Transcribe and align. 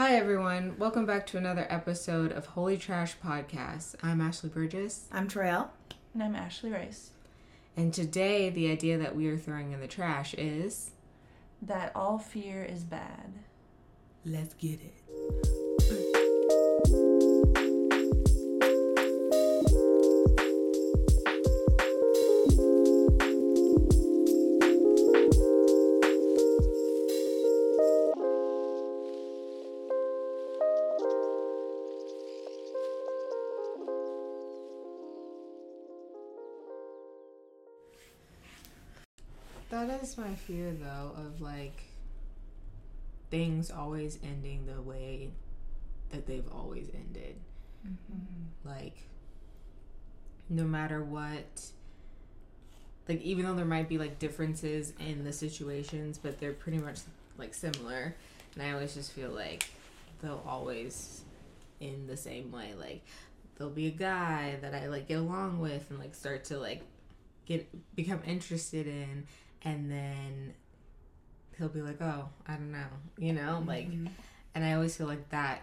Hi, 0.00 0.14
everyone. 0.14 0.76
Welcome 0.78 1.04
back 1.04 1.26
to 1.26 1.36
another 1.36 1.66
episode 1.68 2.32
of 2.32 2.46
Holy 2.46 2.78
Trash 2.78 3.16
Podcast. 3.22 3.96
I'm 4.02 4.22
Ashley 4.22 4.48
Burgess. 4.48 5.06
I'm 5.12 5.28
Troyelle. 5.28 5.68
And 6.14 6.22
I'm 6.22 6.34
Ashley 6.34 6.70
Rice. 6.70 7.10
And 7.76 7.92
today, 7.92 8.48
the 8.48 8.70
idea 8.70 8.96
that 8.96 9.14
we 9.14 9.28
are 9.28 9.36
throwing 9.36 9.72
in 9.72 9.80
the 9.80 9.86
trash 9.86 10.32
is 10.38 10.92
That 11.60 11.92
all 11.94 12.18
fear 12.18 12.64
is 12.64 12.82
bad. 12.82 13.34
Let's 14.24 14.54
get 14.54 14.80
it. 14.80 15.59
Fear, 40.50 40.72
though, 40.72 41.12
of 41.16 41.40
like 41.40 41.82
things 43.30 43.70
always 43.70 44.18
ending 44.24 44.66
the 44.66 44.82
way 44.82 45.30
that 46.10 46.26
they've 46.26 46.48
always 46.52 46.88
ended. 46.94 47.36
Mm-hmm. 47.86 48.68
Like, 48.68 48.96
no 50.48 50.64
matter 50.64 51.02
what, 51.02 51.70
like, 53.08 53.22
even 53.22 53.44
though 53.44 53.54
there 53.54 53.64
might 53.64 53.88
be 53.88 53.98
like 53.98 54.18
differences 54.18 54.92
in 54.98 55.24
the 55.24 55.32
situations, 55.32 56.18
but 56.18 56.40
they're 56.40 56.52
pretty 56.52 56.78
much 56.78 56.98
like 57.38 57.54
similar. 57.54 58.16
And 58.54 58.62
I 58.62 58.72
always 58.72 58.94
just 58.94 59.12
feel 59.12 59.30
like 59.30 59.70
they'll 60.20 60.42
always 60.46 61.22
in 61.78 62.08
the 62.08 62.16
same 62.16 62.50
way. 62.50 62.74
Like, 62.78 63.04
there'll 63.56 63.72
be 63.72 63.86
a 63.86 63.92
guy 63.92 64.56
that 64.62 64.74
I 64.74 64.88
like 64.88 65.06
get 65.06 65.18
along 65.18 65.60
with 65.60 65.88
and 65.90 65.98
like 65.98 66.14
start 66.14 66.44
to 66.46 66.58
like 66.58 66.82
get 67.46 67.68
become 67.94 68.20
interested 68.26 68.88
in, 68.88 69.26
and 69.62 69.90
then 69.90 70.54
he'll 71.58 71.68
be 71.68 71.82
like, 71.82 72.00
oh, 72.00 72.28
I 72.46 72.54
don't 72.54 72.72
know, 72.72 72.86
you 73.18 73.32
know, 73.32 73.58
mm-hmm. 73.58 73.68
like, 73.68 73.86
and 74.54 74.64
I 74.64 74.74
always 74.74 74.96
feel 74.96 75.06
like 75.06 75.28
that 75.30 75.62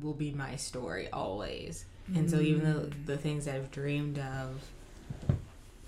will 0.00 0.14
be 0.14 0.30
my 0.30 0.56
story 0.56 1.08
always. 1.12 1.84
And 2.14 2.28
so 2.28 2.40
even 2.40 2.64
though 2.64 2.80
mm. 2.80 3.06
the 3.06 3.16
things 3.16 3.46
I've 3.46 3.70
dreamed 3.70 4.18
of, 4.18 4.60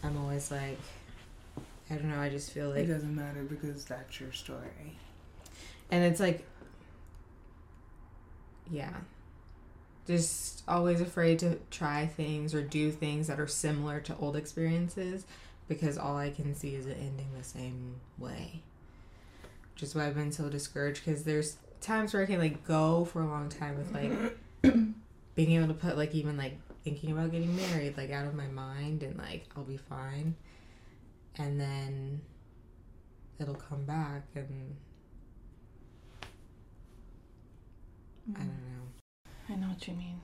I'm 0.04 0.16
always 0.16 0.50
like, 0.52 0.78
I 1.90 1.94
don't 1.94 2.08
know. 2.08 2.20
I 2.20 2.28
just 2.28 2.52
feel 2.52 2.70
like 2.70 2.78
It 2.78 2.86
doesn't 2.86 3.14
matter 3.14 3.42
because 3.42 3.84
that's 3.84 4.20
your 4.20 4.32
story. 4.32 4.98
and 5.90 6.04
it's 6.04 6.20
like, 6.20 6.46
yeah, 8.70 8.94
just 10.06 10.62
always 10.68 11.00
afraid 11.00 11.38
to 11.40 11.58
try 11.70 12.06
things 12.06 12.54
or 12.54 12.62
do 12.62 12.90
things 12.90 13.26
that 13.26 13.38
are 13.38 13.46
similar 13.46 14.00
to 14.00 14.16
old 14.16 14.36
experiences 14.36 15.26
because 15.68 15.98
all 15.98 16.16
I 16.16 16.30
can 16.30 16.54
see 16.54 16.74
is 16.74 16.86
it 16.86 16.96
ending 17.00 17.28
the 17.36 17.44
same 17.44 17.96
way. 18.18 18.62
Which 19.74 19.82
is 19.82 19.94
why 19.94 20.06
I've 20.06 20.14
been 20.14 20.32
so 20.32 20.48
discouraged 20.48 21.04
because 21.04 21.24
there's 21.24 21.56
times 21.80 22.12
where 22.14 22.22
I 22.22 22.26
can 22.26 22.38
like 22.38 22.64
go 22.66 23.04
for 23.04 23.22
a 23.22 23.26
long 23.26 23.48
time 23.48 23.76
with 23.76 23.92
like 23.92 24.36
being 25.34 25.52
able 25.52 25.68
to 25.68 25.74
put 25.74 25.96
like 25.96 26.14
even 26.14 26.36
like 26.36 26.58
thinking 26.84 27.12
about 27.12 27.30
getting 27.32 27.54
married 27.56 27.96
like 27.96 28.10
out 28.10 28.26
of 28.26 28.34
my 28.34 28.46
mind 28.46 29.02
and 29.02 29.16
like 29.18 29.46
I'll 29.56 29.64
be 29.64 29.76
fine. 29.76 30.34
And 31.36 31.58
then 31.58 32.20
it'll 33.38 33.54
come 33.54 33.84
back 33.84 34.24
and 34.34 34.76
I 38.30 38.38
don't 38.38 38.48
mm-hmm. 38.48 38.48
know. 38.48 39.54
I 39.54 39.56
know 39.56 39.68
what 39.68 39.86
you 39.86 39.94
mean. 39.94 40.20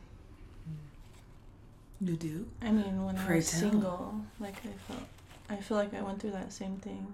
Mm. 2.03 2.09
You 2.09 2.17
do? 2.17 2.47
I 2.63 2.71
mean, 2.71 3.05
when 3.05 3.17
I 3.17 3.25
Pray 3.25 3.37
was 3.37 3.51
tell. 3.51 3.61
single, 3.61 4.15
like 4.39 4.57
I 4.65 4.93
felt, 4.93 5.03
I 5.51 5.57
feel 5.57 5.77
like 5.77 5.95
I 5.95 6.03
went 6.03 6.21
through 6.21 6.33
that 6.33 6.53
same 6.53 6.77
thing. 6.77 7.13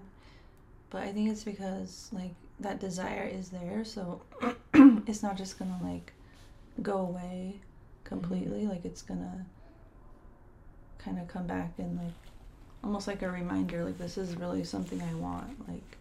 But 0.89 1.03
I 1.03 1.11
think 1.11 1.29
it's 1.29 1.43
because 1.43 2.09
like 2.11 2.33
that 2.59 2.79
desire 2.79 3.29
is 3.31 3.49
there, 3.49 3.83
so 3.83 4.21
it's 4.73 5.23
not 5.23 5.37
just 5.37 5.57
gonna 5.59 5.79
like 5.81 6.13
go 6.81 6.97
away 6.97 7.59
completely. 8.03 8.61
Mm-hmm. 8.61 8.69
Like 8.69 8.85
it's 8.85 9.01
gonna 9.01 9.45
kind 10.97 11.19
of 11.19 11.27
come 11.27 11.47
back 11.47 11.73
and 11.77 11.97
like 11.97 12.13
almost 12.83 13.07
like 13.07 13.21
a 13.21 13.29
reminder. 13.29 13.83
Like 13.83 13.97
this 13.97 14.17
is 14.17 14.35
really 14.35 14.63
something 14.63 15.01
I 15.01 15.13
want. 15.15 15.67
Like, 15.67 15.97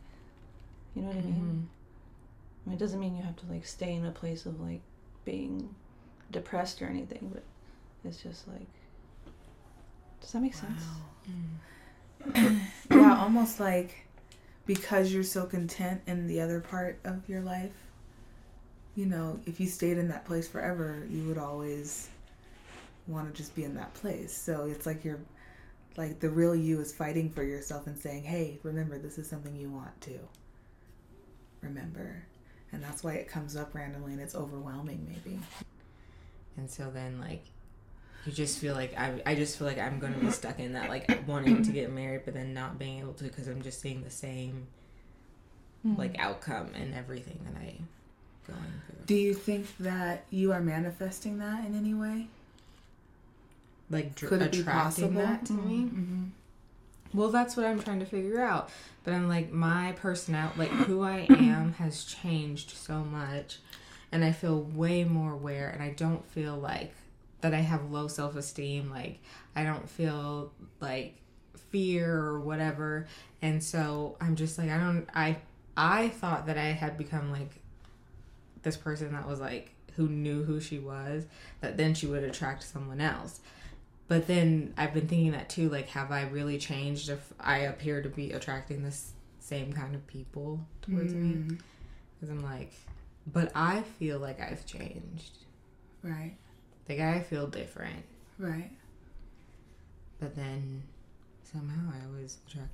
you 0.95 1.03
know 1.03 1.09
what 1.09 1.17
I 1.17 1.21
mean? 1.21 1.35
Mm-hmm. 1.35 2.67
I 2.67 2.71
mean, 2.71 2.77
it 2.77 2.79
doesn't 2.79 3.01
mean 3.01 3.17
you 3.17 3.23
have 3.23 3.37
to 3.37 3.47
like 3.51 3.67
stay 3.67 3.95
in 3.95 4.05
a 4.05 4.11
place 4.11 4.47
of 4.47 4.61
like 4.61 4.81
being 5.25 5.75
depressed 6.31 6.83
or 6.83 6.87
anything, 6.87 7.31
but 7.33 7.43
it's 8.05 8.23
just 8.23 8.47
like. 8.49 8.67
Does 10.21 10.33
that 10.33 10.41
make 10.41 10.55
sense? 10.55 10.83
Mm. 11.29 11.59
yeah, 12.91 13.19
almost 13.19 13.61
like 13.61 14.07
because 14.67 15.13
you're 15.13 15.23
so 15.23 15.45
content 15.45 16.01
in 16.07 16.27
the 16.27 16.41
other 16.41 16.61
part 16.61 16.99
of 17.05 17.29
your 17.29 17.41
life, 17.41 17.73
you 18.95 19.07
know, 19.07 19.39
if 19.47 19.61
you 19.61 19.67
stayed 19.67 19.99
in 19.99 20.09
that 20.09 20.25
place 20.25 20.49
forever, 20.49 21.07
you 21.11 21.25
would 21.25 21.39
always 21.39 22.09
want 23.07 23.27
to 23.27 23.37
just 23.37 23.55
be 23.55 23.65
in 23.65 23.75
that 23.75 23.93
place. 23.95 24.37
So 24.37 24.67
it's 24.67 24.87
like 24.87 25.05
you're 25.05 25.21
like 25.97 26.21
the 26.21 26.31
real 26.31 26.55
you 26.55 26.81
is 26.81 26.93
fighting 26.93 27.31
for 27.31 27.43
yourself 27.43 27.87
and 27.87 27.99
saying, 27.99 28.25
"Hey, 28.25 28.59
remember 28.63 28.99
this 28.99 29.19
is 29.19 29.29
something 29.29 29.55
you 29.55 29.71
want 29.71 30.01
to 30.03 30.19
remember." 31.61 32.25
And 32.73 32.83
that's 32.83 33.05
why 33.05 33.15
it 33.15 33.29
comes 33.29 33.55
up 33.55 33.75
randomly 33.75 34.13
and 34.13 34.21
it's 34.21 34.35
overwhelming 34.35 35.07
maybe. 35.09 35.39
And 36.57 36.69
so 36.69 36.91
then 36.91 37.21
like 37.21 37.45
you 38.27 38.33
just 38.33 38.59
feel 38.59 38.75
like 38.75 38.99
I 38.99 39.21
I 39.27 39.35
just 39.35 39.59
feel 39.59 39.67
like 39.67 39.79
I'm 39.79 39.99
going 39.99 40.15
to 40.15 40.21
be 40.21 40.31
stuck 40.31 40.59
in 40.59 40.73
that 40.75 40.89
like 40.89 41.09
wanting 41.27 41.63
to 41.63 41.73
get 41.73 41.91
married 41.93 42.23
but 42.25 42.35
then 42.35 42.55
not 42.55 42.79
being 42.79 43.01
able 43.01 43.13
to 43.15 43.25
because 43.25 43.49
I'm 43.49 43.63
just 43.63 43.81
seeing 43.81 44.03
the 44.03 44.11
same 44.11 44.67
Mm. 45.87 45.99
like 45.99 46.19
outcome 46.19 46.71
and 46.75 46.95
everything 46.95 47.39
that 47.45 47.61
I 47.61 47.75
going 48.47 48.59
through. 48.87 49.05
Do 49.05 49.15
you 49.15 49.35
think 49.35 49.67
that 49.81 50.25
you 50.31 50.53
are 50.53 50.61
manifesting 50.63 51.37
that 51.41 51.67
in 51.67 51.75
any 51.77 51.93
way? 51.93 52.29
Like 53.91 54.15
dr- 54.15 54.31
Could 54.31 54.41
it 54.43 54.53
be 54.53 54.61
attracting 54.61 55.15
possible? 55.15 55.21
that 55.21 55.45
to 55.47 55.53
me. 55.53 55.77
Mm-hmm. 55.85 56.25
Well, 57.13 57.29
that's 57.31 57.55
what 57.57 57.67
I'm 57.67 57.81
trying 57.83 58.01
to 58.01 58.07
figure 58.07 58.41
out. 58.41 58.71
But 59.05 59.13
I'm 59.15 59.29
like, 59.29 59.53
my 59.53 59.93
personality, 60.01 60.59
like 60.59 60.71
who 60.71 61.03
I 61.03 61.27
am, 61.31 61.75
has 61.75 62.05
changed 62.05 62.71
so 62.71 63.01
much. 63.05 63.59
And 64.11 64.25
I 64.25 64.33
feel 64.33 64.63
way 64.63 65.05
more 65.05 65.33
aware. 65.33 65.69
And 65.69 65.83
I 65.83 65.91
don't 65.91 66.25
feel 66.31 66.57
like 66.57 66.95
that 67.45 67.53
I 67.53 67.61
have 67.61 67.91
low 67.91 68.09
self 68.09 68.37
esteem. 68.37 68.91
Like, 68.91 69.21
I 69.55 69.65
don't 69.65 69.87
feel 69.87 70.51
like 70.81 71.21
fear 71.71 72.11
or 72.19 72.41
whatever. 72.41 73.07
And 73.43 73.63
so 73.63 74.17
I'm 74.19 74.35
just 74.35 74.57
like, 74.57 74.71
I 74.71 74.79
don't, 74.79 75.07
I, 75.15 75.37
I 75.77 76.09
thought 76.09 76.47
that 76.47 76.57
I 76.57 76.69
had 76.73 76.97
become 76.97 77.31
like 77.31 77.51
this 78.63 78.79
person 78.79 79.13
that 79.13 79.29
was 79.29 79.41
like, 79.41 79.73
who 79.97 80.09
knew 80.09 80.43
who 80.43 80.59
she 80.59 80.79
was, 80.79 81.27
that 81.61 81.77
then 81.77 81.93
she 81.93 82.07
would 82.07 82.25
attract 82.25 82.63
someone 82.63 83.03
else. 83.03 83.41
But 84.09 84.27
then 84.27 84.73
I've 84.79 84.95
been 84.95 85.07
thinking 85.07 85.33
that 85.33 85.51
too. 85.51 85.69
Like, 85.69 85.89
have 85.91 86.11
I 86.11 86.23
really 86.23 86.57
changed 86.57 87.11
if 87.11 87.31
I 87.39 87.59
appear 87.59 88.01
to 88.01 88.09
be 88.09 88.33
attracting 88.33 88.83
this 88.83 89.13
same 89.39 89.71
kind 89.75 89.95
of 89.95 90.07
people 90.07 90.61
towards 90.81 91.13
me? 91.13 91.35
Mm, 91.35 91.59
Because 92.19 92.31
I'm 92.31 92.43
like, 92.43 92.73
but 93.27 93.53
I 93.55 93.83
feel 93.99 94.19
like 94.19 94.41
I've 94.41 94.65
changed. 94.65 95.37
Right, 96.03 96.37
Like, 96.89 97.01
I 97.01 97.21
feel 97.21 97.47
different. 97.47 98.05
right. 98.39 98.71
But 100.21 100.37
then 100.37 100.83
somehow 101.43 101.93
I 101.93 102.07
always 102.07 102.39
attract 102.47 102.71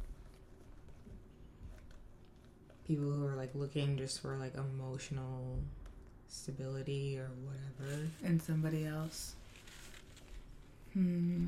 people 2.86 3.10
who 3.10 3.26
are 3.26 3.34
like 3.36 3.50
looking 3.54 3.96
just 3.96 4.20
for 4.20 4.36
like 4.36 4.54
emotional 4.56 5.58
stability 6.28 7.18
or 7.18 7.28
whatever. 7.44 8.06
And 8.24 8.40
somebody 8.42 8.86
else. 8.86 9.34
Hmm. 10.94 11.46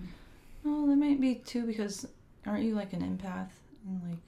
Well, 0.65 0.87
that 0.87 0.97
might 0.97 1.21
be 1.21 1.37
too 1.37 1.67
because 1.67 2.07
aren't 2.47 2.65
you 2.65 2.75
like 2.75 2.93
an 2.93 3.01
empath 3.03 3.51
and 3.87 4.01
like 4.11 4.19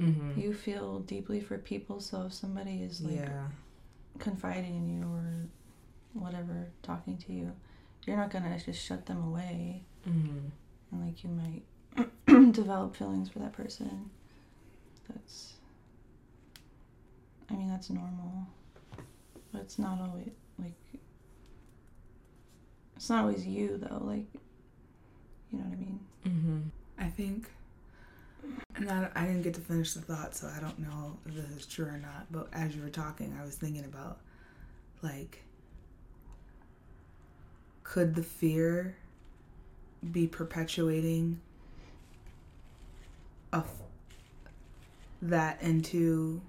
Mm-hmm. 0.00 0.40
you 0.40 0.54
feel 0.54 1.00
deeply 1.00 1.40
for 1.40 1.58
people? 1.58 2.00
So 2.00 2.22
if 2.22 2.32
somebody 2.32 2.82
is 2.82 3.02
like 3.02 3.16
yeah. 3.16 3.46
confiding 4.18 4.74
in 4.74 4.88
you 4.88 5.04
or 5.04 5.46
whatever, 6.14 6.66
talking 6.82 7.18
to 7.18 7.32
you, 7.32 7.52
you're 8.06 8.16
not 8.16 8.30
gonna 8.30 8.58
just 8.58 8.84
shut 8.84 9.06
them 9.06 9.22
away 9.24 9.82
Mm-hmm. 10.08 10.38
and 10.90 11.06
like 11.06 11.22
you 11.22 11.30
might 11.30 11.62
develop 12.52 12.96
feelings 12.96 13.28
for 13.28 13.38
that 13.38 13.52
person. 13.52 14.10
That's, 15.08 15.52
I 17.50 17.54
mean, 17.54 17.68
that's 17.68 17.88
normal, 17.90 18.46
but 19.52 19.60
it's 19.62 19.78
not 19.78 20.00
always 20.00 20.30
like. 20.58 20.72
It's 22.96 23.08
not 23.10 23.22
always 23.22 23.46
you 23.46 23.78
though, 23.78 24.02
like. 24.04 24.26
You 25.52 25.58
know 25.58 25.64
what 25.64 25.72
I 25.74 25.76
mean? 25.76 26.00
Mm-hmm. 26.26 26.58
I 26.98 27.08
think, 27.10 27.50
and 28.76 28.88
I, 28.90 29.08
I 29.14 29.26
didn't 29.26 29.42
get 29.42 29.52
to 29.54 29.60
finish 29.60 29.92
the 29.92 30.00
thought, 30.00 30.34
so 30.34 30.48
I 30.48 30.60
don't 30.60 30.78
know 30.78 31.18
if 31.26 31.34
this 31.34 31.50
is 31.58 31.66
true 31.66 31.84
or 31.86 31.98
not. 31.98 32.26
But 32.32 32.48
as 32.54 32.74
you 32.74 32.80
were 32.82 32.88
talking, 32.88 33.36
I 33.38 33.44
was 33.44 33.54
thinking 33.56 33.84
about, 33.84 34.20
like 35.02 35.42
could 37.92 38.14
the 38.14 38.22
fear 38.22 38.96
be 40.12 40.26
perpetuating 40.26 41.38
of 43.52 43.68
that 45.20 45.60
into 45.60 46.40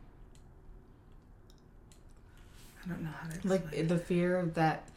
I 2.86 2.88
don't 2.88 3.02
know 3.04 3.10
how 3.10 3.28
to 3.28 3.46
like 3.48 3.60
explain 3.64 3.88
the 3.90 3.98
fear 3.98 4.38
of 4.40 4.54
that 4.54 4.88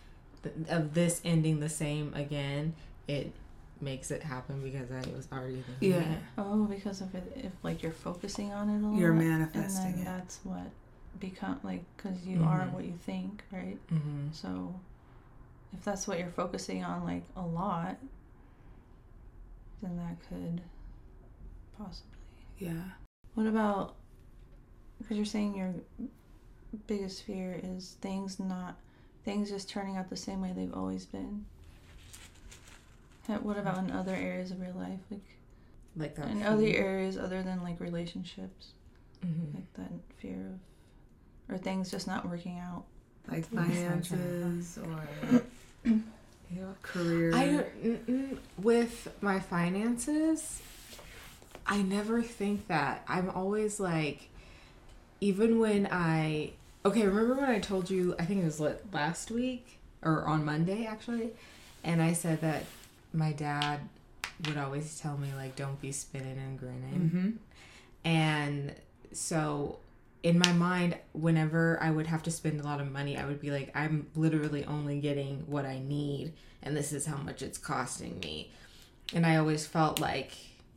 of 0.68 0.94
this 0.94 1.20
ending 1.24 1.58
the 1.58 1.68
same 1.68 2.14
again 2.14 2.74
it 3.08 3.32
makes 3.80 4.12
it 4.12 4.22
happen 4.22 4.62
because 4.62 4.88
i 4.92 5.16
was 5.16 5.26
already 5.32 5.64
thinking 5.80 5.90
Yeah. 5.90 6.12
it. 6.12 6.20
Oh, 6.38 6.64
because 6.66 7.00
of 7.00 7.12
it, 7.16 7.32
if 7.34 7.50
like 7.64 7.82
you're 7.82 7.90
focusing 7.90 8.52
on 8.52 8.70
it 8.70 8.84
a 8.84 8.86
lot, 8.86 8.96
You're 8.96 9.10
and 9.10 9.18
manifesting 9.18 9.96
then 9.96 10.02
it. 10.02 10.04
that's 10.04 10.38
what 10.44 10.70
become 11.18 11.58
like 11.64 11.82
because 11.96 12.24
you 12.24 12.44
are 12.44 12.60
Mhm. 12.66 12.72
what 12.72 12.84
you 12.84 12.94
think, 13.04 13.42
right? 13.50 13.78
mm-hmm. 13.92 14.28
So, 14.32 14.78
if 15.78 15.84
that's 15.84 16.06
what 16.08 16.18
you're 16.18 16.30
focusing 16.30 16.82
on 16.84 17.04
like 17.04 17.22
a 17.36 17.42
lot, 17.42 17.96
then 19.82 19.96
that 19.96 20.16
could 20.28 20.60
possibly. 21.78 22.10
yeah 22.58 22.82
What 23.34 23.46
about 23.46 23.94
because 24.98 25.16
you're 25.16 25.26
saying 25.26 25.54
your 25.56 25.74
biggest 26.86 27.22
fear 27.24 27.60
is 27.62 27.96
things 28.00 28.38
not 28.40 28.76
things 29.24 29.50
just 29.50 29.68
turning 29.68 29.96
out 29.96 30.08
the 30.08 30.16
same 30.16 30.40
way 30.40 30.52
they've 30.56 30.72
always 30.74 31.04
been. 31.04 31.44
What 33.42 33.58
about 33.58 33.78
in 33.78 33.90
other 33.90 34.14
areas 34.14 34.52
of 34.52 34.58
your 34.60 34.72
life, 34.72 35.00
like 35.10 35.20
like 35.96 36.14
that 36.14 36.28
in 36.28 36.38
fear. 36.38 36.48
other 36.48 36.66
areas 36.66 37.16
other 37.18 37.42
than 37.42 37.62
like 37.62 37.80
relationships, 37.80 38.68
Mhm. 39.24 39.54
like 39.54 39.72
that 39.74 39.90
fear 40.18 40.52
of, 41.48 41.54
or 41.54 41.58
things 41.58 41.90
just 41.90 42.06
not 42.06 42.28
working 42.28 42.58
out? 42.58 42.84
like 43.28 43.40
That's 43.50 43.52
what 43.52 43.62
I'm 43.64 43.70
finances 43.72 44.78
or 44.78 45.42
Yeah. 46.54 46.72
career 46.82 47.34
I 47.34 47.46
don't 47.46 48.38
with 48.58 49.08
my 49.20 49.40
finances. 49.40 50.62
I 51.66 51.82
never 51.82 52.22
think 52.22 52.68
that. 52.68 53.04
I'm 53.08 53.30
always 53.30 53.80
like, 53.80 54.28
even 55.20 55.58
when 55.58 55.88
I 55.90 56.52
okay. 56.84 57.06
Remember 57.06 57.34
when 57.34 57.50
I 57.50 57.58
told 57.58 57.90
you? 57.90 58.14
I 58.18 58.24
think 58.24 58.42
it 58.42 58.44
was 58.44 58.60
last 58.92 59.30
week 59.30 59.78
or 60.02 60.24
on 60.24 60.44
Monday 60.44 60.86
actually, 60.86 61.30
and 61.82 62.00
I 62.00 62.12
said 62.12 62.40
that 62.42 62.64
my 63.12 63.32
dad 63.32 63.80
would 64.46 64.56
always 64.56 65.00
tell 65.00 65.16
me 65.16 65.32
like, 65.34 65.56
"Don't 65.56 65.80
be 65.80 65.90
spinning 65.90 66.38
and 66.38 66.58
grinning." 66.58 67.10
mm-hmm. 67.10 67.30
And 68.04 68.74
so 69.12 69.78
in 70.26 70.40
my 70.40 70.50
mind, 70.52 70.96
whenever 71.12 71.78
I 71.80 71.92
would 71.92 72.08
have 72.08 72.24
to 72.24 72.32
spend 72.32 72.60
a 72.60 72.64
lot 72.64 72.80
of 72.80 72.90
money, 72.90 73.16
I 73.16 73.24
would 73.24 73.40
be 73.40 73.52
like, 73.52 73.70
I'm 73.76 74.08
literally 74.16 74.64
only 74.64 74.98
getting 74.98 75.44
what 75.46 75.64
I 75.64 75.78
need, 75.78 76.32
and 76.64 76.76
this 76.76 76.92
is 76.92 77.06
how 77.06 77.18
much 77.18 77.42
it's 77.42 77.58
costing 77.58 78.18
me. 78.18 78.50
And 79.14 79.24
I 79.24 79.36
always 79.36 79.68
felt 79.68 80.00
like 80.00 80.32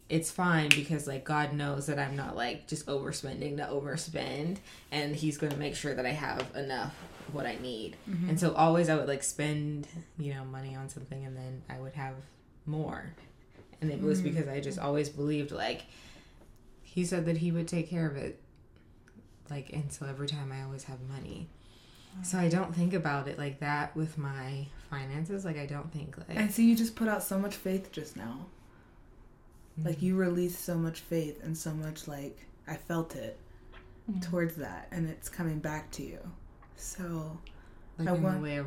it's 0.08 0.30
fine 0.30 0.70
because, 0.70 1.08
like, 1.08 1.24
God 1.24 1.54
knows 1.54 1.88
that 1.88 1.98
I'm 1.98 2.16
not 2.16 2.36
like 2.36 2.68
just 2.68 2.86
overspending 2.86 3.58
to 3.58 3.64
overspend, 3.64 4.58
and 4.92 5.16
He's 5.16 5.40
going 5.40 5.52
to 5.52 5.58
make 5.58 5.76
sure 5.76 5.96
that 5.96 6.06
I 6.06 6.12
have 6.12 6.46
enough 6.56 6.94
what 7.32 7.48
I 7.48 7.58
need. 7.60 7.96
Mm-hmm. 8.08 8.30
And 8.30 8.40
so 8.40 8.54
always 8.54 8.88
I 8.88 8.96
would 8.98 9.08
like 9.08 9.24
spend, 9.24 9.88
you 10.20 10.36
know, 10.36 10.46
money 10.46 10.76
on 10.76 10.90
something 10.90 11.26
and 11.26 11.36
then 11.36 11.64
I 11.70 11.80
would 11.80 11.94
have 11.94 12.16
more. 12.68 13.14
And 13.82 13.92
it 13.92 14.02
was 14.02 14.22
Mm. 14.22 14.24
because 14.26 14.48
I 14.48 14.60
just 14.60 14.78
always 14.80 15.10
believed 15.10 15.52
like 15.52 15.84
he 16.84 17.06
said 17.06 17.26
that 17.28 17.38
he 17.38 17.52
would 17.52 17.68
take 17.68 17.88
care 17.90 18.08
of 18.08 18.16
it. 18.18 18.42
Like 19.50 19.72
and 19.74 19.92
so 19.92 20.06
every 20.06 20.28
time 20.28 20.52
I 20.52 20.64
always 20.64 20.84
have 20.86 21.00
money. 21.10 21.48
So 22.24 22.38
I 22.40 22.50
don't 22.50 22.76
think 22.76 22.94
about 22.94 23.28
it 23.28 23.38
like 23.38 23.60
that 23.60 23.96
with 23.96 24.18
my 24.18 24.66
finances. 24.90 25.46
Like 25.46 25.58
I 25.58 25.66
don't 25.66 25.92
think 25.94 26.18
like 26.18 26.28
and 26.38 26.52
see 26.52 26.68
you 26.70 26.76
just 26.76 26.96
put 26.96 27.08
out 27.08 27.24
so 27.24 27.38
much 27.40 27.56
faith 27.56 27.92
just 27.92 28.16
now 28.18 28.46
like 29.86 30.02
you 30.02 30.16
released 30.18 30.66
so 30.66 30.76
much 30.76 31.00
faith 31.00 31.42
and 31.42 31.58
so 31.58 31.72
much 31.72 32.06
like 32.06 32.38
i 32.68 32.76
felt 32.76 33.16
it 33.16 33.38
Mm. 34.12 34.22
towards 34.30 34.56
that 34.56 34.88
and 34.92 35.08
it's 35.10 35.30
coming 35.30 35.60
back 35.60 35.90
to 35.92 36.04
you 36.04 36.18
so 36.76 37.38
like 37.98 38.10
I 38.10 38.16
in 38.16 38.24
want- 38.24 38.38
the 38.38 38.42
way 38.44 38.58
of 38.58 38.66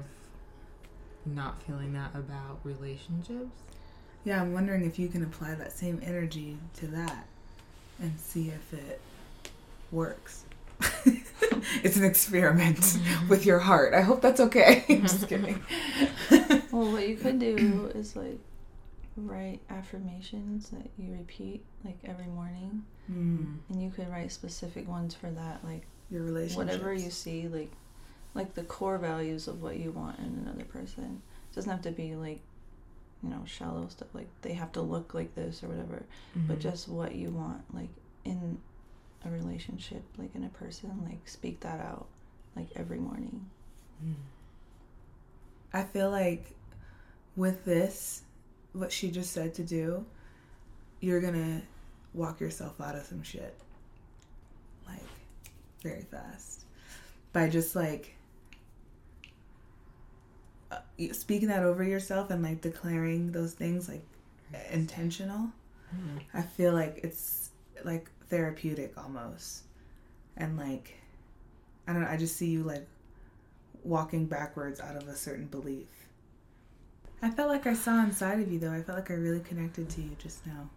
not 1.26 1.60
feeling 1.64 1.92
that 1.94 2.14
about 2.14 2.60
relationships. 2.64 3.50
yeah 4.24 4.40
i'm 4.40 4.52
wondering 4.54 4.84
if 4.86 4.98
you 4.98 5.08
can 5.08 5.22
apply 5.24 5.54
that 5.56 5.72
same 5.72 6.00
energy 6.02 6.56
to 6.76 6.86
that 6.86 7.26
and 8.00 8.18
see 8.18 8.48
if 8.50 8.72
it 8.72 9.00
works 9.90 10.44
it's 11.82 11.96
an 11.96 12.04
experiment 12.04 12.98
with 13.28 13.44
your 13.46 13.58
heart. 13.58 13.94
I 13.94 14.00
hope 14.02 14.20
that's 14.22 14.40
okay. 14.40 14.84
Just 15.02 15.28
kidding. 15.28 15.62
Well, 16.70 16.92
what 16.92 17.08
you 17.08 17.16
could 17.16 17.38
do 17.38 17.90
is 17.94 18.16
like 18.16 18.38
write 19.16 19.60
affirmations 19.68 20.70
that 20.70 20.88
you 20.98 21.12
repeat 21.12 21.64
like 21.84 21.98
every 22.04 22.26
morning, 22.26 22.84
Mm, 23.12 23.56
and 23.68 23.82
you 23.82 23.90
could 23.90 24.08
write 24.08 24.30
specific 24.30 24.88
ones 24.88 25.12
for 25.14 25.28
that, 25.30 25.64
like 25.64 25.82
your 26.08 26.22
relationship 26.22 26.56
whatever 26.58 26.94
you 26.94 27.10
see, 27.10 27.48
like 27.48 27.72
like 28.34 28.54
the 28.54 28.62
core 28.62 28.96
values 28.96 29.48
of 29.48 29.60
what 29.60 29.76
you 29.76 29.90
want 29.90 30.18
in 30.20 30.40
another 30.46 30.64
person. 30.64 31.20
It 31.50 31.54
doesn't 31.54 31.70
have 31.70 31.82
to 31.82 31.90
be 31.90 32.14
like 32.14 32.40
you 33.22 33.28
know 33.30 33.42
shallow 33.44 33.86
stuff 33.88 34.08
like 34.14 34.28
they 34.42 34.52
have 34.54 34.72
to 34.72 34.80
look 34.80 35.14
like 35.14 35.34
this 35.34 35.62
or 35.64 35.68
whatever, 35.68 36.04
but 36.46 36.58
Mhm. 36.58 36.62
just 36.62 36.88
what 36.88 37.14
you 37.16 37.30
want 37.30 37.62
like 37.74 37.90
in 38.24 38.58
a 39.24 39.30
relationship, 39.30 40.02
like 40.18 40.34
in 40.34 40.44
a 40.44 40.48
person, 40.48 40.90
like 41.04 41.28
speak 41.28 41.60
that 41.60 41.80
out 41.80 42.06
like 42.56 42.68
every 42.76 42.98
morning. 42.98 43.48
Mm. 44.04 44.14
I 45.72 45.84
feel 45.84 46.10
like 46.10 46.54
with 47.36 47.64
this, 47.64 48.22
what 48.72 48.92
she 48.92 49.10
just 49.10 49.32
said 49.32 49.54
to 49.54 49.62
do, 49.62 50.04
you're 51.00 51.20
gonna 51.20 51.62
walk 52.14 52.40
yourself 52.40 52.80
out 52.80 52.94
of 52.94 53.04
some 53.04 53.22
shit. 53.22 53.58
Like, 54.86 55.00
very 55.82 56.02
fast. 56.02 56.64
By 57.32 57.48
just 57.48 57.74
like 57.74 58.14
uh, 60.70 60.78
speaking 61.12 61.48
that 61.48 61.62
over 61.62 61.82
yourself 61.82 62.30
and 62.30 62.42
like 62.42 62.60
declaring 62.60 63.32
those 63.32 63.54
things 63.54 63.88
like 63.88 64.04
intentional, 64.70 65.50
Mm. 65.94 66.20
I 66.34 66.42
feel 66.42 66.72
like 66.72 67.00
it's 67.02 67.50
like 67.84 68.10
therapeutic 68.32 68.94
almost. 68.96 69.64
And 70.38 70.56
like, 70.56 70.94
I 71.86 71.92
don't 71.92 72.00
know, 72.00 72.08
I 72.08 72.16
just 72.16 72.34
see 72.36 72.46
you 72.48 72.62
like 72.62 72.88
walking 73.84 74.24
backwards 74.24 74.80
out 74.80 74.96
of 74.96 75.06
a 75.06 75.14
certain 75.14 75.44
belief. 75.46 75.88
I 77.20 77.28
felt 77.30 77.50
like 77.50 77.66
I 77.66 77.74
saw 77.74 78.02
inside 78.02 78.40
of 78.40 78.50
you 78.50 78.58
though. 78.58 78.72
I 78.72 78.80
felt 78.82 78.98
like 78.98 79.10
I 79.10 79.14
really 79.14 79.40
connected 79.40 79.90
to 79.90 80.00
you 80.00 80.16
just 80.18 80.44
now. 80.46 80.68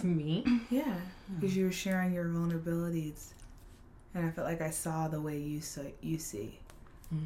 To 0.00 0.06
me. 0.06 0.44
Yeah, 0.70 0.94
because 1.34 1.56
you 1.56 1.64
were 1.66 1.72
sharing 1.72 2.12
your 2.12 2.24
vulnerabilities, 2.26 3.32
and 4.14 4.24
I 4.26 4.30
felt 4.30 4.46
like 4.46 4.62
I 4.62 4.70
saw 4.70 5.06
the 5.08 5.20
way 5.20 5.38
you 5.38 5.60
so 5.60 5.84
you 6.00 6.18
see. 6.18 6.58
Mm. 7.14 7.18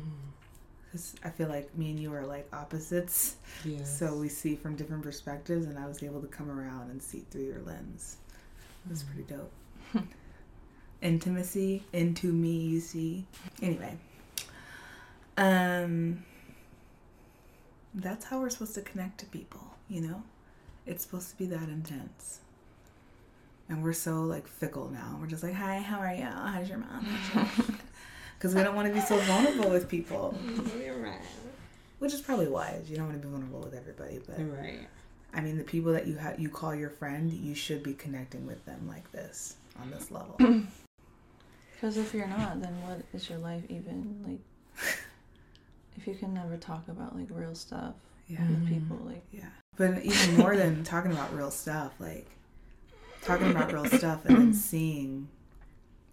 Because 0.84 1.14
I 1.24 1.30
feel 1.30 1.48
like 1.48 1.76
me 1.78 1.90
and 1.90 2.00
you 2.00 2.12
are 2.12 2.26
like 2.26 2.48
opposites, 2.52 3.36
Yes. 3.64 3.96
so 3.96 4.16
we 4.16 4.28
see 4.28 4.56
from 4.56 4.74
different 4.74 5.02
perspectives, 5.04 5.66
and 5.66 5.78
I 5.78 5.86
was 5.86 6.02
able 6.02 6.20
to 6.20 6.26
come 6.26 6.50
around 6.50 6.90
and 6.90 7.00
see 7.00 7.20
through 7.30 7.44
your 7.44 7.60
lens. 7.62 8.16
Was 8.88 9.02
pretty 9.02 9.22
dope. 9.22 9.52
Intimacy 11.02 11.84
into 11.92 12.32
me, 12.32 12.56
you 12.56 12.80
see. 12.80 13.26
Anyway, 13.62 13.96
um, 15.36 16.24
that's 17.94 18.24
how 18.24 18.40
we're 18.40 18.50
supposed 18.50 18.74
to 18.74 18.82
connect 18.82 19.18
to 19.20 19.26
people. 19.26 19.74
You 19.88 20.02
know, 20.02 20.22
it's 20.86 21.02
supposed 21.04 21.30
to 21.30 21.36
be 21.36 21.46
that 21.46 21.68
intense. 21.68 22.40
And 23.68 23.82
we're 23.84 23.92
so 23.92 24.22
like 24.22 24.48
fickle 24.48 24.90
now. 24.90 25.16
We're 25.20 25.28
just 25.28 25.42
like, 25.42 25.54
hi, 25.54 25.78
how 25.78 25.98
are 26.00 26.12
you? 26.12 26.24
How's 26.24 26.68
your 26.68 26.78
mom? 26.78 27.06
Because 28.34 28.54
we 28.54 28.62
don't 28.62 28.74
want 28.74 28.88
to 28.88 28.94
be 28.94 29.00
so 29.00 29.16
vulnerable 29.18 29.70
with 29.70 29.88
people. 29.88 30.36
You're 30.82 30.96
right. 31.02 31.20
Which 32.00 32.12
is 32.12 32.20
probably 32.20 32.48
wise. 32.48 32.90
You 32.90 32.96
don't 32.96 33.06
want 33.06 33.20
to 33.20 33.26
be 33.26 33.30
vulnerable 33.30 33.60
with 33.60 33.74
everybody, 33.74 34.20
but 34.26 34.38
right. 34.38 34.88
I 35.32 35.40
mean, 35.40 35.58
the 35.58 35.64
people 35.64 35.92
that 35.92 36.06
you 36.06 36.18
ha- 36.18 36.34
you 36.38 36.48
call 36.48 36.74
your 36.74 36.90
friend, 36.90 37.32
you 37.32 37.54
should 37.54 37.82
be 37.82 37.94
connecting 37.94 38.46
with 38.46 38.64
them 38.64 38.86
like 38.88 39.10
this 39.12 39.56
on 39.80 39.90
this 39.90 40.10
level. 40.10 40.36
Because 41.80 41.96
if 41.96 42.12
you're 42.12 42.26
not, 42.26 42.60
then 42.60 42.74
what 42.82 43.00
is 43.14 43.30
your 43.30 43.38
life 43.38 43.62
even 43.70 44.22
like? 44.26 44.92
if 45.96 46.06
you 46.06 46.14
can 46.14 46.34
never 46.34 46.58
talk 46.58 46.86
about 46.88 47.16
like 47.16 47.28
real 47.30 47.54
stuff 47.54 47.94
yeah, 48.26 48.46
with 48.48 48.68
people, 48.68 48.98
like 49.06 49.24
yeah. 49.32 49.48
But 49.76 50.02
even 50.04 50.36
more 50.36 50.56
than 50.56 50.84
talking 50.84 51.10
about 51.10 51.34
real 51.34 51.50
stuff, 51.50 51.94
like 51.98 52.26
talking 53.22 53.50
about 53.50 53.72
real 53.72 53.86
stuff 53.86 54.26
and 54.26 54.36
then 54.36 54.54
seeing 54.54 55.28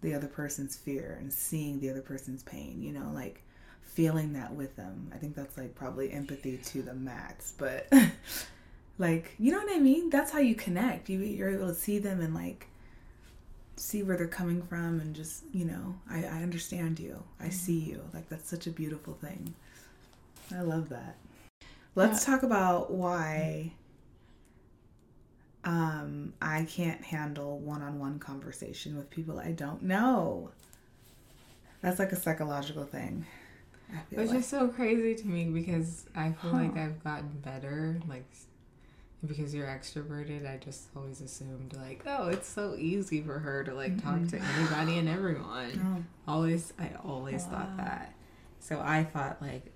the 0.00 0.14
other 0.14 0.26
person's 0.26 0.74
fear 0.74 1.18
and 1.20 1.30
seeing 1.30 1.80
the 1.80 1.90
other 1.90 2.02
person's 2.02 2.42
pain. 2.42 2.80
You 2.82 2.92
know, 2.92 3.10
like 3.12 3.42
feeling 3.82 4.32
that 4.32 4.54
with 4.54 4.74
them. 4.76 5.10
I 5.14 5.18
think 5.18 5.36
that's 5.36 5.58
like 5.58 5.74
probably 5.74 6.10
empathy 6.12 6.56
to 6.56 6.82
the 6.82 6.94
max. 6.94 7.52
But 7.58 7.92
like, 8.98 9.34
you 9.38 9.52
know 9.52 9.58
what 9.58 9.74
I 9.74 9.78
mean? 9.78 10.10
That's 10.10 10.30
how 10.32 10.40
you 10.40 10.54
connect. 10.54 11.08
You 11.08 11.20
you're 11.20 11.50
able 11.50 11.68
to 11.68 11.74
see 11.74 11.98
them 11.98 12.20
and 12.20 12.34
like 12.34 12.68
see 13.76 14.02
where 14.02 14.16
they're 14.16 14.26
coming 14.26 14.62
from 14.62 15.00
and 15.00 15.14
just 15.14 15.44
you 15.52 15.64
know 15.64 15.94
I, 16.10 16.24
I 16.24 16.42
understand 16.42 16.98
you 16.98 17.22
i 17.40 17.48
Mm-hmm. 17.48 17.48
see 17.48 17.78
you 17.78 18.02
like 18.12 18.28
that's 18.28 18.48
such 18.48 18.66
a 18.66 18.70
beautiful 18.70 19.14
thing 19.14 19.54
i 20.54 20.60
love 20.62 20.88
that 20.90 21.16
let's 21.94 22.24
talk 22.24 22.42
about 22.42 22.92
why 22.92 23.72
um 25.64 26.32
i 26.40 26.64
can't 26.64 27.02
handle 27.04 27.58
one-on-one 27.58 28.18
conversation 28.18 28.96
with 28.96 29.10
people 29.10 29.38
i 29.38 29.50
don't 29.52 29.82
know 29.82 30.50
that's 31.82 31.98
like 31.98 32.12
a 32.12 32.16
psychological 32.16 32.84
thing 32.84 33.26
Which 34.14 34.30
like. 34.30 34.30
is 34.32 34.46
so 34.46 34.68
crazy 34.68 35.14
to 35.14 35.26
me 35.26 35.44
because 35.46 36.06
I 36.14 36.32
feel 36.32 36.50
like 36.52 36.76
I've 36.76 37.02
gotten 37.04 37.30
better. 37.42 38.00
Like, 38.08 38.26
because 39.26 39.54
you're 39.54 39.66
extroverted, 39.66 40.48
I 40.48 40.58
just 40.58 40.88
always 40.96 41.20
assumed, 41.20 41.74
like, 41.76 42.02
oh, 42.06 42.28
it's 42.28 42.48
so 42.48 42.74
easy 42.78 43.20
for 43.20 43.38
her 43.40 43.64
to, 43.64 43.74
like, 43.74 44.02
talk 44.02 44.26
to 44.28 44.38
anybody 44.40 44.98
and 44.98 45.08
everyone. 45.08 46.04
Oh, 46.26 46.32
Always, 46.34 46.72
I 46.78 46.92
always 47.04 47.44
Wow. 47.44 47.50
thought 47.50 47.76
that. 47.78 48.14
So 48.60 48.80
I 48.80 49.02
thought, 49.04 49.40
like, 49.42 49.72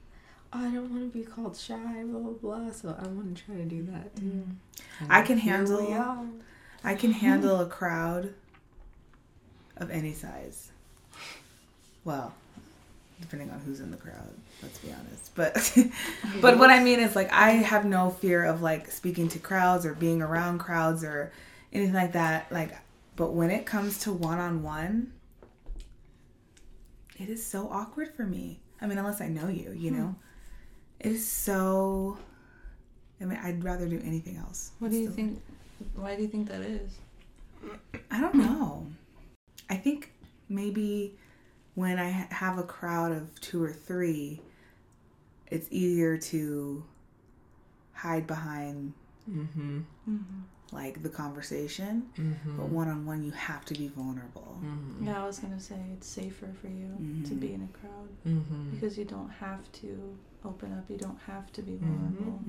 oh, 0.53 0.59
I 0.61 0.71
don't 0.71 0.91
want 0.91 1.13
to 1.13 1.19
be 1.19 1.25
called 1.25 1.57
shy, 1.57 2.03
blah, 2.05 2.21
blah, 2.21 2.33
blah. 2.33 2.71
So 2.73 2.97
I 2.99 3.07
want 3.09 3.37
to 3.37 3.45
try 3.45 3.57
to 3.57 3.65
do 3.65 3.83
that 3.85 4.15
too. 4.17 4.23
Mm. 4.23 4.57
And 5.01 5.13
I 5.13 5.23
can 5.23 5.39
handle- 5.39 6.29
I 6.85 6.95
can 6.95 7.13
handle 7.13 7.61
a 7.61 7.67
crowd 7.67 8.35
of 9.77 9.91
any 9.91 10.13
size. 10.13 10.71
Well, 12.05 12.35
depending 13.23 13.51
on 13.51 13.61
who's 13.61 13.81
in 13.81 13.91
the 13.91 13.97
crowd, 13.97 14.29
let's 14.63 14.79
be 14.79 14.93
honest. 14.93 15.35
But 15.35 15.73
but 16.41 16.59
what 16.59 16.71
I 16.71 16.83
mean 16.83 17.01
is 17.01 17.17
like 17.17 17.33
I 17.33 17.53
have 17.53 17.85
no 17.85 18.11
fear 18.11 18.45
of 18.45 18.63
like 18.63 18.91
speaking 18.91 19.29
to 19.31 19.39
crowds 19.39 19.87
or 19.87 19.95
being 19.95 20.21
around 20.21 20.59
crowds 20.59 21.03
or 21.03 21.33
anything 21.73 21.95
like 21.95 22.13
that. 22.13 22.53
Like 22.53 22.77
but 23.17 23.33
when 23.33 23.51
it 23.51 23.67
comes 23.67 23.99
to 24.01 24.13
one-on-one, 24.13 25.13
it 27.19 27.29
is 27.29 27.45
so 27.45 27.69
awkward 27.71 28.15
for 28.15 28.25
me. 28.25 28.61
I 28.81 28.87
mean, 28.87 28.99
unless 28.99 29.21
I 29.21 29.29
know 29.29 29.49
you, 29.49 29.73
you 29.73 29.91
hmm. 29.91 29.99
know. 29.99 30.15
It 31.01 31.13
is 31.13 31.27
so 31.27 32.19
I 33.23 33.25
mean, 33.25 33.39
I'd 33.43 33.63
rather 33.63 33.87
do 33.87 34.01
anything 34.05 34.37
else. 34.37 34.73
What 34.81 34.91
do 34.91 34.99
you 34.99 35.11
think? 35.11 35.41
Why 35.95 36.17
do 36.17 36.23
you 36.23 36.29
think 36.29 36.49
that 36.49 36.61
is? 36.61 36.99
I 38.11 38.21
don't 38.21 38.35
know. 38.35 38.87
I 39.71 39.77
think 39.77 40.13
maybe 40.49 41.17
when 41.75 41.99
I 41.99 42.09
have 42.31 42.59
a 42.59 42.63
crowd 42.63 43.13
of 43.13 43.41
two 43.41 43.63
or 43.63 43.73
three, 43.73 44.41
it's 45.49 45.67
easier 45.71 46.17
to 46.19 46.85
hide 47.93 48.27
behind 48.27 48.93
Mm-hmm. 49.31 49.83
like 50.73 51.01
the 51.05 51.09
conversation. 51.09 52.09
Mm-hmm. 52.19 52.57
But 52.57 52.71
one 52.71 52.89
on 52.89 53.07
one, 53.07 53.23
you 53.23 53.31
have 53.31 53.65
to 53.67 53.75
be 53.75 53.87
vulnerable. 53.87 54.59
Mm-hmm. 54.65 55.07
Yeah, 55.07 55.23
I 55.23 55.27
was 55.27 55.39
gonna 55.39 55.61
say 55.61 55.77
it's 55.93 56.09
safer 56.09 56.49
for 56.61 56.67
you 56.67 56.89
to 57.25 57.31
Mhm. 57.35 57.41
be 57.41 57.53
in 57.55 57.63
a 57.63 57.79
crowd 57.79 58.09
Mm-hmm. 58.27 58.71
because 58.71 58.99
you 58.99 59.05
don't 59.05 59.29
have 59.31 59.61
to 59.81 60.19
open 60.45 60.73
up. 60.73 60.91
You 60.91 60.97
don't 60.99 61.21
have 61.29 61.53
to 61.53 61.63
be 61.63 61.77
vulnerable. 61.77 62.41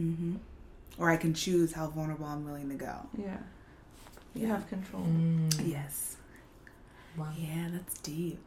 Or 0.97 1.11
I 1.11 1.17
can 1.17 1.35
choose 1.35 1.73
how 1.73 1.87
vulnerable 1.87 2.25
I'm 2.25 2.43
willing 2.43 2.69
to 2.69 2.75
go. 2.75 2.95
Yeah, 3.15 3.37
you 4.33 4.47
Yeah. 4.47 4.53
have 4.55 4.67
control. 4.67 5.03
Mm. 5.03 5.69
Yes. 5.69 6.17
Wow. 7.15 7.31
Yeah, 7.37 7.69
that's 7.71 7.99
deep. 7.99 8.39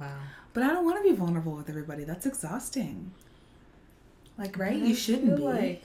Wow. 0.00 0.16
But 0.54 0.62
I 0.62 0.68
don't 0.68 0.84
want 0.84 1.02
to 1.02 1.08
be 1.08 1.14
vulnerable 1.14 1.52
with 1.52 1.68
everybody. 1.68 2.04
That's 2.04 2.26
exhausting. 2.26 3.12
Like, 4.36 4.56
right? 4.58 4.74
And 4.74 4.84
I 4.84 4.86
You 4.88 4.94
shouldn't 4.94 5.30
be. 5.30 5.36
feel 5.36 5.44
Like 5.44 5.82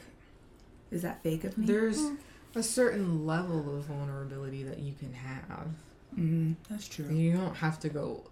Is 0.92 1.02
that 1.02 1.22
fake 1.24 1.44
of 1.44 1.58
me? 1.58 1.66
there's 1.66 2.00
a 2.56 2.62
certain 2.64 3.26
level 3.26 3.76
of 3.78 3.86
vulnerability 3.86 4.64
that 4.64 4.80
you 4.80 4.94
can 5.00 5.14
have. 5.14 5.68
Mm, 6.18 6.56
that's 6.70 6.88
true. 6.88 7.10
You 7.10 7.34
don't 7.34 7.56
have 7.56 7.80
to 7.80 7.90
go 7.90 8.24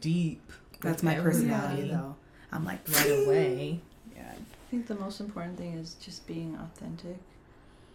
deep. 0.00 0.52
That's 0.80 1.02
with 1.02 1.04
my 1.16 1.20
personality, 1.20 1.82
everybody 1.82 1.90
though. 1.90 2.16
I'm 2.52 2.64
like 2.64 2.80
Right 2.88 3.10
away. 3.26 3.80
Yeah. 4.14 4.30
I 4.32 4.70
think 4.70 4.86
the 4.86 4.94
most 4.94 5.20
important 5.20 5.58
thing 5.58 5.74
is 5.74 5.94
just 5.94 6.26
being 6.26 6.56
authentic, 6.56 7.16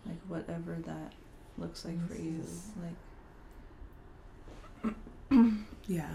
like 0.05 0.17
whatever 0.27 0.75
that 0.86 1.13
looks 1.58 1.86
like 1.86 2.05
for 2.10 2.15
you. 2.15 2.41
Is... 2.41 2.67
Like, 4.84 4.93
Yeah. 5.88 6.10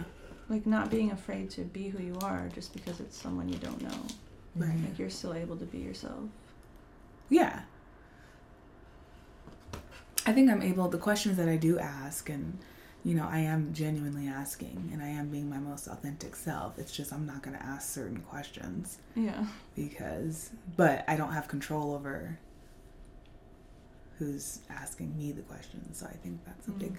Like 0.49 0.67
not 0.67 0.91
being 0.91 1.11
afraid 1.11 1.51
to 1.51 1.63
be 1.63 1.89
who 1.89 2.03
you 2.03 2.17
are 2.23 2.49
just 2.55 2.73
because 2.75 3.01
it's 3.01 3.17
someone 3.21 3.49
you 3.49 3.59
don't 3.59 3.81
know. 3.83 3.99
Right. 4.57 4.77
Like 4.85 4.99
you're 4.99 5.11
still 5.11 5.35
able 5.35 5.57
to 5.57 5.65
be 5.65 5.79
yourself. 5.79 6.25
Yeah. 7.29 7.63
I 10.27 10.33
think 10.33 10.51
I'm 10.51 10.63
able. 10.63 10.89
The 10.89 10.99
questions 10.99 11.37
that 11.37 11.49
I 11.49 11.57
do 11.57 11.79
ask, 11.79 12.29
and 12.31 12.59
you 13.05 13.15
know, 13.15 13.27
I 13.31 13.41
am 13.41 13.75
genuinely 13.75 14.27
asking, 14.29 14.91
and 14.93 15.03
I 15.03 15.09
am 15.09 15.29
being 15.29 15.51
my 15.51 15.59
most 15.59 15.87
authentic 15.87 16.35
self. 16.37 16.79
It's 16.79 16.93
just 16.97 17.13
I'm 17.13 17.27
not 17.27 17.43
going 17.43 17.57
to 17.57 17.63
ask 17.63 17.93
certain 17.93 18.19
questions 18.21 18.99
Yeah. 19.15 19.45
because, 19.77 20.51
but 20.77 21.05
I 21.09 21.17
don't 21.17 21.33
have 21.33 21.47
control 21.49 21.93
over 21.95 22.39
who's 24.19 24.61
asking 24.71 25.17
me 25.19 25.33
the 25.33 25.43
questions. 25.43 25.99
So 25.99 26.07
I 26.07 26.13
think 26.13 26.43
that's 26.47 26.69
a 26.69 26.71
Mm. 26.71 26.79
big. 26.79 26.97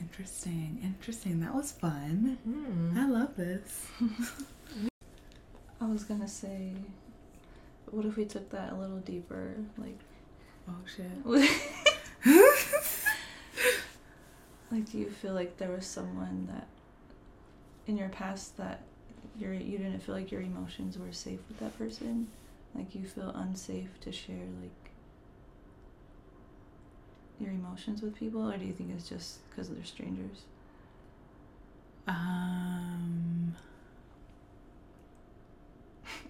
Interesting, 0.00 0.78
interesting. 0.82 1.40
That 1.40 1.54
was 1.54 1.72
fun. 1.72 2.38
Mm. 2.48 2.96
I 2.96 3.06
love 3.08 3.36
this. 3.36 3.86
I 5.80 5.86
was 5.86 6.04
gonna 6.04 6.28
say, 6.28 6.72
what 7.90 8.04
if 8.04 8.16
we 8.16 8.24
took 8.24 8.50
that 8.50 8.72
a 8.72 8.76
little 8.76 8.98
deeper? 8.98 9.54
Like, 9.76 9.98
Oh 10.68 10.74
shit. 10.86 11.06
like, 14.70 14.90
do 14.90 14.98
you 14.98 15.10
feel 15.10 15.32
like 15.34 15.56
there 15.56 15.70
was 15.70 15.86
someone 15.86 16.46
that 16.52 16.66
in 17.86 17.96
your 17.96 18.10
past 18.10 18.56
that 18.58 18.82
your 19.38 19.54
you 19.54 19.78
didn't 19.78 20.00
feel 20.00 20.14
like 20.14 20.30
your 20.30 20.42
emotions 20.42 20.98
were 20.98 21.12
safe 21.12 21.40
with 21.48 21.58
that 21.60 21.78
person? 21.78 22.28
Like 22.74 22.94
you 22.94 23.06
feel 23.06 23.30
unsafe 23.30 23.98
to 24.02 24.12
share 24.12 24.36
like 24.60 24.87
your 27.40 27.50
emotions 27.50 28.02
with 28.02 28.16
people, 28.16 28.50
or 28.50 28.56
do 28.56 28.64
you 28.64 28.72
think 28.72 28.90
it's 28.94 29.08
just 29.08 29.48
because 29.50 29.68
they're 29.68 29.84
strangers? 29.84 30.42
Um. 32.06 33.54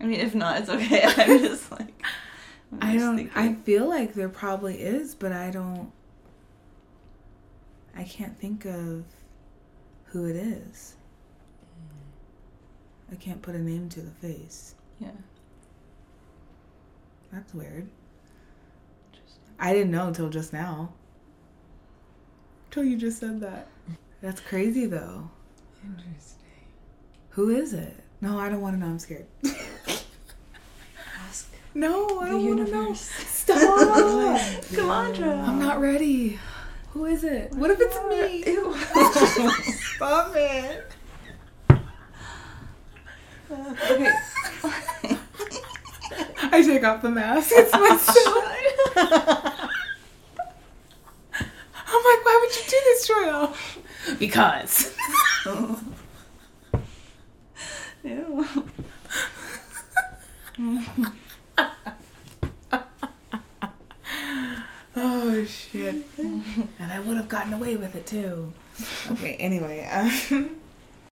I 0.00 0.04
mean, 0.04 0.20
if 0.20 0.34
not, 0.34 0.60
it's 0.60 0.68
okay. 0.70 1.02
I'm 1.16 1.38
just 1.40 1.70
like, 1.70 2.02
I'm 2.72 2.78
I 2.82 2.92
just 2.94 3.04
don't. 3.04 3.30
I 3.34 3.54
feel 3.54 3.88
like 3.88 4.14
there 4.14 4.28
probably 4.28 4.80
is, 4.80 5.14
but 5.14 5.32
I 5.32 5.50
don't. 5.50 5.90
I 7.96 8.04
can't 8.04 8.38
think 8.38 8.64
of 8.64 9.04
who 10.06 10.26
it 10.26 10.36
is. 10.36 10.94
I 13.10 13.16
can't 13.16 13.40
put 13.42 13.54
a 13.54 13.58
name 13.58 13.88
to 13.90 14.00
the 14.00 14.10
face. 14.10 14.74
yeah. 15.00 15.10
That's 17.32 17.52
weird. 17.54 17.88
I 19.58 19.72
didn't 19.72 19.90
know 19.90 20.06
until 20.08 20.28
just 20.28 20.52
now. 20.52 20.92
Until 22.66 22.84
you 22.84 22.96
just 22.96 23.18
said 23.18 23.40
that. 23.40 23.66
That's 24.22 24.40
crazy 24.40 24.86
though. 24.86 25.30
Interesting. 25.84 26.38
Who 27.30 27.50
is 27.50 27.72
it? 27.72 27.96
No, 28.20 28.38
I 28.38 28.48
don't 28.48 28.60
want 28.60 28.74
to 28.76 28.80
know. 28.80 28.86
I'm 28.86 28.98
scared. 28.98 29.26
Ask 31.20 31.50
No, 31.74 32.18
I 32.20 32.26
the 32.26 32.30
don't 32.32 32.44
want 32.46 32.66
to 32.66 32.72
know. 32.72 32.78
universe. 32.82 33.00
Stop. 33.00 33.58
Kamandra. 34.72 35.46
I'm 35.48 35.58
not 35.58 35.80
ready. 35.80 36.38
Who 36.90 37.04
is 37.06 37.22
it? 37.24 37.52
What 37.54 37.70
if 37.70 37.78
it's 37.80 37.96
me? 38.08 38.44
Ew. 38.52 38.74
Stop 39.96 40.34
it. 40.36 40.86
okay. 43.90 44.10
I 46.50 46.62
take 46.62 46.84
off 46.84 47.02
the 47.02 47.10
mask. 47.10 47.50
It's 47.52 47.72
my 47.72 47.80
myself. 47.90 49.47
Like, 52.08 52.24
why 52.24 52.38
would 52.40 52.56
you 52.56 52.62
do 52.62 52.80
this, 52.84 53.06
Joel? 53.08 53.54
Because. 54.18 54.94
Ew. 58.02 58.46
oh 64.96 65.44
shit. 65.44 65.96
and 66.18 66.92
I 66.92 67.00
would 67.00 67.16
have 67.18 67.28
gotten 67.28 67.52
away 67.52 67.76
with 67.76 67.94
it 67.94 68.06
too. 68.06 68.52
Okay. 69.10 69.34
Anyway. 69.34 69.86
Um, 69.90 70.56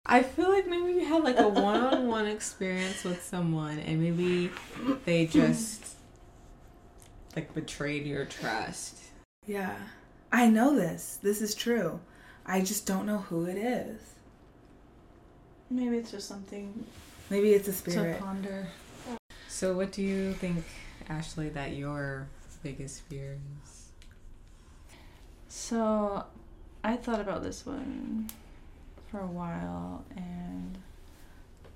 I 0.04 0.22
feel 0.22 0.50
like 0.50 0.66
maybe 0.68 0.92
you 0.92 1.04
had 1.06 1.22
like 1.24 1.38
a 1.38 1.48
one-on-one 1.48 2.26
experience 2.26 3.04
with 3.04 3.22
someone, 3.24 3.78
and 3.78 4.00
maybe 4.02 4.50
they 5.04 5.24
just 5.26 5.96
like 7.36 7.54
betrayed 7.54 8.04
your 8.04 8.24
trust. 8.26 8.96
yeah. 9.46 9.76
I 10.32 10.48
know 10.48 10.74
this. 10.74 11.18
This 11.22 11.42
is 11.42 11.54
true. 11.54 12.00
I 12.46 12.62
just 12.62 12.86
don't 12.86 13.06
know 13.06 13.18
who 13.18 13.44
it 13.44 13.56
is. 13.58 14.00
Maybe 15.70 15.96
it's 15.98 16.10
just 16.10 16.26
something 16.26 16.84
Maybe 17.30 17.52
it's 17.52 17.68
a 17.68 17.72
spirit. 17.72 17.94
to 17.94 18.00
spirit. 18.00 18.20
ponder. 18.20 18.68
So, 19.48 19.74
what 19.76 19.92
do 19.92 20.02
you 20.02 20.32
think, 20.34 20.64
Ashley, 21.08 21.48
that 21.50 21.76
your 21.76 22.26
biggest 22.62 23.02
fear 23.02 23.38
is? 23.64 23.88
So, 25.48 26.24
I 26.82 26.96
thought 26.96 27.20
about 27.20 27.42
this 27.42 27.64
one 27.64 28.28
for 29.10 29.20
a 29.20 29.26
while 29.26 30.04
and 30.16 30.78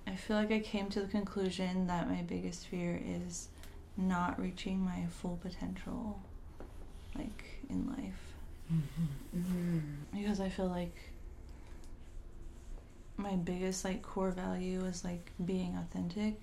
I 0.07 0.17
feel 0.17 0.37
like 0.37 0.51
I 0.51 0.61
came 0.61 0.89
to 0.91 1.01
the 1.01 1.07
conclusion 1.07 1.87
that 1.87 2.09
my 2.09 2.23
biggest 2.23 2.67
fear 2.67 3.01
is 3.05 3.49
not 3.97 4.41
reaching 4.41 4.81
my 4.85 5.07
full 5.11 5.39
potential 5.43 6.21
like 7.15 7.45
in 7.69 7.87
life 7.89 8.26
Mm-hmm. 8.73 9.79
because 10.13 10.41
I 10.41 10.49
feel 10.49 10.67
like 10.67 10.95
my 13.17 13.35
biggest 13.37 13.85
like 13.85 14.03
core 14.03 14.31
value 14.31 14.85
is 14.85 15.05
like 15.05 15.31
being 15.45 15.77
authentic 15.77 16.35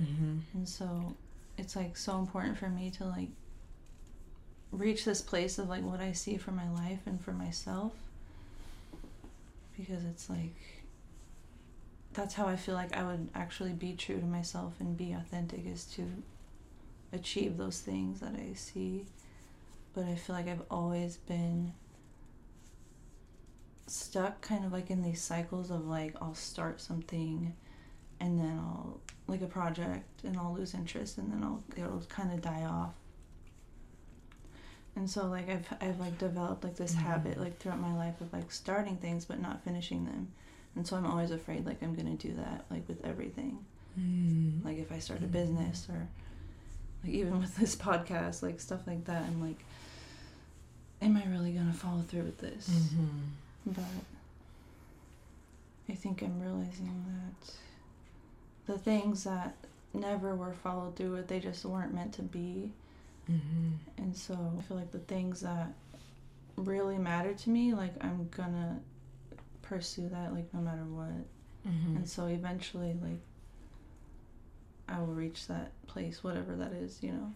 Mm-hmm. 0.00 0.38
and 0.54 0.66
so 0.66 1.14
it's 1.58 1.76
like 1.76 1.98
so 1.98 2.18
important 2.18 2.56
for 2.56 2.68
me 2.70 2.90
to 2.92 3.04
like 3.04 3.28
reach 4.70 5.04
this 5.04 5.20
place 5.20 5.58
of 5.58 5.68
like 5.68 5.82
what 5.84 6.00
I 6.00 6.12
see 6.12 6.38
for 6.38 6.50
my 6.50 6.70
life 6.70 7.00
and 7.04 7.20
for 7.22 7.32
myself 7.32 7.92
because 9.78 10.02
it's 10.04 10.30
like 10.30 10.54
that's 12.14 12.32
how 12.34 12.46
I 12.46 12.56
feel 12.56 12.74
like 12.74 12.96
I 12.96 13.02
would 13.04 13.28
actually 13.34 13.72
be 13.72 13.92
true 13.94 14.18
to 14.18 14.24
myself 14.24 14.72
and 14.80 14.96
be 14.96 15.12
authentic 15.12 15.66
is 15.66 15.84
to 15.96 16.04
achieve 17.12 17.58
those 17.58 17.80
things 17.80 18.20
that 18.20 18.34
I 18.34 18.54
see 18.54 19.04
but 19.94 20.04
I 20.04 20.14
feel 20.14 20.34
like 20.36 20.48
I've 20.48 20.62
always 20.70 21.16
been 21.16 21.72
stuck 23.86 24.40
kind 24.40 24.64
of 24.64 24.72
like 24.72 24.90
in 24.90 25.02
these 25.02 25.20
cycles 25.20 25.70
of 25.70 25.86
like 25.86 26.14
I'll 26.22 26.34
start 26.34 26.80
something 26.80 27.54
and 28.20 28.38
then 28.38 28.58
I'll 28.58 29.00
like 29.26 29.42
a 29.42 29.46
project 29.46 30.24
and 30.24 30.36
I'll 30.36 30.54
lose 30.54 30.74
interest 30.74 31.18
and 31.18 31.32
then 31.32 31.42
I'll 31.42 31.62
it'll 31.76 32.00
kind 32.08 32.32
of 32.32 32.40
die 32.40 32.62
off. 32.64 32.94
And 34.96 35.08
so 35.10 35.26
like 35.26 35.48
I've 35.48 35.66
I've 35.80 36.00
like 36.00 36.18
developed 36.18 36.64
like 36.64 36.76
this 36.76 36.94
Mhm. 36.94 36.98
habit 36.98 37.40
like 37.40 37.58
throughout 37.58 37.80
my 37.80 37.94
life 37.94 38.20
of 38.20 38.32
like 38.32 38.50
starting 38.52 38.96
things 38.96 39.24
but 39.24 39.40
not 39.40 39.64
finishing 39.64 40.04
them. 40.04 40.28
And 40.74 40.86
so 40.86 40.96
I'm 40.96 41.06
always 41.06 41.30
afraid 41.30 41.66
like 41.66 41.82
I'm 41.82 41.94
going 41.94 42.16
to 42.16 42.28
do 42.28 42.34
that 42.34 42.64
like 42.70 42.88
with 42.88 43.04
everything. 43.04 43.58
Mm-hmm. 43.98 44.66
Like 44.66 44.78
if 44.78 44.90
I 44.92 45.00
start 45.00 45.22
a 45.22 45.26
business 45.26 45.86
or 45.90 46.08
like 47.04 47.12
even 47.12 47.40
with 47.42 47.56
this 47.56 47.74
podcast 47.76 48.42
like 48.42 48.60
stuff 48.60 48.86
like 48.86 49.04
that 49.06 49.22
I'm 49.22 49.42
like 49.42 49.58
am 51.02 51.16
I 51.16 51.24
really 51.26 51.52
going 51.52 51.70
to 51.70 51.76
follow 51.76 52.02
through 52.08 52.22
with 52.22 52.38
this? 52.38 52.68
Mm-hmm. 52.68 53.08
But 53.66 53.84
I 55.88 55.92
think 55.94 56.22
I'm 56.22 56.40
realizing 56.40 57.04
that 57.08 58.72
the 58.72 58.78
things 58.78 59.24
that 59.24 59.54
never 59.92 60.34
were 60.34 60.52
followed 60.52 60.96
through 60.96 61.12
with, 61.12 61.28
they 61.28 61.40
just 61.40 61.64
weren't 61.64 61.92
meant 61.94 62.14
to 62.14 62.22
be. 62.22 62.72
Mm-hmm. 63.30 64.02
And 64.02 64.16
so 64.16 64.34
I 64.58 64.62
feel 64.62 64.76
like 64.76 64.92
the 64.92 64.98
things 64.98 65.40
that 65.42 65.72
really 66.56 66.98
matter 66.98 67.34
to 67.34 67.50
me, 67.50 67.74
like 67.74 67.92
I'm 68.00 68.28
gonna 68.36 68.80
pursue 69.62 70.08
that, 70.08 70.32
like 70.34 70.52
no 70.54 70.60
matter 70.60 70.84
what. 70.84 71.26
Mm-hmm. 71.68 71.96
And 71.96 72.08
so 72.08 72.26
eventually, 72.26 72.96
like, 73.00 73.20
I 74.88 74.98
will 74.98 75.14
reach 75.14 75.46
that 75.46 75.70
place, 75.86 76.24
whatever 76.24 76.56
that 76.56 76.72
is, 76.72 76.98
you 77.02 77.12
know? 77.12 77.32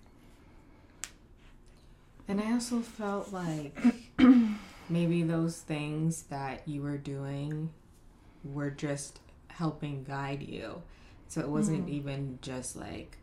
And 2.28 2.40
I 2.40 2.52
also 2.52 2.80
felt 2.80 3.33
like 3.33 3.76
maybe 4.88 5.23
those 5.23 5.61
things 5.61 6.23
that 6.25 6.66
you 6.66 6.83
were 6.83 6.97
doing 6.99 7.71
were 8.45 8.71
just 8.71 9.21
helping 9.49 10.04
guide 10.04 10.42
you. 10.42 10.83
So 11.28 11.40
it 11.40 11.49
wasn't 11.49 11.87
Mm. 11.87 11.90
even 11.90 12.38
just 12.42 12.76
like, 12.76 13.16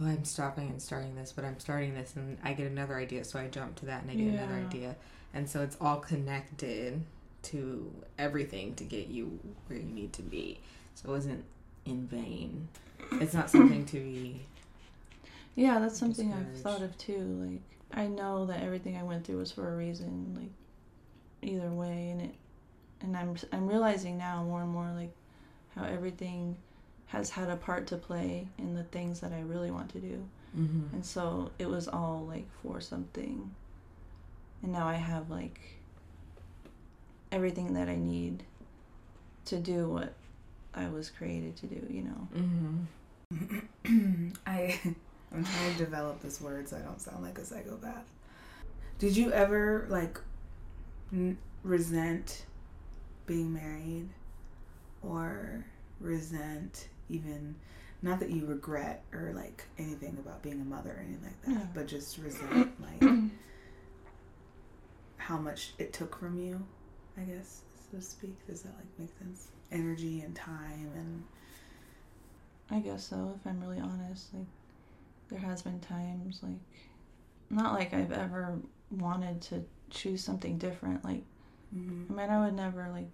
oh, 0.00 0.06
I'm 0.06 0.24
stopping 0.24 0.68
and 0.68 0.80
starting 0.82 1.14
this, 1.16 1.32
but 1.32 1.44
I'm 1.44 1.58
starting 1.60 1.94
this 1.94 2.14
and 2.16 2.38
I 2.42 2.52
get 2.52 2.70
another 2.70 2.96
idea. 2.96 3.24
So 3.24 3.38
I 3.38 3.48
jump 3.48 3.76
to 3.76 3.86
that 3.86 4.02
and 4.02 4.10
I 4.10 4.14
get 4.14 4.32
another 4.34 4.54
idea. 4.54 4.96
And 5.32 5.48
so 5.48 5.62
it's 5.62 5.76
all 5.80 5.96
connected 5.98 7.02
to 7.42 7.92
everything 8.18 8.74
to 8.76 8.84
get 8.84 9.08
you 9.08 9.38
where 9.66 9.78
you 9.78 9.84
need 9.84 10.12
to 10.14 10.22
be. 10.22 10.60
So 10.94 11.08
it 11.08 11.12
wasn't 11.12 11.44
in 11.84 12.06
vain. 12.06 12.68
It's 13.12 13.34
not 13.34 13.50
something 13.50 13.84
to 13.86 13.98
be. 14.00 14.40
Yeah, 15.56 15.78
that's 15.78 15.96
something 15.96 16.32
I've 16.32 16.58
thought 16.62 16.82
of 16.82 16.98
too. 16.98 17.20
Like 17.40 17.60
I 17.94 18.06
know 18.08 18.46
that 18.46 18.62
everything 18.62 18.96
I 18.96 19.02
went 19.04 19.24
through 19.24 19.38
was 19.38 19.52
for 19.52 19.72
a 19.72 19.76
reason. 19.76 20.34
Like 20.38 20.50
either 21.50 21.70
way, 21.70 22.10
and 22.10 22.20
it, 22.22 22.34
and 23.00 23.16
I'm 23.16 23.36
I'm 23.52 23.66
realizing 23.68 24.18
now 24.18 24.42
more 24.42 24.62
and 24.62 24.70
more 24.70 24.90
like 24.94 25.14
how 25.76 25.84
everything 25.84 26.56
has 27.06 27.30
had 27.30 27.48
a 27.50 27.56
part 27.56 27.86
to 27.88 27.96
play 27.96 28.48
in 28.58 28.74
the 28.74 28.82
things 28.84 29.20
that 29.20 29.32
I 29.32 29.40
really 29.42 29.70
want 29.70 29.90
to 29.92 29.98
do, 29.98 30.28
Mm-hmm. 30.58 30.94
and 30.94 31.04
so 31.06 31.50
it 31.58 31.68
was 31.68 31.88
all 31.88 32.24
like 32.28 32.46
for 32.62 32.80
something. 32.80 33.50
And 34.62 34.72
now 34.72 34.86
I 34.88 34.94
have 34.94 35.30
like 35.30 35.60
everything 37.32 37.74
that 37.74 37.88
I 37.88 37.96
need 37.96 38.44
to 39.46 39.58
do 39.58 39.88
what 39.88 40.14
I 40.74 40.88
was 40.88 41.10
created 41.10 41.56
to 41.58 41.66
do. 41.66 41.86
You 41.90 42.02
know. 42.02 42.28
Mm-hmm. 43.32 44.28
I 44.46 44.80
I'm 45.34 45.44
trying 45.44 45.72
to 45.72 45.78
develop 45.78 46.20
this 46.20 46.40
word 46.40 46.68
so 46.68 46.76
I 46.76 46.80
don't 46.80 47.00
sound 47.00 47.22
like 47.22 47.38
a 47.38 47.44
psychopath. 47.44 48.08
Did 48.98 49.16
you 49.16 49.32
ever 49.32 49.86
like 49.90 50.20
n- 51.12 51.38
resent 51.62 52.44
being 53.26 53.52
married 53.52 54.08
or 55.02 55.64
resent 56.00 56.88
even 57.08 57.54
not 58.02 58.20
that 58.20 58.30
you 58.30 58.46
regret 58.46 59.02
or 59.12 59.32
like 59.34 59.64
anything 59.78 60.16
about 60.20 60.42
being 60.42 60.60
a 60.60 60.64
mother 60.64 60.90
or 60.90 61.04
anything 61.04 61.24
like 61.24 61.56
that, 61.56 61.74
but 61.74 61.88
just 61.88 62.18
resent 62.18 62.72
like 63.02 63.10
how 65.16 65.38
much 65.38 65.72
it 65.78 65.92
took 65.92 66.18
from 66.18 66.38
you, 66.38 66.62
I 67.16 67.22
guess, 67.22 67.62
so 67.90 67.96
to 67.96 68.02
speak. 68.02 68.46
Does 68.46 68.62
that 68.62 68.74
like 68.76 68.98
make 68.98 69.10
sense? 69.18 69.48
Energy 69.72 70.20
and 70.20 70.36
time 70.36 70.90
and 70.94 71.24
I 72.70 72.80
guess 72.80 73.04
so, 73.04 73.34
if 73.38 73.46
I'm 73.46 73.60
really 73.60 73.78
honest. 73.78 74.32
Like, 74.34 74.46
there 75.30 75.38
has 75.40 75.62
been 75.62 75.80
times, 75.80 76.40
like, 76.42 76.58
not 77.50 77.72
like 77.74 77.92
I've 77.94 78.12
ever 78.12 78.58
wanted 78.90 79.40
to 79.42 79.64
choose 79.90 80.22
something 80.22 80.58
different. 80.58 81.04
Like, 81.04 81.22
mhm. 81.74 82.10
I 82.10 82.14
mean, 82.14 82.30
I 82.30 82.44
would 82.44 82.54
never, 82.54 82.88
like, 82.90 83.08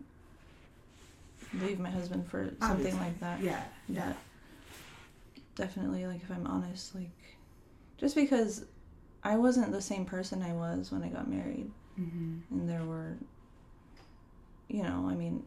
leave 1.60 1.78
my 1.78 1.90
husband 1.90 2.26
for 2.28 2.44
something 2.60 2.70
Obviously. 2.70 3.00
like 3.00 3.20
that. 3.20 3.40
yeah, 3.40 3.62
yeah. 3.88 4.12
Definitely, 5.56 6.06
like, 6.06 6.22
if 6.22 6.30
I'm 6.30 6.46
honest, 6.46 6.94
like, 6.94 7.10
just 7.98 8.14
because 8.14 8.64
I 9.22 9.36
wasn't 9.36 9.72
the 9.72 9.82
same 9.82 10.04
person 10.06 10.42
I 10.42 10.52
was 10.54 10.90
when 10.90 11.02
I 11.02 11.08
got 11.08 11.28
married. 11.28 11.70
Mm-hmm. 12.00 12.54
and 12.54 12.68
there 12.68 12.84
were 12.84 13.16
you 14.68 14.82
know 14.84 15.06
i 15.10 15.14
mean 15.14 15.42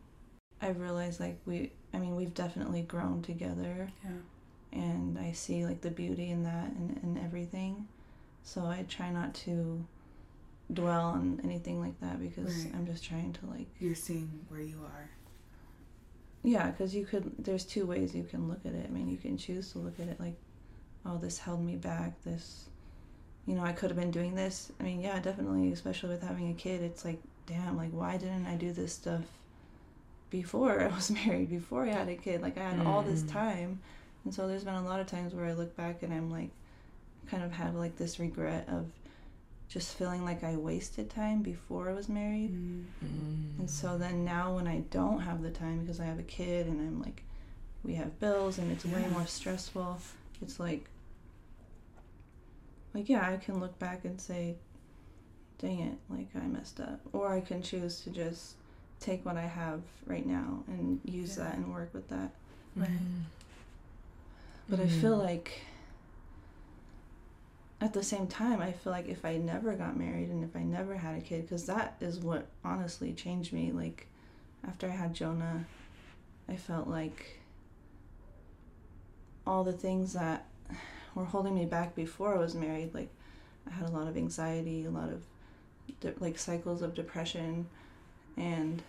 i've 0.61 0.79
realized 0.79 1.19
like 1.19 1.39
we 1.45 1.71
i 1.93 1.97
mean 1.97 2.15
we've 2.15 2.33
definitely 2.35 2.81
grown 2.83 3.21
together 3.23 3.89
Yeah. 4.03 4.11
And 4.73 5.17
i 5.19 5.31
see 5.31 5.65
like 5.65 5.81
the 5.81 5.91
beauty 5.91 6.29
in 6.31 6.43
that 6.43 6.67
and, 6.71 6.99
and 7.03 7.17
everything 7.19 7.87
so 8.43 8.61
i 8.65 8.83
try 8.89 9.09
not 9.11 9.33
to 9.33 9.85
dwell 10.71 11.07
on 11.07 11.39
anything 11.43 11.79
like 11.79 11.99
that 12.01 12.19
because 12.19 12.53
Right. 12.65 12.73
i'm 12.75 12.85
just 12.85 13.03
trying 13.03 13.33
to 13.33 13.45
like 13.47 13.67
You're 13.79 13.95
seeing 13.95 14.45
where 14.49 14.61
you 14.61 14.79
are. 14.83 15.09
yeah 16.43 16.67
because 16.71 16.93
you 16.95 17.05
could 17.05 17.31
there's 17.39 17.65
two 17.65 17.85
ways 17.85 18.13
you 18.15 18.23
can 18.23 18.47
look 18.47 18.65
at 18.65 18.73
it 18.73 18.85
i 18.87 18.89
mean 18.91 19.07
you 19.09 19.17
can 19.17 19.37
choose 19.37 19.71
to 19.73 19.79
look 19.79 19.99
at 19.99 20.07
it 20.07 20.19
like 20.19 20.35
oh 21.05 21.17
this 21.17 21.37
held 21.37 21.63
me 21.63 21.75
back 21.75 22.21
this 22.23 22.69
you 23.45 23.55
know 23.55 23.63
i 23.63 23.71
could 23.73 23.89
have 23.89 23.99
been 23.99 24.11
doing 24.11 24.35
this 24.35 24.71
i 24.79 24.83
mean 24.83 24.99
yeah 25.01 25.19
definitely 25.19 25.71
especially 25.71 26.09
with 26.09 26.23
having 26.23 26.49
a 26.49 26.53
kid 26.53 26.81
it's 26.81 27.03
like 27.05 27.19
damn 27.45 27.75
like 27.77 27.91
why 27.91 28.17
didn't 28.17 28.45
i 28.47 28.55
do 28.55 28.71
this 28.71 28.93
stuff 28.93 29.21
before 30.29 30.81
i 30.91 30.95
was 30.95 31.11
married 31.11 31.49
before 31.49 31.83
i 31.85 31.89
had 31.89 32.07
a 32.09 32.15
kid 32.15 32.41
like 32.41 32.57
i 32.57 32.63
had 32.71 32.85
all 32.85 33.01
this 33.03 33.21
Mm. 33.23 33.31
time 33.31 33.79
and 34.25 34.33
so 34.33 34.47
there's 34.47 34.63
been 34.63 34.73
a 34.75 34.83
lot 34.85 34.99
of 34.99 35.07
times 35.07 35.33
where 35.33 35.45
i 35.45 35.53
look 35.53 35.75
back 35.75 36.03
and 36.03 36.13
i'm 36.13 36.29
like 36.31 36.49
kind 37.29 37.43
of 37.43 37.51
have 37.51 37.75
like 37.75 37.97
this 37.97 38.19
regret 38.19 38.67
of 38.69 38.87
just 39.69 39.97
feeling 39.97 40.23
like 40.23 40.43
i 40.43 40.55
wasted 40.55 41.09
time 41.09 41.41
before 41.41 41.89
i 41.89 41.93
was 41.93 42.07
married 42.09 42.51
Mm-hmm. 42.51 43.59
and 43.59 43.69
so 43.69 43.97
then 43.97 44.23
now 44.25 44.55
when 44.55 44.67
I 44.67 44.79
don't 44.89 45.19
have 45.19 45.41
the 45.41 45.49
time 45.51 45.81
because 45.81 45.99
I 45.99 46.05
have 46.05 46.19
a 46.19 46.23
kid 46.23 46.67
and 46.67 46.79
I'm 46.79 47.01
like, 47.01 47.23
we 47.83 47.95
have 47.95 48.17
bills 48.19 48.57
and 48.57 48.71
it's 48.71 48.85
way 48.85 49.05
more 49.11 49.25
stressful, 49.27 49.99
it's 50.41 50.59
like, 50.59 50.85
like, 52.93 53.09
yeah, 53.09 53.27
I 53.29 53.37
can 53.37 53.59
look 53.59 53.77
back 53.79 54.05
and 54.05 54.19
say, 54.19 54.55
dang 55.59 55.79
it, 55.79 55.97
like 56.09 56.27
I 56.35 56.45
messed 56.47 56.79
up. 56.79 56.99
Or 57.11 57.33
I 57.33 57.41
can 57.41 57.61
choose 57.61 58.01
to 58.01 58.09
just 58.09 58.55
take 58.99 59.25
what 59.25 59.37
I 59.37 59.45
have 59.47 59.81
right 60.05 60.25
now 60.25 60.63
and 60.67 60.99
use 61.03 61.37
Yeah. 61.37 61.45
that 61.45 61.55
and 61.55 61.73
work 61.73 61.93
with 61.93 62.07
that. 62.09 62.31
Right. 62.75 62.89
But 64.69 64.79
I 64.79 64.87
feel 64.87 65.17
Mhm. 65.17 65.23
like 65.23 65.61
at 67.81 67.93
the 67.93 68.03
same 68.03 68.27
time, 68.27 68.61
I 68.61 68.71
feel 68.71 68.93
like 68.93 69.07
if 69.09 69.25
I 69.25 69.37
never 69.37 69.73
got 69.75 69.97
married 69.97 70.29
and 70.29 70.43
if 70.43 70.55
I 70.55 70.63
never 70.63 70.95
had 70.95 71.17
a 71.17 71.21
kid, 71.21 71.41
because 71.41 71.65
that 71.65 71.97
is 71.99 72.19
what 72.19 72.47
honestly 72.63 73.11
changed 73.13 73.51
me. 73.51 73.71
Like, 73.73 74.07
after 74.65 74.87
I 74.87 74.91
had 74.91 75.13
Jonah, 75.13 75.65
I 76.47 76.55
felt 76.55 76.87
like 76.87 77.39
all 79.45 79.63
the 79.65 79.73
things 79.73 80.13
that 80.13 80.45
were 81.15 81.25
holding 81.25 81.55
me 81.55 81.65
back 81.65 81.93
before 81.93 82.33
I 82.35 82.39
was 82.39 82.55
married, 82.55 82.93
like, 82.93 83.09
I 83.67 83.71
had 83.71 83.89
a 83.89 83.91
lot 83.91 84.07
of 84.07 84.15
anxiety, 84.15 84.85
a 84.85 84.89
lot 84.89 85.09
of 85.09 85.23
de- 85.99 86.13
like 86.19 86.37
cycles 86.37 86.81
of 86.81 86.93
depression. 86.93 87.67
and 88.37 88.81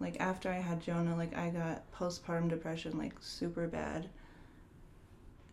like 0.00 0.20
after 0.20 0.50
I 0.50 0.56
had 0.58 0.82
Jonah, 0.82 1.16
like 1.16 1.34
I 1.36 1.48
got 1.50 1.90
postpartum 1.92 2.48
depression 2.48 2.98
like 2.98 3.14
super 3.20 3.66
bad. 3.68 4.08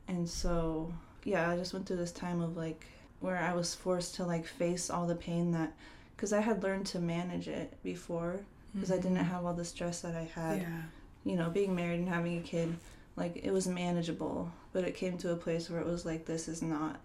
And 0.10 0.28
so, 0.28 0.92
yeah, 1.24 1.50
I 1.50 1.56
just 1.56 1.72
went 1.74 1.86
through 1.86 1.98
this 1.98 2.12
time 2.12 2.42
of 2.42 2.58
like 2.58 2.86
where 3.20 3.38
I 3.38 3.54
was 3.54 3.76
forced 3.76 4.16
to 4.16 4.26
like 4.26 4.46
face 4.46 4.90
all 4.90 5.06
the 5.06 5.16
pain 5.16 5.52
that 5.52 5.74
cuz 6.18 6.34
I 6.34 6.42
had 6.42 6.64
learned 6.64 6.88
to 6.88 7.00
manage 7.00 7.48
it 7.48 7.78
before 7.84 8.42
because 8.74 8.92
I 8.92 8.96
mm-hmm. 8.96 9.04
didn't 9.04 9.26
have 9.26 9.46
all 9.46 9.54
the 9.54 9.64
stress 9.64 10.02
that 10.02 10.16
I 10.16 10.24
had. 10.24 10.62
Yeah. 10.62 10.82
You 11.24 11.36
know, 11.36 11.50
being 11.50 11.76
married 11.76 12.00
and 12.00 12.10
having 12.10 12.38
a 12.40 12.42
kid, 12.42 12.76
like 13.16 13.38
it 13.38 13.52
was 13.52 13.68
manageable, 13.68 14.52
but 14.74 14.84
it 14.84 14.96
came 14.96 15.18
to 15.20 15.32
a 15.32 15.36
place 15.36 15.70
where 15.70 15.80
it 15.80 15.86
was 15.86 16.06
like 16.06 16.26
this 16.26 16.48
is 16.48 16.62
not 16.62 17.00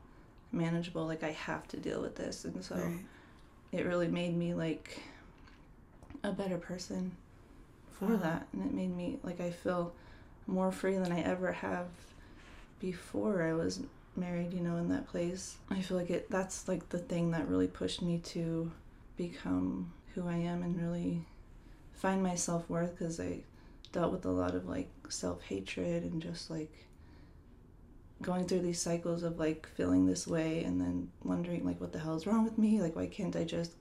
manageable. 0.51 1.07
Like 1.07 1.23
I 1.23 1.33
have 1.33 1.69
to 1.69 1.77
deal 1.77 2.01
with 2.01 2.17
this. 2.17 2.45
And 2.45 2.64
so 2.64 2.77
Right. 2.77 3.05
it 3.73 3.85
really 3.87 4.09
made 4.09 4.35
me 4.37 4.55
like 4.55 5.01
a 6.23 6.33
better 6.33 6.59
person 6.59 7.12
for 7.93 8.07
Wow. 8.07 8.17
that 8.17 8.47
and 8.53 8.64
it 8.64 8.73
made 8.73 8.95
me 8.97 9.19
like 9.23 9.40
i 9.40 9.51
feel 9.51 9.93
more 10.47 10.73
free 10.73 10.97
than 10.97 11.12
i 11.12 11.21
ever 11.21 11.53
have 11.53 11.87
before 12.90 13.42
i 13.42 13.53
was 13.55 13.81
married 14.14 14.53
you 14.53 14.61
know 14.61 14.77
in 14.77 14.88
that 14.90 15.07
place 15.09 15.57
i 15.70 15.81
feel 15.81 15.97
like 15.97 16.11
it 16.11 16.31
that's 16.31 16.68
like 16.68 16.88
the 16.90 16.99
thing 16.99 17.31
that 17.31 17.49
really 17.49 17.66
pushed 17.66 18.03
me 18.03 18.18
to 18.18 18.70
become 19.16 19.90
who 20.14 20.29
i 20.29 20.37
am 20.37 20.62
and 20.62 20.81
really 20.81 21.25
find 21.94 22.23
my 22.23 22.35
self-worth 22.35 22.90
because 22.97 23.18
i 23.18 23.38
dealt 23.92 24.12
with 24.12 24.25
a 24.27 24.31
lot 24.31 24.55
of 24.55 24.68
like 24.68 24.90
self-hatred 25.09 26.03
and 26.03 26.20
just 26.20 26.51
like 26.51 26.73
going 28.23 28.47
through 28.47 28.61
these 28.61 28.81
cycles 28.81 29.23
of 29.23 29.38
like 29.38 29.66
feeling 29.77 30.07
this 30.07 30.27
way 30.27 30.62
and 30.64 30.81
then 30.81 31.11
wondering 31.23 31.64
like 31.64 31.81
what 31.81 31.92
the 31.92 31.99
hell 31.99 32.16
is 32.16 32.27
wrong 32.27 32.44
with 32.44 32.59
me 32.59 32.81
like 32.83 32.94
why 32.97 33.07
can't 33.07 33.37
i 33.37 33.44
just 33.44 33.73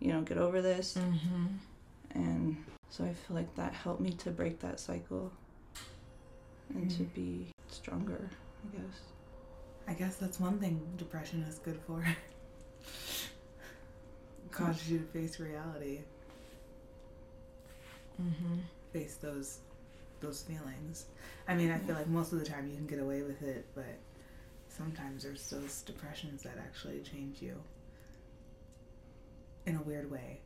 you 0.00 0.12
know 0.12 0.22
get 0.22 0.38
over 0.38 0.62
this 0.62 0.96
Mm-hmm. 0.96 1.46
and 2.12 2.56
so 2.90 3.04
I 3.04 3.12
feel 3.14 3.36
like 3.36 3.54
that 3.54 3.72
helped 3.72 4.00
me 4.00 4.10
to 4.24 4.30
break 4.32 4.58
that 4.60 4.80
cycle 4.80 5.30
and 6.74 6.90
to 6.90 7.02
Mm. 7.04 7.14
be 7.14 7.52
stronger, 7.70 8.30
I 8.64 8.76
guess. 8.76 9.00
I 9.88 9.92
guess 9.94 10.16
that's 10.16 10.38
one 10.40 10.58
thing 10.58 10.80
depression 10.96 11.42
is 11.48 11.58
good 11.58 11.78
for. 11.86 12.04
Causes 14.50 14.90
you 14.90 14.98
to 14.98 15.04
face 15.04 15.38
reality, 15.40 16.00
Mm-hmm. 18.20 18.56
face 18.92 19.14
those 19.14 19.60
those 20.20 20.42
feelings. 20.42 21.06
I 21.48 21.54
mean, 21.54 21.70
I 21.70 21.78
feel 21.78 21.94
like 21.94 22.06
most 22.08 22.32
of 22.32 22.38
the 22.38 22.44
time 22.44 22.68
you 22.68 22.76
can 22.76 22.86
get 22.86 22.98
away 22.98 23.22
with 23.22 23.40
it, 23.42 23.64
but 23.74 23.96
sometimes 24.68 25.22
there's 25.22 25.48
those 25.48 25.80
depressions 25.82 26.42
that 26.42 26.58
actually 26.58 27.00
change 27.00 27.40
you 27.40 27.56
in 29.64 29.76
a 29.76 29.82
weird 29.82 30.10
way. 30.10 30.40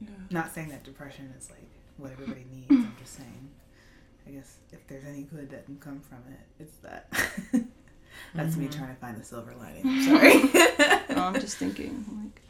Yeah. 0.00 0.08
Not 0.30 0.52
saying 0.54 0.68
that 0.70 0.84
depression 0.84 1.32
is 1.38 1.50
like 1.50 1.68
what 1.98 2.12
everybody 2.12 2.44
needs. 2.50 2.66
I'm 2.70 2.96
just 2.98 3.14
saying, 3.16 3.50
I 4.28 4.32
guess 4.32 4.56
if 4.72 4.86
there's 4.86 5.04
any 5.04 5.22
good 5.22 5.50
that 5.50 5.64
can 5.66 5.78
come 5.78 6.00
from 6.00 6.18
it, 6.32 6.62
it's 6.62 6.76
that. 6.78 7.08
That's 8.34 8.56
me 8.56 8.66
Mhm. 8.66 8.76
trying 8.76 8.88
to 8.94 9.00
find 9.00 9.18
the 9.18 9.24
silver 9.24 9.54
lining. 9.58 9.86
I'm 9.86 10.02
sorry. 10.02 10.34
no, 11.16 11.22
I'm 11.22 11.40
just 11.40 11.56
thinking 11.56 12.04
like 12.22 12.42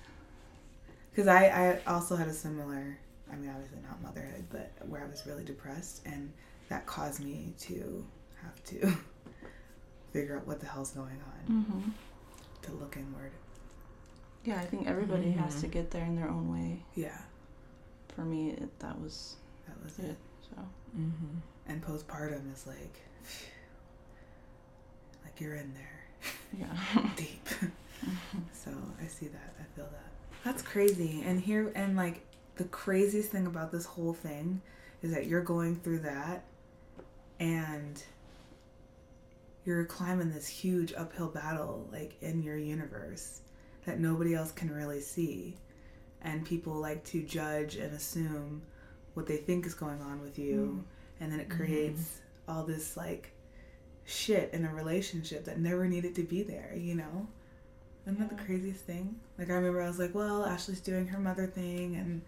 Because 1.11 1.29
I, 1.29 1.79
I 1.87 1.93
also 1.93 2.17
had 2.17 2.27
a 2.29 2.33
similar, 2.33 2.99
I 3.31 3.37
mean, 3.37 3.51
obviously 3.51 3.79
not 3.83 4.03
motherhood, 4.03 4.47
but 4.51 4.73
where 4.89 5.05
I 5.05 5.07
was 5.09 5.25
really 5.27 5.45
depressed, 5.45 6.03
and 6.07 6.33
that 6.69 6.87
caused 6.87 7.21
me 7.25 7.55
to 7.61 8.05
have 8.43 8.65
to 8.65 8.93
figure 10.13 10.37
out 10.39 10.47
what 10.47 10.61
the 10.61 10.67
hell's 10.67 10.91
going 10.93 11.21
on, 11.49 11.65
hmm 11.65 11.91
to 12.63 12.73
look 12.73 12.97
inward. 12.97 13.31
yeah, 14.45 14.59
I 14.61 14.65
think 14.67 14.87
everybody 14.89 15.31
has 15.33 15.55
Mhm. 15.57 15.61
to 15.61 15.67
get 15.69 15.91
there 15.93 16.05
in 16.05 16.17
their 16.17 16.29
own 16.29 16.51
way. 16.51 16.83
Yeah, 16.95 17.17
For 18.15 18.23
me, 18.25 18.51
it, 18.51 18.79
that 18.81 19.01
was 19.01 19.37
that 19.67 19.83
was 19.85 19.99
it. 20.01 20.11
it. 20.11 20.17
So 20.51 20.57
Mm-hmm. 20.99 21.39
And 21.69 21.85
postpartum 21.85 22.53
is 22.53 22.67
like, 22.67 23.01
like 25.25 25.41
you're 25.41 25.55
in 25.55 25.73
there 25.75 25.99
yeah. 26.57 26.67
deep. 27.17 27.49
So 28.53 28.71
I 29.03 29.09
see 29.09 29.27
that. 29.27 29.55
I 29.59 29.65
feel 29.75 29.89
that. 29.91 30.13
That's 30.45 30.63
crazy. 30.63 31.23
And 31.27 31.41
here, 31.41 31.73
and 31.75 31.97
like 31.97 32.21
the 32.55 32.65
craziest 32.65 33.31
thing 33.31 33.47
about 33.47 33.73
this 33.73 33.87
whole 33.87 34.15
thing 34.15 34.61
is 35.03 35.13
that 35.13 35.27
you're 35.27 35.43
going 35.43 35.75
through 35.75 36.01
that 36.01 36.45
and 37.41 38.01
you're 39.65 39.85
climbing 39.85 40.31
this 40.31 40.47
huge 40.47 40.93
uphill 40.93 41.29
battle, 41.29 41.89
like 41.91 42.15
in 42.21 42.43
your 42.43 42.57
universe 42.57 43.41
that 43.85 43.99
nobody 43.99 44.35
else 44.35 44.53
can 44.53 44.71
really 44.71 45.01
see. 45.01 45.57
And 46.23 46.47
people 46.47 46.75
like 46.75 47.03
to 47.07 47.23
judge 47.23 47.77
and 47.77 47.93
assume 47.95 48.63
what 49.15 49.27
they 49.27 49.39
think 49.39 49.67
is 49.67 49.75
going 49.75 50.01
on 50.03 50.21
with 50.21 50.39
you. 50.39 50.85
Mm. 50.85 50.98
And 51.21 51.33
then 51.33 51.41
it 51.41 51.49
mm-hmm. 51.49 51.59
creates 51.59 52.21
all 52.47 52.65
this 52.65 52.97
like 52.97 53.33
shit 54.05 54.51
in 54.53 54.65
a 54.65 54.75
relationship 54.75 55.45
that 55.45 55.59
never 55.59 55.87
needed 55.87 56.15
to 56.17 56.23
be 56.23 56.43
there, 56.43 56.73
you 56.77 56.95
know? 56.95 57.27
Isn't 58.07 58.21
that 58.21 58.31
the 58.31 58.43
craziest 58.43 58.85
thing? 58.85 59.17
Like 59.39 59.51
I 59.51 59.55
remember 59.55 59.83
I 59.83 59.89
was 59.89 59.99
like, 59.99 60.15
well, 60.15 60.47
Ashley's 60.47 60.81
doing 60.81 61.07
her 61.09 61.19
mother 61.19 61.47
thing 61.47 61.97
and 61.97 62.23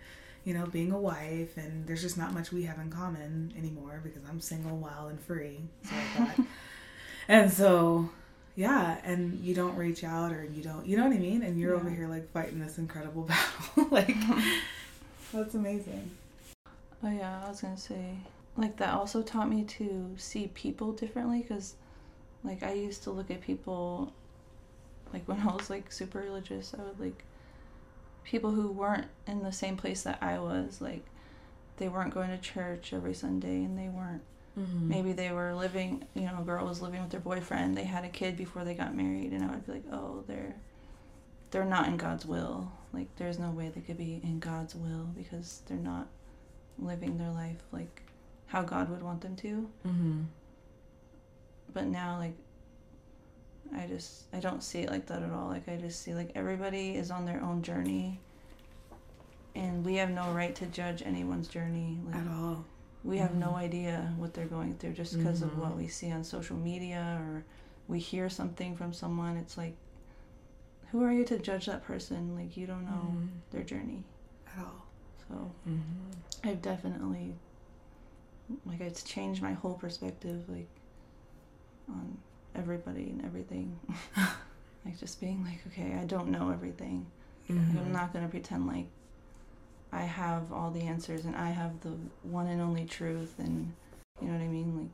you 0.45 0.55
know, 0.55 0.67
being 0.67 0.91
a 0.93 0.99
wife 0.99 1.57
and 1.57 1.87
there's 1.87 2.03
just 2.03 2.17
not 2.17 2.33
much 2.33 2.53
we 2.53 2.65
have 2.65 2.79
in 2.79 2.91
common 2.91 3.53
anymore 3.57 4.01
because 4.03 4.23
I'm 4.29 4.41
single, 4.41 4.77
wild 4.77 5.11
and 5.11 5.21
free. 5.21 5.61
So 5.85 6.45
and 7.29 7.53
so 7.53 8.11
yeah, 8.57 8.99
and 9.05 9.39
you 9.41 9.55
don't 9.55 9.77
reach 9.77 10.05
out 10.05 10.33
or 10.33 10.45
you 10.45 10.63
don't 10.63 10.87
you 10.87 10.97
know 10.97 11.05
what 11.05 11.15
I 11.15 11.19
mean? 11.19 11.43
And 11.43 11.59
you're 11.59 11.75
over 11.75 11.89
here 11.89 12.09
like 12.09 12.31
fighting 12.33 12.59
this 12.59 12.79
incredible 12.79 13.23
battle. 13.77 13.89
like 13.91 14.17
that's 15.33 15.55
amazing. 15.55 16.11
Oh 17.03 17.11
yeah, 17.11 17.43
I 17.45 17.49
was 17.49 17.61
gonna 17.61 17.79
say, 17.79 18.17
like 18.57 18.77
that 18.79 18.95
also 18.95 19.23
taught 19.23 19.49
me 19.49 19.65
to 19.65 20.15
see 20.17 20.49
people 20.49 20.93
differently 20.93 21.43
because, 21.43 21.75
like, 22.45 22.63
I 22.63 22.73
used 22.73 23.03
to 23.05 23.11
look 23.11 23.31
at 23.31 23.41
people, 23.41 24.13
like 25.13 25.23
when 25.27 25.41
I 25.41 25.53
was 25.53 25.71
like 25.71 25.93
super 25.93 26.19
religious, 26.21 26.75
I 26.79 26.83
would 26.83 27.01
like 27.01 27.25
people 28.25 28.51
who 28.51 28.71
weren't 28.71 29.09
in 29.27 29.43
the 29.43 29.53
same 29.53 29.77
place 29.77 30.03
that 30.03 30.19
I 30.21 30.39
was, 30.39 30.81
like 30.81 31.05
they 31.79 31.89
weren't 31.89 32.15
going 32.15 32.31
to 32.31 32.39
church 32.39 32.93
every 32.93 33.15
Sunday 33.15 33.65
and 33.65 33.79
they 33.79 33.89
weren't. 33.89 34.23
Mm-hmm. 34.59 34.89
Maybe 34.89 35.13
they 35.13 35.33
were 35.33 35.55
living, 35.55 36.05
you 36.15 36.23
know, 36.23 36.39
a 36.41 36.45
girl 36.45 36.67
was 36.67 36.83
living 36.83 37.01
with 37.01 37.11
their 37.11 37.21
boyfriend. 37.21 37.77
They 37.77 37.85
had 37.85 38.05
a 38.05 38.09
kid 38.09 38.37
before 38.37 38.65
they 38.65 38.75
got 38.75 38.95
married, 38.95 39.33
and 39.33 39.45
I 39.45 39.49
would 39.49 39.67
be 39.67 39.73
like, 39.73 39.85
oh, 39.93 40.25
they're 40.27 40.55
they're 41.51 41.65
not 41.65 41.89
in 41.89 41.97
God's 41.97 42.27
will. 42.27 42.71
Like, 42.93 43.09
there's 43.17 43.39
no 43.39 43.51
way 43.51 43.71
they 43.75 43.81
could 43.81 43.99
be 43.99 44.21
in 44.23 44.39
God's 44.39 44.75
will 44.75 45.09
because 45.17 45.63
they're 45.67 45.79
not 45.79 46.09
living 46.79 47.19
their 47.19 47.31
life 47.31 47.63
like 47.73 48.03
how 48.51 48.63
God 48.63 48.89
would 48.91 49.03
want 49.03 49.21
them 49.21 49.37
to. 49.37 49.69
Mm-hmm. 49.87 50.21
But 51.73 51.87
now, 51.87 52.19
like, 52.19 52.35
I 53.75 53.87
just 53.87 54.25
I 54.33 54.41
don't 54.41 54.63
see 54.63 54.81
it 54.81 54.91
like 54.91 55.07
that 55.07 55.23
at 55.23 55.31
all. 55.31 55.49
Like, 55.49 55.69
I 55.69 55.77
just 55.77 56.03
see 56.03 56.15
like 56.15 56.33
everybody 56.35 56.97
is 56.97 57.11
on 57.11 57.25
their 57.27 57.41
own 57.43 57.63
journey, 57.63 58.19
and 59.55 59.85
we 59.85 59.95
have 59.97 60.11
no 60.11 60.33
right 60.33 60.55
to 60.57 60.67
judge 60.67 61.03
anyone's 61.05 61.47
journey. 61.49 61.99
Like, 62.05 62.17
At 62.17 62.29
all. 62.29 62.65
we 63.05 63.19
have 63.19 63.35
no 63.35 63.51
Mhm. 63.53 63.57
idea 63.57 64.15
what 64.19 64.35
they're 64.35 64.47
going 64.47 64.75
through 64.77 64.93
just 64.95 65.17
because 65.17 65.43
of 65.43 65.51
Mhm. 65.53 65.59
what 65.59 65.77
we 65.77 65.87
see 65.89 66.11
on 66.11 66.25
social 66.25 66.57
media 66.57 67.19
or 67.23 67.45
we 67.89 67.99
hear 67.99 68.29
something 68.29 68.77
from 68.77 68.93
someone 68.93 69.37
it's 69.37 69.57
like 69.57 69.75
who 70.93 71.03
are 71.03 71.13
you 71.13 71.25
to 71.25 71.39
judge 71.39 71.67
that 71.67 71.83
person 71.85 72.37
like 72.37 72.57
you 72.57 72.67
don't 72.67 72.85
know 72.85 72.91
Mm-hmm. 73.15 73.27
their 73.53 73.63
journey 73.65 74.05
At 74.47 74.59
all. 74.65 74.85
so 75.29 75.51
Mm-hmm. 75.69 76.49
i've 76.49 76.61
definitely 76.63 77.35
like 78.67 78.81
it's 78.81 79.03
changed 79.03 79.43
my 79.43 79.53
whole 79.53 79.75
perspective 79.75 80.43
like 80.49 80.69
on 81.89 82.17
everybody 82.55 83.11
and 83.11 83.25
everything 83.25 83.79
like 84.85 84.99
just 84.99 85.21
being 85.21 85.45
like 85.45 85.61
okay 85.67 85.97
i 86.01 86.05
don't 86.05 86.29
know 86.29 86.51
everything 86.51 87.07
Mm-hmm. 87.49 87.79
i'm 87.79 87.93
not 87.93 88.13
going 88.13 88.25
to 88.25 88.31
pretend 88.31 88.67
like 88.69 88.87
i 89.93 90.03
have 90.03 90.53
all 90.53 90.71
the 90.71 90.83
answers 90.83 91.25
and 91.25 91.35
i 91.35 91.51
have 91.51 91.81
the 91.81 91.97
one 92.23 92.47
and 92.47 92.61
only 92.61 92.85
truth 92.85 93.35
and 93.39 93.73
you 94.21 94.29
know 94.29 94.35
what 94.35 94.43
i 94.43 94.47
mean 94.47 94.77
like 94.79 94.91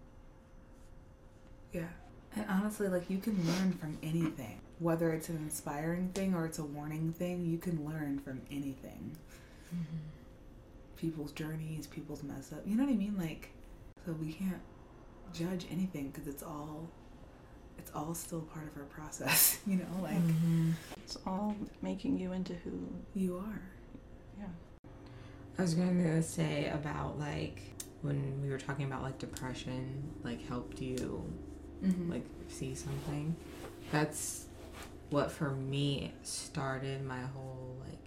Yeah. 1.72 1.88
And 2.34 2.46
honestly, 2.50 2.88
like 2.88 3.08
you 3.10 3.18
can 3.18 3.34
learn 3.46 3.72
from 3.72 3.96
anything. 4.02 4.60
Whether 4.78 5.10
it's 5.12 5.28
an 5.30 5.36
inspiring 5.36 6.10
thing 6.14 6.34
or 6.34 6.44
it's 6.46 6.58
a 6.58 6.64
warning 6.64 7.12
thing, 7.12 7.44
you 7.46 7.56
can 7.58 7.84
learn 7.86 8.18
from 8.18 8.40
anything. 8.50 9.16
Mm-hmm. 9.74 9.96
People's 10.96 11.32
journeys, 11.32 11.86
people's 11.86 12.22
mess 12.22 12.52
up. 12.52 12.62
You 12.66 12.76
know 12.76 12.84
what 12.84 12.92
I 12.92 12.96
mean? 12.96 13.16
Like, 13.18 13.50
so 14.04 14.12
we 14.12 14.32
can't 14.32 14.60
judge 15.32 15.66
anything 15.70 16.08
because 16.10 16.26
it's 16.26 16.42
all, 16.42 16.88
it's 17.78 17.90
all 17.94 18.14
still 18.14 18.40
part 18.42 18.66
of 18.66 18.76
our 18.76 18.84
process. 18.84 19.58
You 19.66 19.76
know, 19.78 20.02
like 20.02 20.14
Mm-hmm. 20.16 20.70
It's 21.04 21.18
all 21.26 21.54
making 21.82 22.18
you 22.18 22.32
into 22.32 22.54
who. 22.54 22.78
you 23.14 23.36
are. 23.38 23.60
Yeah. 24.38 24.46
I 25.58 25.62
was 25.62 25.74
going 25.74 26.02
to 26.02 26.22
say 26.22 26.68
about 26.70 27.18
like 27.18 27.60
when 28.02 28.40
we 28.42 28.48
were 28.50 28.58
talking 28.58 28.84
about 28.86 29.02
like 29.02 29.18
depression, 29.18 30.02
like 30.22 30.46
helped 30.48 30.80
you 30.80 31.22
Mm-hmm. 31.84 32.10
like 32.10 32.24
see 32.48 32.74
something. 32.74 33.36
That's 33.92 34.46
what 35.10 35.30
for 35.30 35.50
me 35.50 36.12
started 36.22 37.04
my 37.04 37.20
whole 37.20 37.76
like 37.86 37.98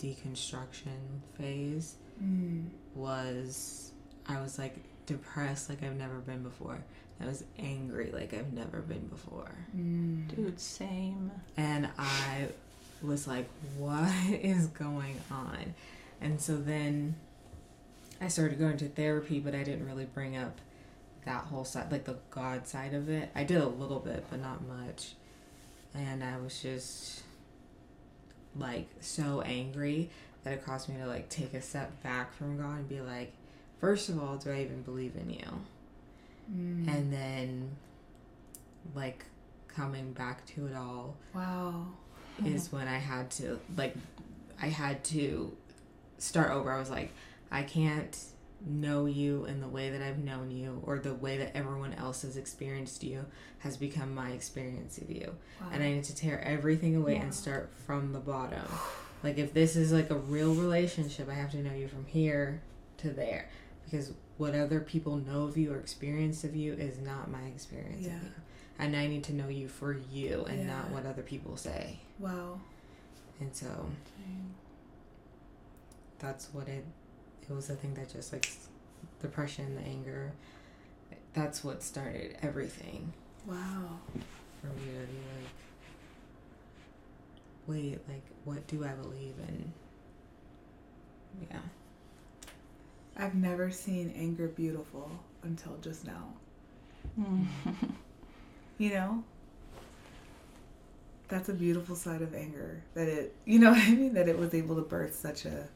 deconstruction 0.00 1.20
phase 1.38 1.94
Mm. 2.22 2.66
was 2.94 3.92
I 4.26 4.40
was 4.42 4.58
like 4.58 4.76
depressed 5.06 5.70
like 5.70 5.82
I've 5.82 5.96
never 5.96 6.18
been 6.18 6.42
before. 6.42 6.78
I 7.18 7.26
was 7.26 7.44
angry 7.58 8.10
like 8.12 8.34
I've 8.34 8.52
never 8.52 8.80
been 8.80 9.06
before. 9.06 9.50
Mm. 9.76 10.28
Dude, 10.34 10.60
same. 10.60 11.30
And 11.56 11.88
I 11.98 12.48
was 13.02 13.26
like, 13.26 13.48
what 13.78 14.12
is 14.30 14.66
going 14.66 15.16
on? 15.30 15.74
And 16.20 16.40
so 16.40 16.56
then 16.58 17.14
I 18.20 18.28
started 18.28 18.58
going 18.58 18.76
to 18.78 18.88
therapy, 18.88 19.40
but 19.40 19.54
I 19.54 19.62
didn't 19.62 19.86
really 19.86 20.04
bring 20.04 20.36
up 20.36 20.58
that 21.24 21.44
whole 21.44 21.64
side, 21.64 21.90
like 21.90 22.04
the 22.04 22.16
God 22.30 22.66
side 22.66 22.92
of 22.92 23.08
it. 23.08 23.30
I 23.34 23.44
did 23.44 23.62
a 23.62 23.66
little 23.68 23.98
bit, 24.00 24.24
but 24.30 24.40
not 24.40 24.60
much. 24.66 25.14
And 25.94 26.22
I 26.22 26.36
was 26.38 26.60
just 26.60 27.22
like 28.56 28.88
so 29.00 29.42
angry 29.42 30.10
that 30.44 30.54
it 30.54 30.64
caused 30.64 30.88
me 30.88 30.96
to 30.96 31.06
like 31.06 31.28
take 31.28 31.54
a 31.54 31.62
step 31.62 32.02
back 32.02 32.34
from 32.34 32.56
God 32.56 32.78
and 32.78 32.88
be 32.88 33.00
like, 33.00 33.32
first 33.80 34.08
of 34.08 34.22
all, 34.22 34.36
do 34.36 34.50
I 34.50 34.62
even 34.62 34.82
believe 34.82 35.14
in 35.16 35.30
you? 35.30 35.46
Mm. 36.52 36.88
And 36.88 37.12
then 37.12 37.70
like 38.94 39.24
coming 39.68 40.12
back 40.12 40.44
to 40.46 40.66
it 40.66 40.74
all 40.74 41.16
wow. 41.34 41.86
is 42.44 42.72
when 42.72 42.88
I 42.88 42.98
had 42.98 43.30
to 43.32 43.60
like 43.76 43.94
I 44.60 44.66
had 44.66 45.04
to 45.04 45.56
start 46.18 46.50
over. 46.50 46.70
I 46.70 46.78
was 46.78 46.90
like, 46.90 47.12
I 47.50 47.62
can't 47.62 48.16
know 48.66 49.06
you 49.06 49.44
in 49.46 49.60
the 49.60 49.68
way 49.68 49.90
that 49.90 50.02
I've 50.02 50.18
known 50.18 50.50
you 50.50 50.80
or 50.84 50.98
the 50.98 51.14
way 51.14 51.38
that 51.38 51.56
everyone 51.56 51.94
else 51.94 52.22
has 52.22 52.36
experienced 52.36 53.02
you 53.02 53.24
has 53.60 53.76
become 53.76 54.14
my 54.14 54.30
experience 54.30 54.98
of 54.98 55.10
you. 55.10 55.34
Wow. 55.60 55.68
And 55.72 55.82
I 55.82 55.92
need 55.92 56.04
to 56.04 56.14
tear 56.14 56.40
everything 56.42 56.96
away 56.96 57.14
Wow. 57.16 57.22
and 57.22 57.34
start 57.34 57.70
from 57.86 58.12
the 58.12 58.18
bottom. 58.20 58.64
Like 59.22 59.38
if 59.38 59.52
this 59.54 59.76
is 59.76 59.92
like 59.92 60.10
a 60.10 60.16
real 60.16 60.54
relationship, 60.54 61.28
I 61.28 61.34
have 61.34 61.50
to 61.52 61.58
know 61.62 61.72
you 61.74 61.88
from 61.88 62.06
here 62.06 62.62
to 62.98 63.10
there 63.10 63.48
because 63.84 64.12
what 64.38 64.54
other 64.54 64.80
people 64.80 65.16
know 65.16 65.44
of 65.44 65.56
you 65.56 65.72
or 65.72 65.78
experience 65.78 66.44
of 66.44 66.54
you 66.56 66.72
is 66.74 66.98
not 66.98 67.30
my 67.30 67.42
experience 67.44 68.06
Yeah. 68.06 68.16
of 68.16 68.22
you. 68.22 68.30
And 68.78 68.96
I 68.96 69.06
need 69.08 69.24
to 69.24 69.34
know 69.34 69.48
you 69.48 69.68
for 69.68 69.92
you 70.10 70.44
and 70.48 70.66
not 70.66 70.90
what 70.90 71.04
other 71.06 71.22
people 71.22 71.56
say. 71.56 71.98
wow. 72.18 72.60
And 73.40 73.54
so 73.54 73.66
Same. 73.66 74.54
that's 76.18 76.48
what 76.52 76.68
it 76.68 76.84
it 77.48 77.52
was 77.52 77.66
the 77.68 77.74
thing 77.76 77.94
that 77.94 78.12
just 78.12 78.32
like 78.32 78.50
depression 79.20 79.74
the 79.74 79.82
anger 79.82 80.32
that's 81.34 81.62
what 81.64 81.82
started 81.82 82.36
everything 82.42 83.12
Wow. 83.46 83.98
for 84.60 84.66
me 84.68 84.72
to 84.84 85.06
be 85.06 85.18
like 85.36 85.50
wait 87.66 87.98
like 88.08 88.24
what 88.44 88.66
do 88.66 88.84
i 88.84 88.88
believe 88.88 89.34
in 89.48 89.72
yeah 91.50 91.58
I've 93.16 93.34
never 93.34 93.70
seen 93.70 94.12
anger 94.16 94.48
beautiful 94.48 95.10
until 95.42 95.76
just 95.82 96.06
now. 96.06 96.32
You 98.78 98.90
know? 98.94 99.24
That's 101.28 101.50
a 101.50 101.52
beautiful 101.52 101.96
side 101.96 102.22
of 102.22 102.34
anger. 102.34 102.82
That 102.94 103.08
it, 103.08 103.36
you 103.44 103.58
know 103.58 103.70
what 103.72 103.80
I 103.82 103.90
mean? 103.90 104.14
That 104.14 104.26
it 104.28 104.38
was 104.38 104.54
able 104.54 104.74
to 104.76 104.80
birth 104.82 105.14
such 105.14 105.44
a, 105.44 105.68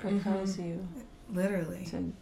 Propels 0.00 0.58
you 0.58 0.86
literally. 1.32 1.84
to 1.86 2.12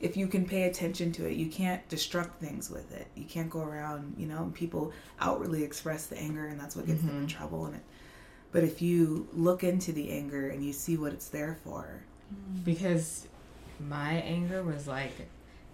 If 0.00 0.16
you 0.16 0.26
can 0.26 0.44
pay 0.46 0.64
attention 0.64 1.10
to 1.12 1.26
it, 1.26 1.36
you 1.36 1.46
can't 1.48 1.86
destruct 1.88 2.32
things 2.34 2.70
with 2.70 2.92
it. 2.92 3.06
You 3.14 3.24
can't 3.24 3.48
go 3.48 3.62
around, 3.62 4.14
you 4.18 4.26
know, 4.26 4.52
people 4.54 4.92
outwardly 5.20 5.62
express 5.64 6.06
the 6.06 6.18
anger 6.18 6.46
and 6.46 6.60
that's 6.60 6.76
what 6.76 6.86
gets 6.86 7.00
them 7.02 7.16
in 7.16 7.26
Mhm. 7.26 7.30
trouble. 7.30 7.66
And 7.66 7.76
it, 7.76 7.82
but 8.52 8.62
if 8.62 8.82
you 8.82 9.26
look 9.32 9.64
into 9.64 9.92
the 9.92 10.10
anger 10.10 10.48
and 10.48 10.62
you 10.64 10.72
see 10.72 10.96
what 10.96 11.12
it's 11.12 11.28
there 11.30 11.56
for, 11.64 12.02
because 12.64 13.26
my 13.80 14.12
anger 14.14 14.62
was 14.62 14.86
like 14.88 15.12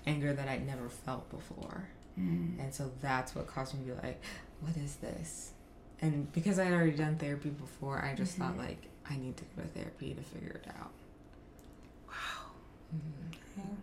anger 0.06 0.32
that 0.32 0.48
i'd 0.48 0.66
never 0.66 0.88
felt 0.88 1.28
before 1.30 1.88
mm, 2.18 2.58
and 2.58 2.74
so 2.74 2.90
that's 3.00 3.34
what 3.34 3.46
caused 3.46 3.74
me 3.74 3.80
to 3.86 3.94
be 3.94 4.06
like 4.08 4.20
what 4.60 4.76
is 4.76 4.96
this 4.96 5.52
and 6.00 6.30
because 6.32 6.58
I'd 6.58 6.72
already 6.72 6.90
done 6.96 7.16
therapy 7.16 7.50
before 7.50 8.04
i 8.04 8.12
just 8.14 8.36
thought 8.36 8.54
Mhm. 8.56 8.66
like 8.66 8.82
i 9.08 9.16
need 9.16 9.36
to 9.36 9.44
go 9.56 9.62
to 9.62 9.68
therapy 9.68 10.12
to 10.14 10.22
figure 10.22 10.60
it 10.62 10.66
out 10.80 10.90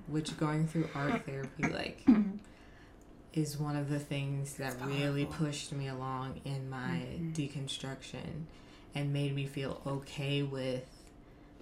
which 0.07 0.37
going 0.37 0.67
through 0.67 0.89
art 0.95 1.23
therapy 1.25 1.63
like 1.63 2.05
is 3.33 3.57
one 3.59 3.75
of 3.75 3.89
the 3.89 3.99
things 3.99 4.55
that 4.55 4.75
really 4.85 5.25
pushed 5.25 5.71
me 5.71 5.87
along 5.87 6.41
in 6.45 6.69
my 6.69 7.05
Mhm. 7.19 7.33
deconstruction 7.33 8.43
and 8.95 9.13
made 9.13 9.35
me 9.35 9.45
feel 9.45 9.81
okay 9.85 10.41
with 10.41 10.85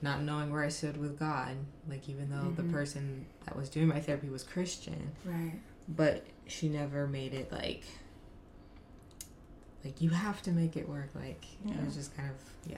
not 0.02 0.22
knowing 0.22 0.50
where 0.52 0.64
I 0.64 0.70
stood 0.70 0.96
with 0.96 1.18
God. 1.20 1.58
Like 1.90 2.08
even 2.08 2.30
though 2.30 2.52
the 2.56 2.64
Mhm. 2.64 2.72
person 2.72 3.26
that 3.46 3.56
was 3.58 3.68
doing 3.70 3.88
my 3.88 4.00
therapy 4.00 4.30
was 4.30 4.44
Christian, 4.44 5.12
Right. 5.26 5.60
but 5.90 6.26
she 6.48 6.70
never 6.70 7.06
made 7.08 7.34
it 7.34 7.52
like 7.52 7.84
like 9.84 10.02
you 10.02 10.10
have 10.12 10.42
to 10.44 10.52
make 10.52 10.76
it 10.78 10.88
work 10.90 11.10
like 11.16 11.44
it 11.66 11.86
was 11.86 11.96
just 11.96 12.16
kind 12.16 12.30
of 12.30 12.36
yeah 12.70 12.78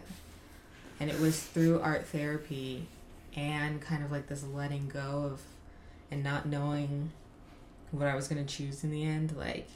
and 0.99 1.10
it 1.10 1.19
was 1.19 1.41
through 1.41 1.79
art 1.82 2.05
therapy 2.08 2.88
and 3.36 3.82
kind 3.82 4.04
of 4.04 4.12
like 4.12 4.28
this 4.28 4.44
letting 4.44 4.88
go 4.88 5.30
of 5.32 5.42
and 6.12 6.24
not 6.24 6.46
knowing 6.46 7.12
what 7.92 8.08
i 8.08 8.15
was 8.15 8.28
going 8.28 8.44
to 8.46 8.56
choose 8.58 8.84
in 8.84 8.92
the 8.92 9.04
end 9.04 9.36
like 9.38 9.68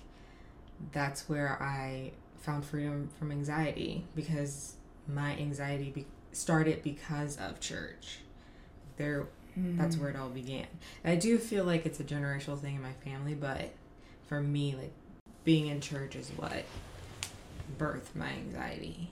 that's 0.92 1.28
where 1.30 1.62
i 1.62 2.12
found 2.40 2.66
freedom 2.66 3.10
from 3.20 3.32
anxiety 3.32 4.06
because 4.16 4.76
my 5.08 5.32
anxiety 5.38 5.90
be- 5.92 6.06
started 6.32 6.82
because 6.84 7.38
of 7.38 7.60
church 7.60 8.20
there 8.98 9.26
that's 9.56 9.96
Mm. 9.98 10.00
where 10.02 10.10
it 10.10 10.16
all 10.16 10.30
began. 10.30 10.66
And 11.04 11.14
I 11.14 11.16
do 11.16 11.38
feel 11.38 11.64
like 11.64 11.86
it's 11.86 12.00
a 12.00 12.04
generational 12.04 12.60
thing 12.60 12.74
in 12.74 12.82
my 12.82 12.94
family, 13.06 13.36
but 13.36 13.70
for 14.28 14.42
me, 14.42 14.74
like 14.76 14.92
being 15.44 15.68
in 15.68 15.80
church 15.80 16.16
is 16.16 16.32
what 16.32 16.64
birthed 17.78 18.16
my 18.16 18.30
anxiety. 18.30 19.12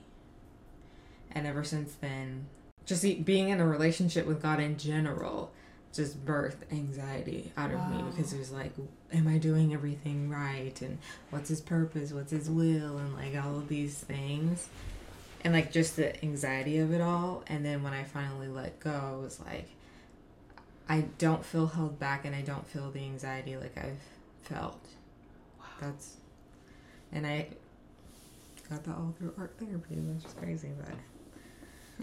And 1.30 1.46
ever 1.46 1.62
since 1.62 1.94
then, 2.00 2.46
just 2.84 3.02
being 3.24 3.48
in 3.48 3.60
a 3.60 3.66
relationship 3.66 4.26
with 4.26 4.42
God 4.42 4.60
in 4.60 4.76
general 4.76 5.52
just 5.92 6.24
birthed 6.24 6.70
anxiety 6.70 7.52
out 7.56 7.70
of 7.70 7.90
me 7.90 8.02
because 8.10 8.32
it 8.32 8.38
was 8.38 8.50
like, 8.50 8.72
am 9.12 9.28
I 9.28 9.38
doing 9.38 9.74
everything 9.74 10.30
right? 10.30 10.80
And 10.80 10.98
what's 11.30 11.48
his 11.48 11.60
purpose? 11.60 12.12
What's 12.12 12.30
his 12.30 12.48
will? 12.48 12.96
And 12.96 13.14
like 13.14 13.36
all 13.42 13.58
of 13.58 13.68
these 13.68 13.98
things. 13.98 14.68
And 15.44 15.52
like 15.52 15.70
just 15.70 15.96
the 15.96 16.22
anxiety 16.24 16.78
of 16.78 16.92
it 16.92 17.00
all. 17.00 17.44
And 17.46 17.64
then 17.64 17.82
when 17.82 17.92
I 17.92 18.04
finally 18.04 18.48
let 18.48 18.80
go, 18.80 19.18
it 19.20 19.24
was 19.24 19.40
like, 19.40 19.68
I 20.88 21.04
don't 21.18 21.44
feel 21.44 21.66
held 21.66 21.98
back 21.98 22.24
and 22.24 22.34
I 22.34 22.40
don't 22.40 22.66
feel 22.66 22.90
the 22.90 23.00
anxiety 23.00 23.56
like 23.56 23.76
I've 23.76 24.00
felt. 24.42 24.80
Wow. 25.58 25.66
That's 25.80 26.16
and 27.12 27.26
I 27.26 27.48
got 28.70 28.82
that 28.84 28.92
all 28.92 29.14
through 29.18 29.34
art 29.36 29.54
therapy, 29.58 29.96
which 29.96 30.24
is 30.24 30.32
crazy, 30.34 30.70
but 30.78 30.94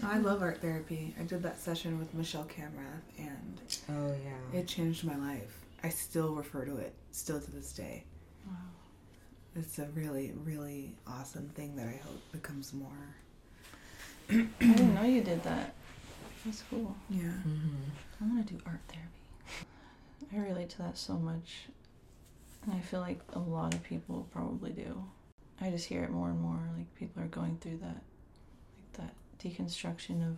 I 0.02 0.18
love 0.18 0.42
art 0.42 0.60
therapy. 0.60 1.14
I 1.20 1.24
did 1.24 1.42
that 1.42 1.60
session 1.60 1.98
with 1.98 2.14
Michelle 2.14 2.44
Camrath 2.44 3.02
and 3.18 3.60
oh 3.90 4.14
yeah. 4.24 4.58
it 4.58 4.66
changed 4.66 5.04
my 5.04 5.16
life. 5.16 5.60
I 5.82 5.88
still 5.88 6.34
refer 6.34 6.64
to 6.64 6.76
it, 6.76 6.94
still 7.12 7.40
to 7.40 7.50
this 7.50 7.72
day. 7.72 8.04
Wow. 8.46 8.54
It's 9.56 9.78
a 9.78 9.86
really, 9.94 10.32
really 10.44 10.94
awesome 11.06 11.48
thing 11.50 11.76
that 11.76 11.86
I 11.86 12.00
hope 12.04 12.20
becomes 12.32 12.72
more. 12.72 13.16
I 14.30 14.46
didn't 14.60 14.94
know 14.94 15.02
you 15.02 15.22
did 15.22 15.42
that. 15.42 15.74
That's 16.44 16.62
cool. 16.70 16.94
Yeah. 17.10 17.32
hmm 17.32 17.74
I 18.20 18.24
want 18.24 18.46
to 18.46 18.54
do 18.54 18.60
art 18.66 18.80
therapy. 18.88 19.66
I 20.32 20.38
relate 20.48 20.70
to 20.70 20.78
that 20.78 20.96
so 20.96 21.14
much. 21.14 21.66
And 22.64 22.74
I 22.74 22.80
feel 22.80 23.00
like 23.00 23.20
a 23.32 23.38
lot 23.38 23.74
of 23.74 23.82
people 23.82 24.28
probably 24.32 24.70
do. 24.70 25.04
I 25.60 25.70
just 25.70 25.86
hear 25.86 26.04
it 26.04 26.10
more 26.10 26.28
and 26.28 26.40
more. 26.40 26.60
Like 26.76 26.94
people 26.94 27.22
are 27.22 27.26
going 27.26 27.58
through 27.60 27.78
that 27.78 28.02
deconstruction 29.42 30.26
of 30.28 30.36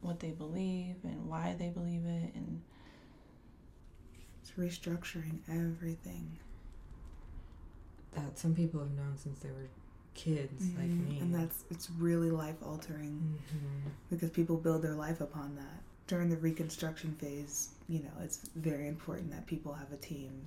what 0.00 0.20
they 0.20 0.30
believe 0.30 0.96
and 1.04 1.28
why 1.28 1.54
they 1.58 1.68
believe 1.68 2.04
it. 2.04 2.34
And 2.34 2.60
It's 4.42 4.52
restructuring 4.58 5.38
everything. 5.48 6.38
That 8.12 8.38
some 8.38 8.54
people 8.54 8.80
have 8.80 8.90
known 8.92 9.16
since 9.16 9.38
they 9.38 9.50
were 9.50 9.68
kids, 10.14 10.68
like 10.76 10.90
Mhm. 10.90 11.08
me. 11.08 11.18
And 11.20 11.34
that's, 11.34 11.64
it's 11.70 11.90
really 11.90 12.30
life 12.30 12.56
altering 12.62 13.38
hmm 13.50 13.88
because 14.10 14.28
people 14.30 14.56
build 14.58 14.82
their 14.82 14.94
life 14.94 15.20
upon 15.22 15.54
that. 15.56 15.82
During 16.06 16.28
the 16.28 16.36
reconstruction 16.36 17.14
phase, 17.14 17.70
you 17.88 18.00
know, 18.00 18.10
it's 18.20 18.48
very 18.56 18.86
important 18.88 19.30
that 19.30 19.46
people 19.46 19.72
have 19.72 19.90
a 19.92 19.96
team 19.96 20.46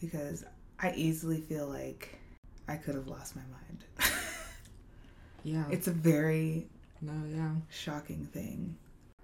because 0.00 0.44
I 0.78 0.92
easily 0.94 1.40
feel 1.42 1.66
like 1.66 2.18
I 2.66 2.76
could 2.76 2.94
have 2.94 3.08
lost 3.08 3.36
my 3.36 3.42
mind. 3.42 3.84
yeah. 5.44 5.64
it's 5.70 5.88
a 5.88 5.92
very 5.92 6.66
no, 7.00 7.12
yeah. 7.34 7.50
shocking 7.70 8.26
thing 8.32 8.76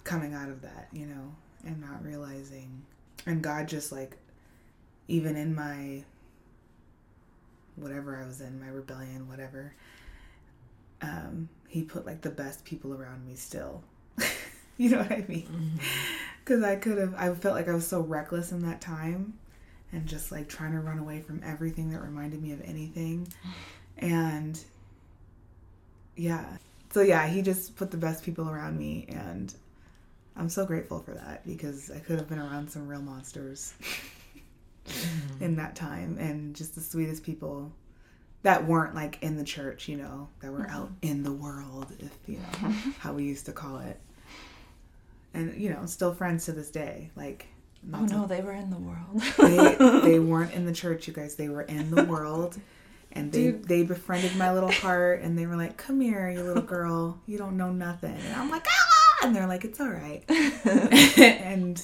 coming 0.04 0.34
out 0.34 0.48
of 0.48 0.62
that, 0.62 0.88
you 0.92 1.06
know, 1.06 1.34
and 1.66 1.80
not 1.80 2.04
realizing. 2.04 2.82
And 3.26 3.42
God 3.42 3.68
just 3.68 3.90
like, 3.90 4.16
even 5.08 5.36
in 5.36 5.54
my 5.54 6.04
whatever 7.76 8.16
I 8.16 8.26
was 8.26 8.40
in, 8.40 8.60
my 8.60 8.68
rebellion, 8.68 9.28
whatever, 9.28 9.74
um, 11.02 11.48
He 11.68 11.82
put 11.82 12.06
like 12.06 12.20
the 12.20 12.30
best 12.30 12.64
people 12.64 12.94
around 12.94 13.26
me 13.26 13.34
still. 13.34 13.82
You 14.76 14.90
know 14.90 14.98
what 14.98 15.12
I 15.12 15.24
mean? 15.28 15.78
Because 16.40 16.64
I 16.64 16.74
could 16.74 16.98
have, 16.98 17.14
I 17.14 17.32
felt 17.34 17.54
like 17.54 17.68
I 17.68 17.74
was 17.74 17.86
so 17.86 18.00
reckless 18.00 18.50
in 18.50 18.62
that 18.62 18.80
time 18.80 19.34
and 19.92 20.04
just 20.06 20.32
like 20.32 20.48
trying 20.48 20.72
to 20.72 20.80
run 20.80 20.98
away 20.98 21.20
from 21.20 21.40
everything 21.44 21.90
that 21.90 22.02
reminded 22.02 22.42
me 22.42 22.52
of 22.52 22.60
anything. 22.62 23.28
And 23.98 24.58
yeah. 26.16 26.44
So 26.94 27.00
yeah, 27.00 27.26
he 27.26 27.42
just 27.42 27.74
put 27.74 27.90
the 27.90 27.96
best 27.96 28.22
people 28.22 28.48
around 28.48 28.78
me 28.78 29.06
and 29.08 29.52
I'm 30.36 30.48
so 30.48 30.64
grateful 30.64 31.00
for 31.00 31.10
that 31.10 31.44
because 31.44 31.90
I 31.90 31.98
could 31.98 32.20
have 32.20 32.28
been 32.28 32.38
around 32.38 32.70
some 32.70 32.86
real 32.86 33.02
monsters 33.02 33.74
mm-hmm. 34.86 35.42
in 35.42 35.56
that 35.56 35.74
time 35.74 36.18
and 36.20 36.54
just 36.54 36.76
the 36.76 36.80
sweetest 36.80 37.24
people 37.24 37.72
that 38.44 38.64
weren't 38.64 38.94
like 38.94 39.20
in 39.22 39.36
the 39.36 39.42
church, 39.42 39.88
you 39.88 39.96
know, 39.96 40.28
that 40.38 40.52
were 40.52 40.70
out 40.70 40.86
mm-hmm. 40.86 41.10
in 41.10 41.24
the 41.24 41.32
world, 41.32 41.92
if 41.98 42.16
you 42.28 42.36
know 42.36 42.68
how 43.00 43.12
we 43.12 43.24
used 43.24 43.46
to 43.46 43.52
call 43.52 43.80
it. 43.80 43.98
And 45.34 45.60
you 45.60 45.70
know, 45.70 45.86
still 45.86 46.14
friends 46.14 46.44
to 46.44 46.52
this 46.52 46.70
day. 46.70 47.10
Like 47.16 47.48
Oh 47.92 48.04
no, 48.04 48.26
they 48.28 48.40
were 48.40 48.52
in 48.52 48.70
the 48.70 48.78
world. 48.78 49.20
they 49.38 50.08
they 50.08 50.18
weren't 50.20 50.52
in 50.52 50.64
the 50.64 50.72
church, 50.72 51.08
you 51.08 51.12
guys. 51.12 51.34
They 51.34 51.48
were 51.48 51.62
in 51.62 51.90
the 51.90 52.04
world. 52.04 52.56
And 53.16 53.30
they, 53.30 53.42
Dude. 53.52 53.64
they 53.68 53.82
befriended 53.84 54.34
my 54.36 54.52
little 54.52 54.70
heart 54.82 55.22
and 55.22 55.38
they 55.38 55.46
were 55.46 55.56
like, 55.56 55.76
Come 55.76 56.00
here, 56.00 56.28
you 56.30 56.42
little 56.42 56.62
girl. 56.62 57.20
You 57.26 57.38
don't 57.38 57.56
know 57.56 57.70
nothing. 57.72 58.14
And 58.16 58.34
I'm 58.34 58.50
like, 58.50 58.66
ah 58.68 59.26
and 59.26 59.34
they're 59.36 59.46
like, 59.46 59.64
It's 59.64 59.80
all 59.80 59.88
right. 59.88 60.24
and 61.18 61.80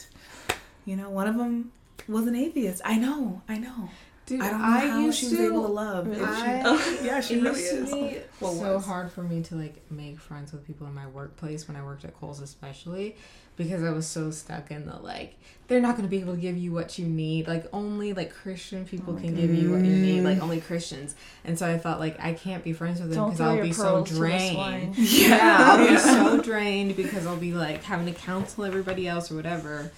you 0.84 0.96
know, 0.96 1.10
one 1.10 1.28
of 1.28 1.36
them 1.36 1.72
was 2.08 2.26
an 2.26 2.34
atheist. 2.34 2.82
I 2.84 2.96
know, 2.96 3.42
I 3.48 3.58
know. 3.58 3.88
Dude, 4.26 4.40
I 4.42 4.50
don't 4.50 4.60
know 4.60 4.66
how 4.66 4.98
used 5.00 5.18
she 5.18 5.26
was 5.26 5.36
to, 5.38 5.44
able 5.46 5.62
to 5.66 5.72
love. 5.72 6.08
if 6.08 6.18
she- 6.18 6.22
I, 6.24 6.98
yeah, 7.04 7.20
she 7.20 7.34
it 7.38 7.42
really 7.42 7.60
used 7.60 7.70
to 7.70 7.76
is. 7.82 7.92
be 7.94 8.18
Well, 8.40 8.54
so 8.54 8.74
was. 8.76 8.84
hard 8.84 9.10
for 9.10 9.22
me 9.24 9.42
to 9.42 9.56
like 9.56 9.82
make 9.90 10.20
friends 10.20 10.52
with 10.52 10.64
people 10.66 10.86
in 10.86 10.94
my 10.94 11.06
workplace 11.08 11.66
when 11.66 11.76
I 11.76 11.82
worked 11.84 12.04
at 12.04 12.14
Kohl's, 12.18 12.40
especially 12.40 13.16
because 13.62 13.84
I 13.84 13.90
was 13.90 14.06
so 14.06 14.30
stuck 14.30 14.70
in 14.70 14.86
the 14.86 14.96
like 14.96 15.36
they're 15.68 15.80
not 15.80 15.96
going 15.96 16.08
to 16.08 16.10
be 16.10 16.18
able 16.20 16.34
to 16.34 16.40
give 16.40 16.56
you 16.56 16.72
what 16.72 16.98
you 16.98 17.06
need. 17.06 17.46
Like 17.46 17.66
only 17.72 18.12
like 18.12 18.34
Christian 18.34 18.84
people 18.84 19.14
oh 19.16 19.20
can 19.20 19.36
give 19.36 19.54
you 19.54 19.70
what 19.70 19.84
you 19.84 19.92
need. 19.92 20.22
Like 20.22 20.42
only 20.42 20.60
Christians. 20.60 21.14
And 21.44 21.58
so 21.58 21.70
I 21.70 21.78
felt 21.78 22.00
like 22.00 22.18
I 22.18 22.32
can't 22.32 22.64
be 22.64 22.72
friends 22.72 23.00
with 23.00 23.12
them 23.12 23.26
because 23.26 23.40
I'll 23.40 23.62
be 23.62 23.72
so 23.72 23.82
pearls 23.82 24.08
to 24.08 24.14
the 24.14 24.20
drained. 24.20 24.54
swine. 24.54 24.94
Yeah, 24.96 25.56
I'll 25.60 25.86
be 25.86 25.96
so 25.98 26.42
drained 26.42 26.96
because 26.96 27.26
I'll 27.26 27.36
be 27.36 27.52
like 27.52 27.84
having 27.84 28.06
to 28.06 28.18
counsel 28.18 28.64
everybody 28.64 29.06
else 29.06 29.30
or 29.30 29.36
whatever. 29.36 29.92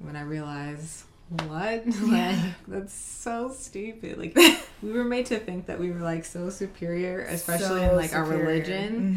When 0.00 0.14
I 0.14 0.22
realize 0.22 1.04
what, 1.30 1.86
like 2.02 2.36
that's 2.66 2.92
so 2.94 3.50
stupid. 3.52 4.16
Like 4.18 4.36
we 4.82 4.92
were 4.92 5.04
made 5.04 5.26
to 5.26 5.38
think 5.38 5.66
that 5.66 5.78
we 5.78 5.90
were 5.90 6.00
like 6.00 6.24
so 6.24 6.48
superior, 6.50 7.20
especially 7.20 7.82
in 7.82 7.90
So 7.90 7.96
like 7.96 8.14
our 8.14 8.24
superior. 8.24 8.46
religion, 8.46 9.16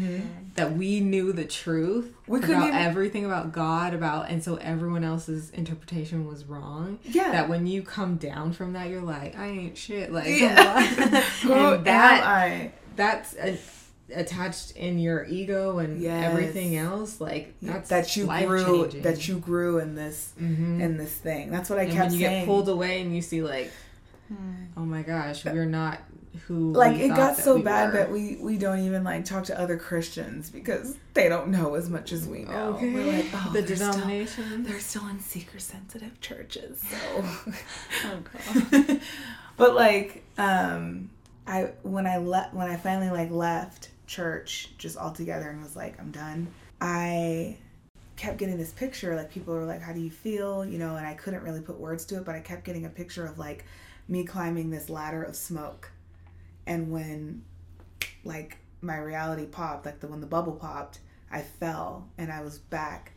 Mhm. 0.50 0.54
that 0.56 0.76
we 0.76 1.00
knew 1.00 1.32
the 1.32 1.44
truth 1.44 2.14
We 2.26 2.38
about 2.40 2.68
even- 2.68 2.74
everything 2.74 3.24
about 3.24 3.52
God, 3.52 3.94
about, 3.94 4.28
and 4.30 4.42
so 4.44 4.56
everyone 4.56 5.04
else's 5.04 5.50
interpretation 5.50 6.26
was 6.26 6.44
wrong. 6.44 6.98
Yeah. 7.04 7.32
That 7.32 7.48
when 7.48 7.66
you 7.66 7.82
come 7.82 8.16
down 8.16 8.52
from 8.52 8.74
that, 8.74 8.88
you're 8.90 9.00
like, 9.02 9.38
I 9.38 9.46
ain't 9.46 9.78
shit. 9.78 10.12
Like, 10.12 10.28
Yeah. 10.28 10.78
and 11.44 11.84
that 11.86 12.22
I? 12.26 12.72
that's 12.96 13.34
a, 13.36 13.58
attached 14.14 14.72
in 14.72 14.98
your 14.98 15.24
ego 15.24 15.78
and 15.78 16.00
Yes. 16.00 16.24
everything 16.30 16.76
else 16.76 17.20
like 17.20 17.54
that's 17.62 17.88
that 17.90 18.16
you 18.16 18.26
grew 18.26 18.82
changing. 18.84 19.02
that 19.02 19.28
you 19.28 19.38
grew 19.38 19.78
in 19.78 19.94
this 19.94 20.32
Mhm. 20.40 20.80
in 20.80 20.96
this 20.96 21.12
thing. 21.12 21.50
That's 21.50 21.68
what 21.70 21.78
I 21.78 21.82
and 21.84 21.92
kept 21.92 22.10
when 22.10 22.20
you 22.20 22.26
saying. 22.26 22.40
get 22.42 22.46
pulled 22.46 22.68
away 22.68 23.00
and 23.02 23.14
you 23.14 23.22
see 23.22 23.42
like 23.42 23.70
Hmm. 24.28 24.64
oh 24.76 24.84
my 24.84 25.02
gosh 25.02 25.44
we're 25.44 25.66
not 25.66 25.98
who 26.46 26.72
like 26.72 26.96
it 26.98 27.08
got 27.08 27.36
so 27.36 27.56
we 27.56 27.62
bad 27.62 27.92
were. 27.92 27.98
that 27.98 28.10
we 28.10 28.36
we 28.40 28.56
don't 28.56 28.78
even 28.80 29.04
like 29.04 29.24
talk 29.26 29.44
to 29.44 29.60
other 29.60 29.76
Christians 29.76 30.48
because 30.48 30.96
they 31.12 31.28
don't 31.28 31.48
know 31.48 31.74
as 31.74 31.90
much 31.90 32.10
as 32.12 32.26
we 32.26 32.40
know. 32.44 32.68
okay 32.76 32.90
We're 32.94 33.12
like, 33.12 33.26
oh, 33.34 33.50
the 33.52 33.60
they're 33.62 33.76
still, 33.76 33.92
denomination 33.92 34.62
they're 34.64 34.80
still 34.80 35.06
in 35.08 35.20
seeker 35.20 35.58
sensitive 35.58 36.18
churches, 36.20 36.80
so. 36.90 37.24
Oh 38.06 38.18
god. 38.32 39.00
but 39.58 39.74
like, 39.74 40.22
um, 40.38 41.10
I 41.46 41.70
when 41.82 42.06
I 42.06 42.16
left 42.18 42.54
when 42.54 42.68
I 42.70 42.76
finally 42.76 43.10
like 43.10 43.30
left 43.30 43.90
church 44.12 44.70
just 44.78 44.96
all 44.96 45.12
together 45.12 45.48
and 45.48 45.62
was 45.62 45.76
like, 45.76 45.98
I'm 45.98 46.10
done. 46.10 46.48
I 46.80 47.56
kept 48.16 48.38
getting 48.38 48.58
this 48.58 48.72
picture 48.72 49.16
like 49.16 49.30
people 49.30 49.54
were 49.54 49.64
like 49.64 49.80
how 49.80 49.92
do 49.92 50.00
you 50.00 50.10
feel? 50.10 50.64
You 50.64 50.78
know 50.78 50.96
and 50.96 51.06
i 51.06 51.14
couldn't 51.14 51.42
really 51.42 51.60
put 51.60 51.78
words 51.78 52.04
to 52.06 52.18
it 52.18 52.24
but 52.24 52.34
i 52.34 52.40
kept 52.40 52.64
getting 52.64 52.84
a 52.84 52.88
picture 52.88 53.26
of 53.26 53.38
like 53.38 53.64
me 54.06 54.24
climbing 54.24 54.70
this 54.70 54.88
ladder 54.88 55.22
of 55.22 55.34
smoke. 55.34 55.90
And 56.66 56.92
when 56.92 57.44
like 58.22 58.58
my 58.80 58.98
reality 58.98 59.46
popped 59.46 59.86
like 59.86 60.00
the 60.00 60.06
when 60.06 60.20
the 60.20 60.26
bubble 60.26 60.52
popped 60.52 60.98
i 61.30 61.40
fell 61.40 62.08
and 62.18 62.32
i 62.32 62.42
was 62.42 62.58
back 62.58 63.12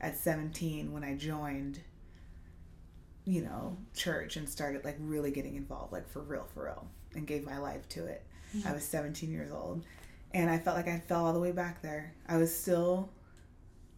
at 0.00 0.16
17 0.16 0.92
when 0.92 1.04
i 1.04 1.14
joined 1.14 1.80
you 3.24 3.40
know 3.40 3.76
church 3.94 4.36
and 4.36 4.48
started 4.48 4.84
like 4.84 4.96
really 4.98 5.30
getting 5.30 5.54
involved 5.54 5.92
like 5.92 6.08
for 6.08 6.20
real 6.22 6.46
for 6.52 6.64
real 6.64 6.86
and 7.14 7.26
gave 7.26 7.44
my 7.44 7.58
life 7.58 7.88
to 7.88 8.06
it. 8.06 8.24
Mm-hmm. 8.56 8.68
I 8.68 8.72
was 8.72 8.84
17 8.84 9.30
years 9.30 9.50
old 9.52 9.84
and 10.32 10.50
i 10.50 10.58
felt 10.58 10.76
like 10.76 10.88
i 10.88 10.98
fell 10.98 11.26
all 11.26 11.32
the 11.32 11.40
way 11.40 11.52
back 11.52 11.82
there. 11.82 12.14
I 12.28 12.36
was 12.36 12.54
still 12.54 13.10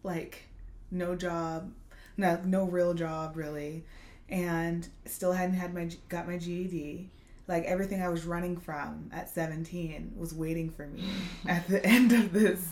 like 0.03 0.43
no 0.91 1.15
job 1.15 1.71
no 2.17 2.39
no 2.45 2.65
real 2.65 2.93
job 2.93 3.35
really 3.35 3.85
and 4.29 4.87
still 5.05 5.33
hadn't 5.33 5.55
had 5.55 5.73
my 5.73 5.89
got 6.09 6.27
my 6.27 6.37
GED 6.37 7.09
like 7.45 7.65
everything 7.65 8.01
I 8.01 8.07
was 8.07 8.23
running 8.23 8.55
from 8.55 9.09
at 9.11 9.29
17 9.29 10.13
was 10.15 10.33
waiting 10.33 10.69
for 10.69 10.87
me 10.87 11.03
at 11.47 11.67
the 11.67 11.85
end 11.85 12.11
of 12.13 12.31
this 12.31 12.65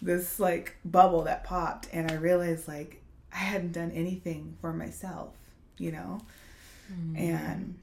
this 0.00 0.40
like 0.40 0.76
bubble 0.84 1.22
that 1.22 1.44
popped 1.44 1.88
and 1.92 2.10
I 2.10 2.14
realized 2.14 2.68
like 2.68 3.02
I 3.32 3.38
hadn't 3.38 3.72
done 3.72 3.90
anything 3.92 4.56
for 4.60 4.72
myself 4.72 5.34
you 5.78 5.92
know? 5.92 6.20
Mm-hmm. 6.92 7.16
And 7.16 7.78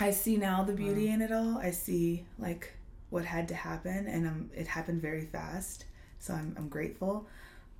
I 0.00 0.10
see 0.10 0.36
now 0.36 0.62
the 0.62 0.72
beauty 0.72 1.08
in 1.08 1.22
it 1.22 1.32
all. 1.32 1.58
I 1.58 1.70
see 1.70 2.24
like 2.38 2.74
what 3.10 3.24
had 3.24 3.48
to 3.48 3.54
happen 3.54 4.06
and 4.06 4.26
um, 4.26 4.50
it 4.54 4.66
happened 4.66 5.00
very 5.00 5.24
fast 5.24 5.84
so 6.18 6.34
I'm, 6.34 6.54
I'm 6.58 6.68
grateful 6.68 7.26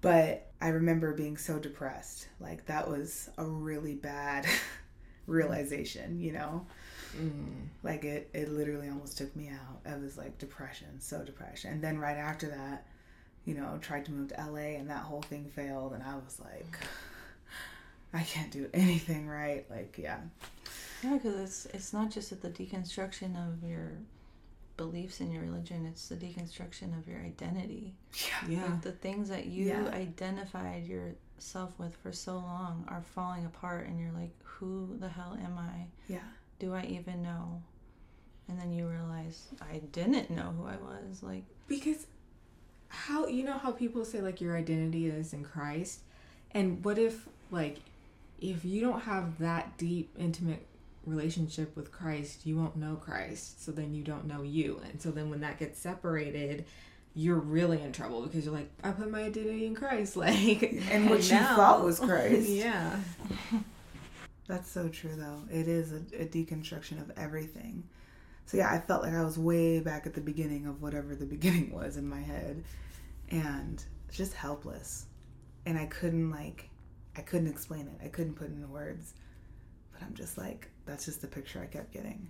but 0.01 0.47
I 0.61 0.69
remember 0.69 1.13
being 1.13 1.37
so 1.37 1.59
depressed. 1.59 2.29
Like 2.41 2.67
that 2.67 2.89
was 2.89 3.31
a 3.39 3.45
really 3.45 3.95
bad 3.95 4.47
realization, 5.27 6.21
you 6.21 6.33
know? 6.33 6.67
Mm. 7.17 7.67
Like 7.83 8.05
it 8.05 8.31
it 8.33 8.49
literally 8.51 8.89
almost 8.89 9.19
took 9.19 9.35
me 9.35 9.49
out. 9.49 9.91
It 9.91 10.01
was 10.01 10.17
like 10.17 10.39
depression, 10.39 11.01
so 11.01 11.25
depression. 11.25 11.73
And 11.73 11.83
then 11.83 11.99
right 11.99 12.17
after 12.17 12.49
that, 12.49 12.87
you 13.45 13.55
know, 13.55 13.79
tried 13.81 14.05
to 14.07 14.13
move 14.13 14.29
to 14.29 14.37
LA 14.37 14.77
and 14.79 14.89
that 14.91 15.03
whole 15.03 15.23
thing 15.23 15.47
failed 15.47 15.93
and 15.93 16.03
I 16.03 16.15
was 16.17 16.41
like 16.41 16.79
I 18.15 18.23
can't 18.23 18.51
do 18.51 18.69
anything 18.73 19.27
right. 19.29 19.67
Like, 19.69 19.97
yeah. 19.99 20.19
Yeah, 21.03 21.15
because 21.15 21.41
it's 21.41 21.67
it's 21.75 21.93
not 21.93 22.11
just 22.11 22.33
at 22.33 22.43
the 22.43 22.51
deconstruction 22.51 23.37
of 23.37 23.69
your 23.69 23.93
beliefs 24.79 25.21
in 25.21 25.31
your 25.31 25.43
religion; 25.43 25.85
it's 25.85 26.09
the 26.09 26.15
deconstruction 26.17 26.99
of 26.99 27.07
your 27.07 27.21
identity. 27.21 27.95
Yeah. 28.15 28.49
yeah 28.49 28.65
Like 28.65 28.81
the 28.81 28.93
things 28.93 29.29
that 29.29 29.45
you 29.47 29.67
Yeah. 29.67 29.89
identified 29.89 30.87
yourself 30.87 31.73
with 31.79 31.95
for 31.97 32.13
so 32.13 32.37
long 32.37 32.87
are 32.89 33.03
falling 33.03 33.45
apart, 33.45 33.87
and 33.87 34.01
you're 34.01 34.13
like, 34.13 34.33
"Who 34.45 34.97
the 34.99 35.09
hell 35.11 35.37
am 35.43 35.59
I? 35.59 35.89
Yeah. 36.09 36.21
Do 36.59 36.73
I 36.75 36.85
even 36.85 37.23
know?" 37.23 37.63
And 38.49 38.59
then 38.59 38.73
you 38.73 38.89
realize 38.89 39.49
I 39.61 39.79
didn't 39.93 40.31
know 40.31 40.55
who 40.57 40.67
I 40.67 40.77
was. 40.77 41.23
Like, 41.23 41.45
because 41.67 42.07
how 42.89 43.27
you 43.27 43.45
know 43.45 43.59
how 43.59 43.71
people 43.73 44.05
say 44.07 44.23
like 44.23 44.41
your 44.41 44.57
identity 44.57 45.07
is 45.09 45.35
in 45.35 45.45
Christ 45.45 46.01
and 46.53 46.83
what 46.83 46.99
if 46.99 47.29
like 47.51 47.81
if 48.41 48.65
you 48.65 48.81
don't 48.81 49.01
have 49.01 49.39
that 49.39 49.77
deep 49.77 50.09
intimate 50.19 50.65
relationship 51.09 51.75
with 51.77 51.91
Christ 51.91 52.47
you 52.47 52.57
won't 52.57 52.77
know 52.77 52.97
Christ 52.97 53.65
so 53.65 53.73
then 53.73 53.95
you 53.95 54.03
don't 54.03 54.27
know 54.27 54.43
you 54.43 54.81
and 54.89 55.01
so 55.01 55.11
then 55.11 55.31
when 55.31 55.41
that 55.41 55.59
gets 55.59 55.79
separated 55.79 56.65
you're 57.15 57.39
really 57.39 57.81
in 57.81 57.93
trouble 57.93 58.23
because 58.23 58.45
you're 58.45 58.55
like 58.55 58.71
I 58.85 58.91
put 58.91 59.11
my 59.11 59.23
identity 59.23 59.67
in 59.67 59.75
Christ 59.75 60.17
like 60.27 60.63
And 60.91 61.09
what 61.11 61.23
you 61.31 61.39
thought 61.39 61.83
was 61.85 61.99
Christ. 61.99 62.49
yeah 62.49 62.99
That's 64.49 64.71
so 64.71 64.89
true, 64.89 65.15
though. 65.15 65.43
It 65.51 65.69
is 65.69 65.93
a, 65.93 66.23
a 66.23 66.25
deconstruction 66.25 67.01
of 67.03 67.13
everything. 67.19 67.85
So 68.47 68.57
yeah, 68.57 68.73
I 68.73 68.81
felt 68.81 69.03
like 69.03 69.13
I 69.13 69.23
was 69.23 69.39
way 69.39 69.79
back 69.81 70.07
at 70.07 70.15
the 70.15 70.23
beginning 70.23 70.67
of 70.67 70.81
whatever 70.81 71.15
the 71.15 71.27
beginning 71.27 71.71
was 71.71 71.99
in 71.99 72.09
my 72.09 72.21
head, 72.21 72.65
and 73.31 73.85
just 74.11 74.33
helpless. 74.33 75.05
And 75.67 75.79
I 75.79 75.85
couldn't 75.85 76.31
like, 76.31 76.71
I 77.15 77.21
couldn't 77.21 77.49
explain 77.49 77.89
it. 77.89 78.05
I 78.05 78.09
couldn't 78.09 78.35
put 78.35 78.49
it 78.49 78.55
into 78.55 78.69
words. 78.69 79.13
But 79.93 80.03
I'm 80.03 80.15
just 80.15 80.39
like, 80.39 80.71
that's 80.89 81.05
just 81.05 81.21
the 81.21 81.29
picture 81.29 81.61
I 81.63 81.67
kept 81.67 81.93
getting. 81.93 82.29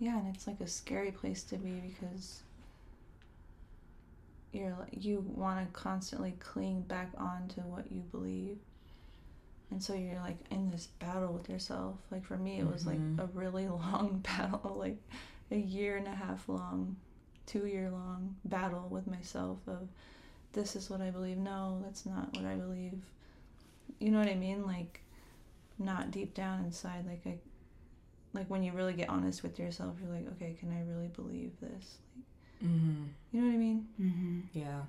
yeah, 0.00 0.18
and 0.18 0.34
it's 0.34 0.46
like 0.46 0.60
a 0.60 0.66
scary 0.66 1.10
place 1.12 1.42
to 1.44 1.56
be 1.56 1.70
because 1.70 2.40
you're 4.52 4.74
like, 4.78 5.04
you 5.04 5.24
want 5.34 5.64
to 5.66 5.72
constantly 5.78 6.34
cling 6.40 6.82
back 6.82 7.10
on 7.18 7.48
to 7.48 7.60
what 7.60 7.90
you 7.92 8.00
believe. 8.10 8.58
And 9.70 9.82
so 9.82 9.92
you're 9.92 10.20
like 10.20 10.38
in 10.50 10.70
this 10.70 10.86
battle 10.98 11.32
with 11.32 11.50
yourself. 11.50 11.96
Like 12.10 12.24
for 12.24 12.36
me, 12.38 12.58
it 12.58 12.66
was 12.66 12.84
Mhm. 12.84 13.18
like 13.18 13.28
a 13.28 13.30
really 13.38 13.68
long 13.68 14.24
battle, 14.26 14.76
like 14.78 14.96
a 15.50 15.56
year 15.56 15.96
and 15.98 16.06
a 16.06 16.14
half 16.14 16.48
long, 16.48 16.96
two 17.46 17.66
year 17.66 17.90
long 17.90 18.36
battle 18.44 18.88
with 18.88 19.06
myself 19.06 19.58
of 19.66 19.88
this 20.52 20.74
is 20.76 20.88
what 20.88 21.02
I 21.02 21.10
believe. 21.10 21.36
No, 21.36 21.80
that's 21.84 22.06
not 22.06 22.32
what 22.34 22.46
I 22.46 22.54
believe. 22.54 22.98
You 23.98 24.10
know 24.10 24.18
what 24.20 24.28
I 24.28 24.34
mean? 24.34 24.64
Like, 24.64 25.00
not 25.78 26.10
deep 26.10 26.34
down 26.34 26.64
inside. 26.64 27.06
Like 27.06 27.22
I, 27.26 27.38
like 28.32 28.48
when 28.48 28.62
you 28.62 28.72
really 28.72 28.92
get 28.94 29.08
honest 29.08 29.42
with 29.42 29.58
yourself, 29.58 29.96
you're 30.02 30.12
like, 30.14 30.26
okay, 30.32 30.56
can 30.58 30.70
I 30.72 30.82
really 30.90 31.08
believe 31.08 31.52
this? 31.60 31.98
Like, 32.16 32.24
Mm-hmm. 32.70 33.04
you 33.30 33.40
know 33.40 33.46
what 33.46 33.54
I 33.54 33.56
mean? 33.56 33.86
Mm-hmm. 34.00 34.40
Yeah. 34.52 34.80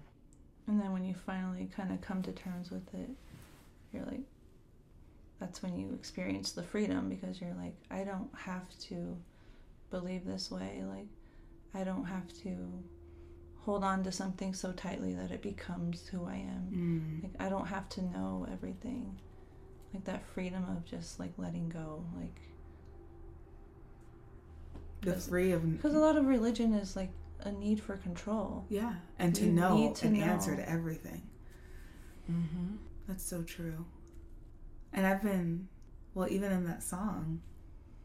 And 0.67 0.81
then 0.81 0.91
when 0.91 1.05
you 1.05 1.13
finally 1.13 1.69
kind 1.75 1.91
of 1.91 2.01
come 2.01 2.23
to 2.23 2.31
terms 2.31 2.71
with 2.71 2.91
it, 2.95 3.09
you're 3.93 4.05
like, 4.05 4.21
that's 5.39 5.61
when 5.61 5.77
you 5.77 5.93
experience 5.93 6.51
the 6.51 6.63
freedom 6.63 7.09
because 7.09 7.39
you're 7.39 7.53
like, 7.53 7.75
I 7.91 8.03
don't 8.03 8.29
have 8.35 8.67
to 8.89 9.15
believe 9.91 10.25
this 10.25 10.49
way. 10.49 10.81
Like, 10.83 11.05
I 11.79 11.83
don't 11.83 12.05
have 12.05 12.27
to 12.43 12.83
hold 13.59 13.83
on 13.83 14.03
to 14.03 14.11
something 14.11 14.53
so 14.55 14.71
tightly 14.71 15.13
that 15.13 15.29
it 15.29 15.41
becomes 15.43 16.07
who 16.07 16.25
I 16.25 16.35
am. 16.35 16.67
Mm. 16.73 17.23
Like, 17.23 17.33
I 17.39 17.49
don't 17.49 17.67
have 17.67 17.87
to 17.89 18.01
know 18.01 18.47
everything. 18.51 19.15
Like, 19.93 20.03
that 20.05 20.23
freedom 20.25 20.63
of 20.69 20.85
just 20.85 21.19
like 21.19 21.31
letting 21.37 21.69
go. 21.69 22.03
Like, 22.15 22.39
The 25.01 25.13
free 25.13 25.51
of 25.51 25.71
because 25.77 25.95
a 25.95 25.99
lot 25.99 26.17
of 26.17 26.25
religion 26.27 26.73
is 26.73 26.95
like 26.95 27.09
a 27.41 27.51
need 27.51 27.81
for 27.81 27.95
control. 27.97 28.65
yeah, 28.69 28.95
and 29.17 29.33
to 29.35 29.45
You 29.45 29.51
know 29.53 29.93
to 29.95 30.07
an 30.07 30.19
know. 30.19 30.25
answer 30.25 30.55
to 30.55 30.69
everything. 30.69 31.21
Mm-hmm. 32.29 32.75
That's 33.07 33.23
so 33.23 33.41
true. 33.43 33.85
And 34.93 35.07
I've 35.07 35.23
been, 35.23 35.67
well, 36.13 36.27
even 36.29 36.51
in 36.51 36.65
that 36.67 36.83
song, 36.83 37.41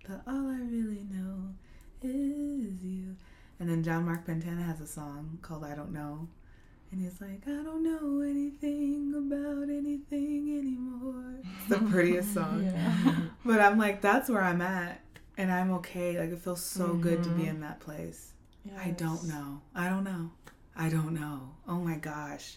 the 0.07 0.21
all 0.27 0.49
I 0.49 0.59
really 0.61 1.05
know 1.11 1.55
is 2.03 2.83
you. 2.83 3.17
And 3.59 3.69
then 3.69 3.83
John 3.83 4.05
Mark 4.05 4.27
Pantana 4.27 4.63
has 4.65 4.81
a 4.81 4.87
song 4.87 5.39
called 5.43 5.65
I 5.65 5.75
Don't 5.75 5.93
Know. 5.93 6.29
And 6.93 7.03
he's 7.03 7.21
like, 7.21 7.43
I 7.47 7.63
don't 7.63 7.83
know 7.83 8.21
anything 8.23 9.13
about 9.17 9.69
anything 9.69 10.57
anymore. 10.59 11.41
It's 11.43 11.69
the 11.69 11.79
prettiest 11.91 12.33
song. 12.35 12.65
Yeah. 12.65 13.15
But 13.45 13.61
I'm 13.61 13.77
like, 13.79 14.01
that's 14.01 14.31
where 14.31 14.41
I'm 14.43 14.63
at. 14.63 15.01
And 15.37 15.51
I'm 15.53 15.73
okay. 15.75 16.19
Like, 16.19 16.31
it 16.31 16.39
feels 16.39 16.63
so 16.63 16.95
good 16.95 17.23
to 17.25 17.31
be 17.31 17.43
Mhm. 17.43 17.49
in 17.49 17.61
that 17.61 17.81
place. 17.81 18.33
I 18.79 18.91
don't 18.91 19.25
know. 19.25 19.61
I 19.75 19.89
don't 19.91 20.05
know. 20.05 20.31
I 20.77 20.89
don't 20.89 21.13
know. 21.13 21.51
Oh 21.69 21.79
my 21.81 21.97
gosh. 21.97 22.57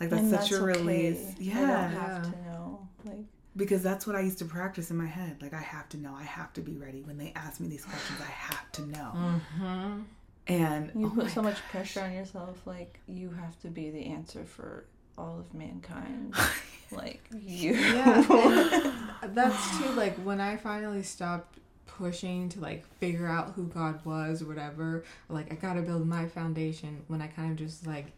Like, 0.00 0.10
that's 0.10 0.22
And 0.22 0.30
such 0.30 0.52
a 0.52 0.56
okay. 0.56 0.64
release. 0.64 1.30
I 1.30 1.34
Yeah 1.38 1.54
don't 1.60 1.90
have 2.00 2.24
Yeah. 2.24 2.30
to 2.32 2.42
know. 2.42 2.88
Like, 3.04 3.24
because 3.56 3.82
that's 3.82 4.06
what 4.06 4.14
I 4.16 4.20
used 4.20 4.38
to 4.40 4.44
practice 4.44 4.90
in 4.90 4.98
my 4.98 5.06
head. 5.06 5.40
Like 5.40 5.54
I 5.54 5.62
have 5.62 5.88
to 5.90 5.96
know, 5.96 6.14
I 6.14 6.24
have 6.24 6.52
to 6.54 6.60
be 6.60 6.76
ready. 6.76 7.00
When 7.02 7.16
they 7.16 7.32
ask 7.34 7.58
me 7.60 7.68
these 7.68 7.84
questions, 7.86 8.20
I 8.20 8.30
have 8.30 8.70
to 8.72 8.82
know. 8.86 9.12
Mm-hmm. 9.14 10.00
And 10.48 10.92
You 10.94 11.06
oh 11.06 11.10
put 11.10 11.24
my 11.24 11.30
so 11.30 11.42
much 11.42 11.56
gosh. 11.56 11.70
pressure 11.70 12.00
on 12.02 12.12
yourself, 12.12 12.60
like 12.66 13.00
you 13.08 13.30
have 13.30 13.58
to 13.62 13.68
be 13.68 13.90
the 13.90 14.06
answer 14.06 14.44
for 14.44 14.84
all 15.18 15.38
of 15.40 15.52
mankind. 15.54 16.34
like 16.92 17.28
you. 17.40 17.72
Yeah. 17.74 18.92
That's 19.28 19.78
too 19.78 19.90
like 19.92 20.16
when 20.18 20.40
I 20.40 20.56
finally 20.56 21.02
stopped 21.02 21.58
pushing 21.86 22.48
to 22.50 22.60
like 22.60 22.84
figure 22.98 23.26
out 23.26 23.52
who 23.54 23.64
God 23.68 24.04
was 24.04 24.42
or 24.42 24.46
whatever. 24.46 25.04
Like 25.28 25.50
I 25.50 25.56
gotta 25.56 25.82
build 25.82 26.06
my 26.06 26.26
foundation. 26.28 27.02
When 27.08 27.20
I 27.22 27.26
kind 27.26 27.50
of 27.50 27.56
just 27.56 27.86
like, 27.86 28.12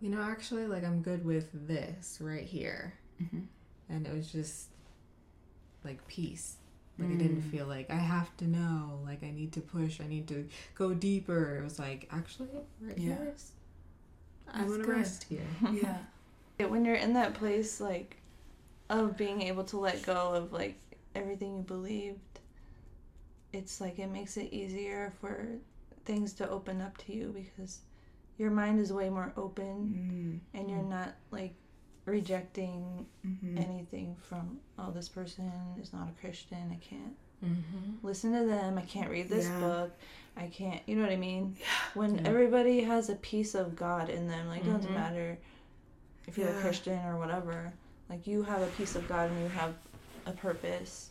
you 0.00 0.08
know, 0.10 0.22
actually 0.22 0.66
like 0.66 0.84
I'm 0.84 1.02
good 1.02 1.24
with 1.26 1.48
this 1.68 2.18
right 2.22 2.44
here, 2.44 2.94
Mhm. 3.22 3.46
and 3.90 4.06
it 4.06 4.14
was 4.14 4.30
just 4.32 4.68
like 5.84 6.06
peace. 6.08 6.56
Like 6.98 7.10
I 7.10 7.14
didn't 7.14 7.42
Mm. 7.42 7.50
feel 7.50 7.66
like 7.66 7.90
I 7.90 7.96
have 7.96 8.34
to 8.38 8.46
know. 8.46 9.00
Like 9.04 9.22
I 9.24 9.30
need 9.30 9.52
to 9.52 9.60
push. 9.60 10.00
I 10.00 10.06
need 10.06 10.28
to 10.28 10.46
go 10.74 10.94
deeper. 10.94 11.56
It 11.58 11.64
was 11.64 11.78
like 11.78 12.08
actually 12.12 12.48
right 12.80 12.96
Yeah. 12.98 13.16
here 13.16 13.32
is. 13.34 13.52
I 14.52 14.62
want 14.64 14.82
gonna 14.84 14.98
rest 14.98 15.24
here. 15.24 15.46
Yeah. 16.58 16.66
when 16.68 16.84
you're 16.84 16.94
in 16.94 17.14
that 17.14 17.34
place, 17.34 17.80
like, 17.80 18.18
of 18.88 19.16
being 19.16 19.42
able 19.42 19.64
to 19.64 19.78
let 19.78 20.02
go 20.02 20.34
of 20.34 20.52
like 20.52 20.76
everything 21.16 21.56
you 21.56 21.62
believed, 21.62 22.38
it's 23.52 23.80
like 23.80 23.98
it 23.98 24.08
makes 24.08 24.36
it 24.36 24.52
easier 24.52 25.12
for 25.20 25.46
things 26.04 26.32
to 26.34 26.48
open 26.48 26.80
up 26.80 26.96
to 26.98 27.12
you 27.12 27.34
because 27.34 27.80
your 28.36 28.50
mind 28.50 28.78
is 28.78 28.92
way 28.92 29.08
more 29.08 29.32
open 29.36 30.40
Mm. 30.54 30.58
and 30.60 30.70
you're 30.70 30.82
not 30.82 31.14
like 31.30 31.54
rejecting 32.06 33.06
Mhm. 33.26 33.58
anything 33.58 34.16
from 34.28 34.60
oh 34.78 34.90
this 34.90 35.08
person 35.08 35.50
is 35.80 35.92
not 35.92 36.08
a 36.08 36.20
christian 36.20 36.70
i 36.70 36.76
can't 36.84 37.16
Mm-hmm. 37.44 38.06
listen 38.06 38.32
to 38.32 38.46
them 38.46 38.78
i 38.78 38.82
can't 38.82 39.10
read 39.10 39.28
this 39.28 39.46
Yeah. 39.46 39.60
book 39.60 39.92
i 40.36 40.46
can't 40.46 40.80
you 40.86 40.96
know 40.96 41.02
what 41.02 41.12
i 41.12 41.16
mean 41.16 41.56
Yeah. 41.58 41.66
when 41.94 42.14
Yeah. 42.16 42.22
everybody 42.28 42.82
has 42.84 43.10
a 43.10 43.16
piece 43.16 43.54
of 43.54 43.76
god 43.76 44.08
in 44.08 44.28
them 44.28 44.48
like 44.48 44.62
it 44.62 44.70
doesn't 44.72 44.90
Mhm. 44.90 44.94
matter 44.94 45.38
if 46.26 46.38
you're 46.38 46.48
a 46.56 46.60
christian 46.60 46.98
or 47.06 47.18
whatever 47.18 47.72
like 48.08 48.26
you 48.26 48.42
have 48.44 48.62
a 48.62 48.66
piece 48.78 48.94
of 48.96 49.06
god 49.08 49.30
and 49.30 49.40
you 49.42 49.48
have 49.48 49.74
a 50.26 50.32
purpose 50.32 51.10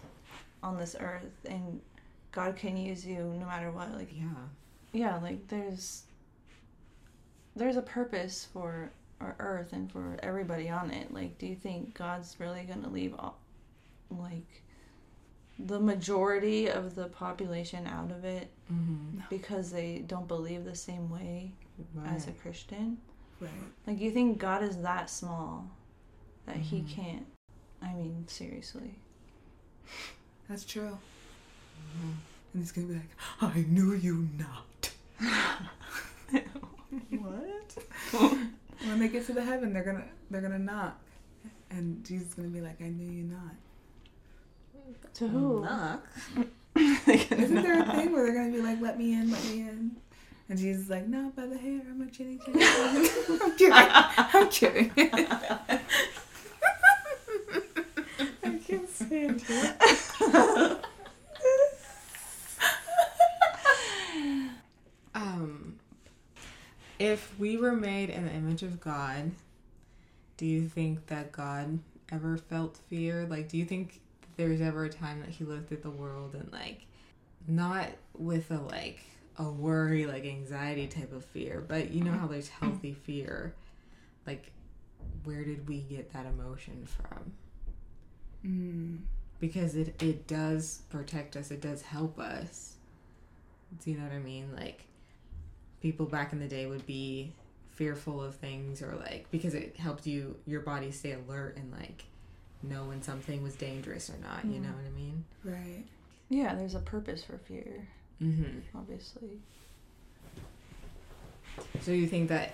on 0.64 0.78
this 0.78 0.96
earth 1.00 1.46
and 1.46 1.82
god 2.32 2.56
can 2.56 2.78
use 2.78 3.06
you 3.06 3.24
no 3.40 3.46
matter 3.46 3.70
what 3.72 3.92
like 3.94 4.12
Yeah. 4.16 4.34
yeah 4.92 5.18
like 5.18 5.48
there's 5.50 6.04
there's 7.56 7.76
a 7.78 7.82
purpose 7.84 8.46
for 8.52 8.92
our 9.24 9.36
earth 9.40 9.74
and 9.74 9.92
for 9.92 10.18
everybody 10.22 10.70
on 10.70 10.92
it 10.92 11.14
like 11.14 11.38
do 11.40 11.46
you 11.48 11.56
think 11.56 11.94
god's 11.94 12.36
really 12.40 12.64
going 12.64 12.82
to 12.84 12.90
leave 12.90 13.14
all, 13.18 13.38
like 14.10 14.62
the 15.60 15.80
majority 15.80 16.68
of 16.70 16.96
the 16.96 17.06
population 17.06 17.88
out 17.88 18.12
of 18.12 18.26
it 18.26 18.50
Mm-hmm. 18.72 19.20
because 19.30 19.72
they 19.72 20.04
don't 20.08 20.28
believe 20.28 20.64
the 20.64 20.76
same 20.76 21.10
way 21.10 21.52
as 22.06 22.28
a 22.28 22.32
christian 22.32 22.98
Right. 23.42 23.50
like 23.86 24.00
you 24.00 24.10
think 24.12 24.38
god 24.40 24.64
is 24.64 24.78
that 24.82 25.10
small 25.10 25.70
that 26.46 26.56
he 26.56 26.78
Mhm. 26.82 26.88
can't 26.90 27.26
i 27.82 27.94
mean 27.94 28.26
seriously 28.28 28.96
That's 30.50 30.66
true. 30.66 30.98
Mhm. 31.98 32.14
And 32.54 32.62
he's 32.64 32.72
gonna 32.72 32.88
be 32.88 32.94
like, 32.96 33.16
I 33.42 33.66
knew 33.68 33.94
you 33.94 34.28
not. 34.38 34.92
what 37.10 37.78
when 38.84 39.00
they 39.00 39.08
get 39.08 39.26
to 39.28 39.34
the 39.34 39.44
heaven, 39.44 39.74
they're 39.74 39.84
gonna 39.84 40.06
they're 40.30 40.42
gonna 40.42 40.60
knock, 40.60 41.00
and 41.70 42.04
Jesus 42.06 42.30
is 42.30 42.34
gonna 42.34 42.50
be 42.50 42.62
like, 42.62 42.82
I 42.82 42.90
knew 42.90 43.10
you 43.12 43.24
not. 43.24 43.56
to 45.16 45.28
who 45.28 45.62
Knock. 45.62 46.06
Isn't 46.76 47.62
there 47.62 47.82
a 47.82 47.86
thing 47.96 48.12
where 48.12 48.26
they're 48.26 48.34
gonna 48.34 48.52
be 48.52 48.62
like, 48.62 48.82
let 48.82 48.98
me 48.98 49.14
in, 49.14 49.32
let 49.32 49.44
me 49.46 49.62
in? 49.62 49.96
And 50.50 50.60
Jesus 50.60 50.84
is 50.86 50.90
like, 50.90 51.08
not 51.08 51.36
by 51.36 51.46
the 51.46 51.58
hair, 51.58 51.82
I'm 51.90 52.02
a 52.02 52.08
chinny 52.12 52.38
chinny. 52.44 52.60
I'm 53.42 53.56
kidding. 53.58 53.74
I'm 53.74 54.50
kidding. 54.50 54.92
I 58.44 58.60
can't 58.68 58.90
stand 58.90 59.44
it. 59.48 60.84
Um, 65.16 65.80
if 67.00 67.38
we 67.40 67.58
were 67.58 67.76
made 67.76 68.10
in 68.10 68.26
the 68.26 68.32
image 68.32 68.64
of 68.64 68.80
God, 68.80 69.32
do 70.38 70.46
you 70.46 70.68
think 70.68 71.08
that 71.08 71.32
God 71.32 71.80
ever 72.12 72.38
felt 72.38 72.78
fear? 72.90 73.26
Like, 73.30 73.50
do 73.50 73.58
you 73.58 73.66
think 73.66 74.00
there's 74.38 74.62
ever 74.62 74.86
a 74.86 74.90
time 74.90 75.20
that 75.22 75.30
He 75.30 75.44
looked 75.44 75.72
at 75.72 75.84
the 75.84 75.90
world 75.92 76.34
and 76.34 76.52
like, 76.52 76.86
not 77.48 77.88
with 78.18 78.52
a 78.52 78.58
like 78.60 79.00
a 79.38 79.50
worry, 79.50 80.06
like 80.06 80.26
anxiety 80.26 80.88
type 80.88 81.12
of 81.14 81.26
fear, 81.26 81.64
but 81.68 81.92
you 81.92 82.04
know 82.04 82.12
how 82.12 82.28
there's 82.28 82.50
healthy 82.50 82.94
fear. 82.94 83.54
Like, 84.28 84.52
where 85.24 85.44
did 85.44 85.68
we 85.68 85.80
get 85.80 86.14
that 86.14 86.26
emotion 86.26 86.86
from? 86.88 87.34
Mm. 88.46 88.98
because 89.40 89.76
it 89.76 90.02
it 90.02 90.28
does 90.28 90.82
protect 90.90 91.38
us 91.38 91.50
it 91.50 91.62
does 91.62 91.82
help 91.82 92.20
us 92.20 92.76
do 93.82 93.92
you 93.92 93.98
know 93.98 94.04
what 94.04 94.12
i 94.12 94.20
mean 94.20 94.50
like 94.54 94.84
people 95.84 96.08
back 96.08 96.34
in 96.34 96.40
the 96.40 96.48
day 96.48 96.66
would 96.66 96.86
be 96.88 97.32
fearful 97.76 98.24
of 98.24 98.34
things 98.36 98.82
or 98.82 98.96
like 98.96 99.28
because 99.32 99.54
it 99.54 99.76
helped 99.78 100.08
you 100.08 100.36
your 100.48 100.62
body 100.62 100.90
stay 100.92 101.12
alert 101.12 101.56
and 101.58 101.72
like 101.72 102.06
know 102.64 102.86
when 102.86 103.02
something 103.04 103.44
was 103.44 103.56
dangerous 103.56 104.10
or 104.10 104.16
not 104.22 104.46
you 104.46 104.60
know 104.60 104.70
what 104.70 104.86
i 104.86 104.96
mean 104.96 105.24
Right. 105.44 105.84
yeah 106.30 106.56
there's 106.56 106.76
a 106.76 106.80
purpose 106.80 107.24
for 107.24 107.38
fear 107.40 107.88
mm-hmm. 108.22 108.60
obviously 108.78 109.40
so 111.82 111.92
you 111.92 112.08
think 112.08 112.30
that 112.30 112.54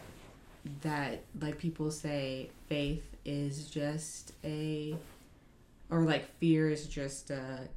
that 0.82 1.22
like 1.40 1.58
people 1.58 1.92
say 1.92 2.50
faith 2.68 3.16
is 3.26 3.70
just 3.70 4.34
a 4.44 4.96
or 5.92 6.02
like 6.04 6.26
fear 6.40 6.70
is 6.70 6.88
just 6.88 7.30
a 7.30 7.68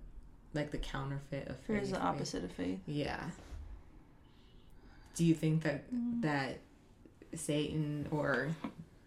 like 0.55 0.71
the 0.71 0.79
counterfeit 0.79 1.49
of 1.49 1.57
fear 1.59 1.77
faith 1.77 1.85
is 1.85 1.91
the 1.91 1.97
faith- 1.97 2.05
opposite 2.05 2.45
of 2.45 2.53
faith 2.53 2.79
Yeah. 2.87 3.23
Do 5.15 5.25
you 5.25 5.35
think 5.35 5.63
that 5.65 5.93
Mm. 5.93 6.23
that 6.23 6.59
Satan 7.35 8.09
or 8.11 8.49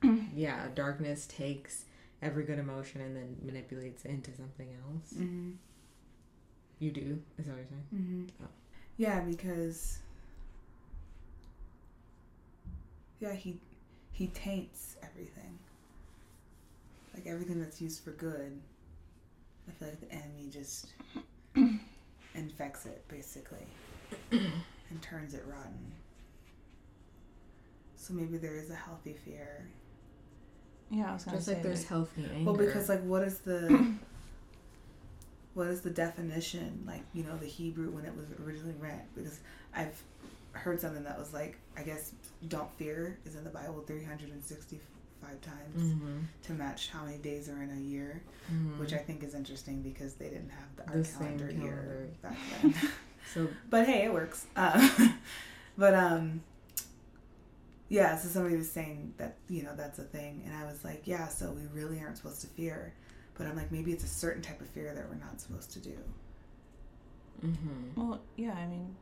yeah, 0.35 0.67
darkness 0.75 1.25
takes 1.27 1.85
every 2.21 2.43
good 2.43 2.59
emotion 2.59 3.01
and 3.01 3.15
then 3.15 3.37
manipulates 3.43 4.05
it 4.05 4.11
into 4.11 4.31
something 4.35 4.67
else? 4.87 5.13
Mm-hmm. 5.13 5.51
You 6.79 6.91
do, 6.91 7.21
is 7.37 7.45
that 7.45 7.51
what 7.53 7.57
you're 7.59 7.67
saying? 7.69 7.85
Mm-hmm. 7.93 8.43
Oh. 8.43 8.49
Yeah, 8.97 9.21
because 9.21 9.99
yeah, 13.19 13.33
he 13.33 13.59
he 14.11 14.27
taints 14.27 14.95
everything. 15.03 15.57
Like 17.13 17.27
everything 17.27 17.61
that's 17.61 17.81
used 17.81 18.03
for 18.03 18.11
good, 18.11 18.59
I 19.67 19.71
feel 19.71 19.87
like 19.89 20.01
the 20.01 20.11
enemy 20.13 20.49
just 20.51 20.87
infects 22.35 22.85
it 22.85 23.03
basically 23.07 23.65
and 24.89 25.01
turns 25.01 25.33
it 25.33 25.43
rotten. 25.47 25.91
So 27.97 28.13
maybe 28.13 28.37
there 28.37 28.55
is 28.55 28.69
a 28.69 28.75
healthy 28.75 29.13
fear. 29.13 29.65
Yeah, 30.91 31.09
I 31.09 31.13
was 31.13 31.23
gonna 31.23 31.37
Just 31.37 31.47
say 31.47 31.53
like 31.55 31.63
there's 31.63 31.83
healthy 31.85 32.25
anger. 32.31 32.45
Well, 32.51 32.55
because 32.59 32.87
like, 32.89 33.03
what 33.03 33.23
is 33.23 33.39
the 33.39 33.93
what 35.55 35.67
is 35.67 35.81
the 35.81 35.89
definition? 35.89 36.83
Like, 36.85 37.01
you 37.13 37.23
know, 37.23 37.37
the 37.37 37.47
Hebrew 37.47 37.89
when 37.89 38.05
it 38.05 38.15
was 38.15 38.27
originally 38.45 38.75
read. 38.79 39.01
Because 39.15 39.39
I've 39.75 39.99
heard 40.51 40.79
something 40.79 41.03
that 41.03 41.17
was 41.17 41.33
like, 41.33 41.57
I 41.75 41.81
guess, 41.83 42.11
"Don't 42.47 42.71
fear" 42.77 43.17
is 43.25 43.35
in 43.35 43.43
the 43.43 43.49
Bible 43.49 43.83
three 43.87 44.03
hundred 44.03 44.29
and 44.29 44.43
sixty-five 44.43 45.41
times 45.41 45.81
Mhm. 45.95 46.23
to 46.43 46.53
match 46.53 46.89
how 46.89 47.03
many 47.05 47.17
days 47.17 47.49
are 47.49 47.61
in 47.63 47.71
a 47.71 47.81
year, 47.81 48.21
Mhm. 48.53 48.77
which 48.79 48.93
I 48.93 48.97
think 48.99 49.23
is 49.23 49.33
interesting 49.33 49.81
because 49.81 50.13
they 50.13 50.29
didn't 50.29 50.51
have 50.51 50.75
the, 50.75 50.87
our 50.91 50.97
The 50.97 51.03
same 51.05 51.39
calendar 51.39 51.51
year 51.51 52.07
back 52.21 52.37
then. 52.61 52.73
so 53.25 53.49
but 53.69 53.85
hey, 53.87 54.05
it 54.05 54.13
works. 54.13 54.47
Uh, 54.55 54.89
but 55.77 55.93
um, 55.95 56.41
yeah. 57.89 58.17
So 58.17 58.27
somebody 58.29 58.55
was 58.57 58.71
saying 58.71 59.13
that 59.17 59.37
you 59.49 59.63
know 59.63 59.75
that's 59.75 59.99
a 59.99 60.03
thing, 60.03 60.43
and 60.45 60.55
I 60.55 60.65
was 60.65 60.83
like, 60.83 61.03
yeah. 61.05 61.27
So 61.27 61.51
we 61.51 61.63
really 61.67 61.99
aren't 61.99 62.17
supposed 62.17 62.41
to 62.41 62.47
fear, 62.47 62.93
but 63.37 63.47
I'm 63.47 63.55
like, 63.55 63.71
maybe 63.71 63.91
it's 63.91 64.03
a 64.03 64.07
certain 64.07 64.41
type 64.41 64.61
of 64.61 64.67
fear 64.69 64.93
that 64.93 65.09
we're 65.09 65.15
not 65.15 65.41
supposed 65.41 65.71
to 65.73 65.79
do. 65.79 65.97
mhm. 67.43 67.95
Well, 67.95 68.21
yeah, 68.35 68.53
I 68.53 68.67
mean, 68.67 68.95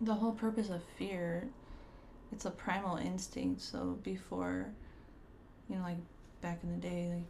the 0.00 0.14
whole 0.14 0.32
purpose 0.32 0.70
of 0.70 0.82
fear, 0.98 1.50
it's 2.32 2.44
a 2.46 2.50
primal 2.50 2.96
instinct. 2.96 3.62
So 3.62 3.98
before, 4.02 4.74
you 5.68 5.76
know, 5.76 5.82
like 5.82 5.98
back 6.40 6.62
in 6.62 6.70
the 6.70 6.78
day, 6.78 7.10
like 7.14 7.28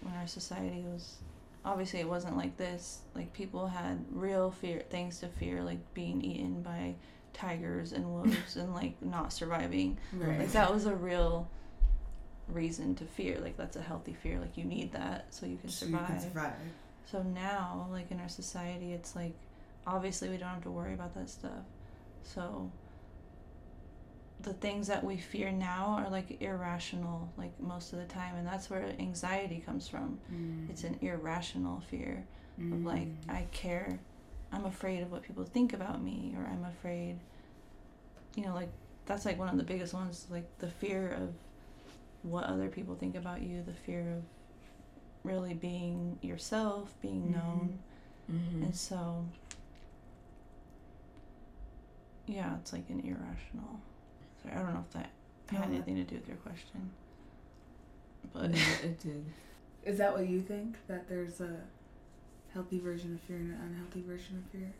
when 0.00 0.14
our 0.14 0.26
society 0.26 0.82
was, 0.86 1.18
obviously 1.64 2.00
it 2.00 2.08
wasn't 2.08 2.36
like 2.36 2.56
this. 2.56 3.00
Like 3.14 3.32
people 3.32 3.66
had 3.66 4.04
real 4.10 4.50
fear, 4.50 4.80
things 4.90 5.20
to 5.20 5.28
fear, 5.28 5.62
like 5.62 5.78
being 5.94 6.22
eaten 6.22 6.62
by 6.62 6.94
tigers 7.32 7.92
and 7.92 8.04
wolves 8.12 8.56
and 8.56 8.74
like 8.74 9.00
not 9.02 9.32
surviving. 9.32 9.98
Like 10.38 10.52
that 10.52 10.72
was 10.72 10.86
a 10.86 10.94
real 10.94 11.48
reason 12.48 12.94
to 12.96 13.04
fear. 13.04 13.38
Like 13.40 13.56
that's 13.56 13.76
a 13.76 13.82
healthy 13.82 14.14
fear. 14.22 14.38
Like 14.40 14.56
you 14.56 14.64
need 14.64 14.92
that 14.92 15.26
so 15.30 15.46
you 15.46 15.56
can 15.56 15.68
So 15.70 15.86
you 15.86 15.92
can 15.96 16.20
survive. 16.20 16.56
So 17.10 17.22
now, 17.22 17.88
like 17.90 18.10
in 18.10 18.20
our 18.20 18.28
society, 18.28 18.92
it's 18.92 19.16
like 19.16 19.34
obviously 19.86 20.28
we 20.28 20.36
don't 20.36 20.48
have 20.48 20.62
to 20.62 20.70
worry 20.70 20.94
about 20.94 21.14
that 21.14 21.28
stuff. 21.28 21.64
So 22.22 22.70
the 24.42 24.52
things 24.54 24.86
that 24.86 25.04
we 25.04 25.16
fear 25.18 25.50
now 25.52 25.96
are 26.02 26.08
like 26.10 26.40
irrational, 26.40 27.30
like 27.36 27.58
most 27.60 27.92
of 27.92 27.98
the 27.98 28.06
time, 28.06 28.36
and 28.36 28.46
that's 28.46 28.70
where 28.70 28.84
anxiety 28.98 29.62
comes 29.64 29.86
from. 29.88 30.18
It's 30.70 30.84
an 30.84 30.98
irrational 31.02 31.80
fear 31.80 32.24
of 32.58 32.84
like 32.84 33.08
Mm. 33.08 33.30
I 33.30 33.46
care, 33.52 33.98
I'm 34.52 34.64
afraid 34.66 35.02
of 35.02 35.10
what 35.12 35.22
people 35.22 35.44
think 35.44 35.72
about 35.72 36.02
me, 36.02 36.34
or 36.36 36.44
I'm 36.46 36.64
afraid, 36.64 37.18
you 38.36 38.44
know, 38.44 38.54
like 38.54 38.70
that's 39.06 39.24
like 39.24 39.38
one 39.38 39.48
of 39.48 39.56
the 39.56 39.64
biggest 39.64 39.92
ones, 39.94 40.26
like 40.30 40.46
the 40.58 40.68
fear 40.68 41.10
of 41.10 41.34
what 42.22 42.44
other 42.44 42.68
people 42.68 42.94
think 42.94 43.16
about 43.16 43.42
you, 43.42 43.62
the 43.62 43.72
fear 43.74 44.16
of 44.16 44.22
really 45.24 45.54
being 45.54 46.18
yourself, 46.22 46.94
being 47.02 47.24
Mhm. 47.28 47.30
known. 47.32 47.78
Mhm. 48.30 48.62
And 48.62 48.76
so, 48.76 49.24
yeah, 52.26 52.56
it's 52.58 52.72
like 52.72 52.88
an 52.90 53.00
irrational. 53.00 53.80
Sorry, 54.42 54.54
I 54.54 54.58
don't 54.62 54.74
know 54.74 54.84
if 54.86 54.92
that 54.94 55.10
had 55.48 55.60
No, 55.68 55.74
anything 55.74 55.96
to 55.96 56.04
do 56.04 56.16
with 56.16 56.28
your 56.28 56.36
question. 56.38 56.90
But 58.32 58.50
No, 58.50 58.58
it 58.82 59.00
did. 59.00 59.24
Is 59.84 59.98
that 59.98 60.12
what 60.12 60.28
you 60.28 60.40
think? 60.42 60.76
That 60.88 61.08
there's 61.08 61.40
a 61.40 61.56
healthy 62.52 62.78
version 62.78 63.14
of 63.14 63.20
fear 63.20 63.36
and 63.38 63.52
an 63.52 63.60
unhealthy 63.66 64.02
version 64.02 64.38
of 64.44 64.50
fear? 64.50 64.70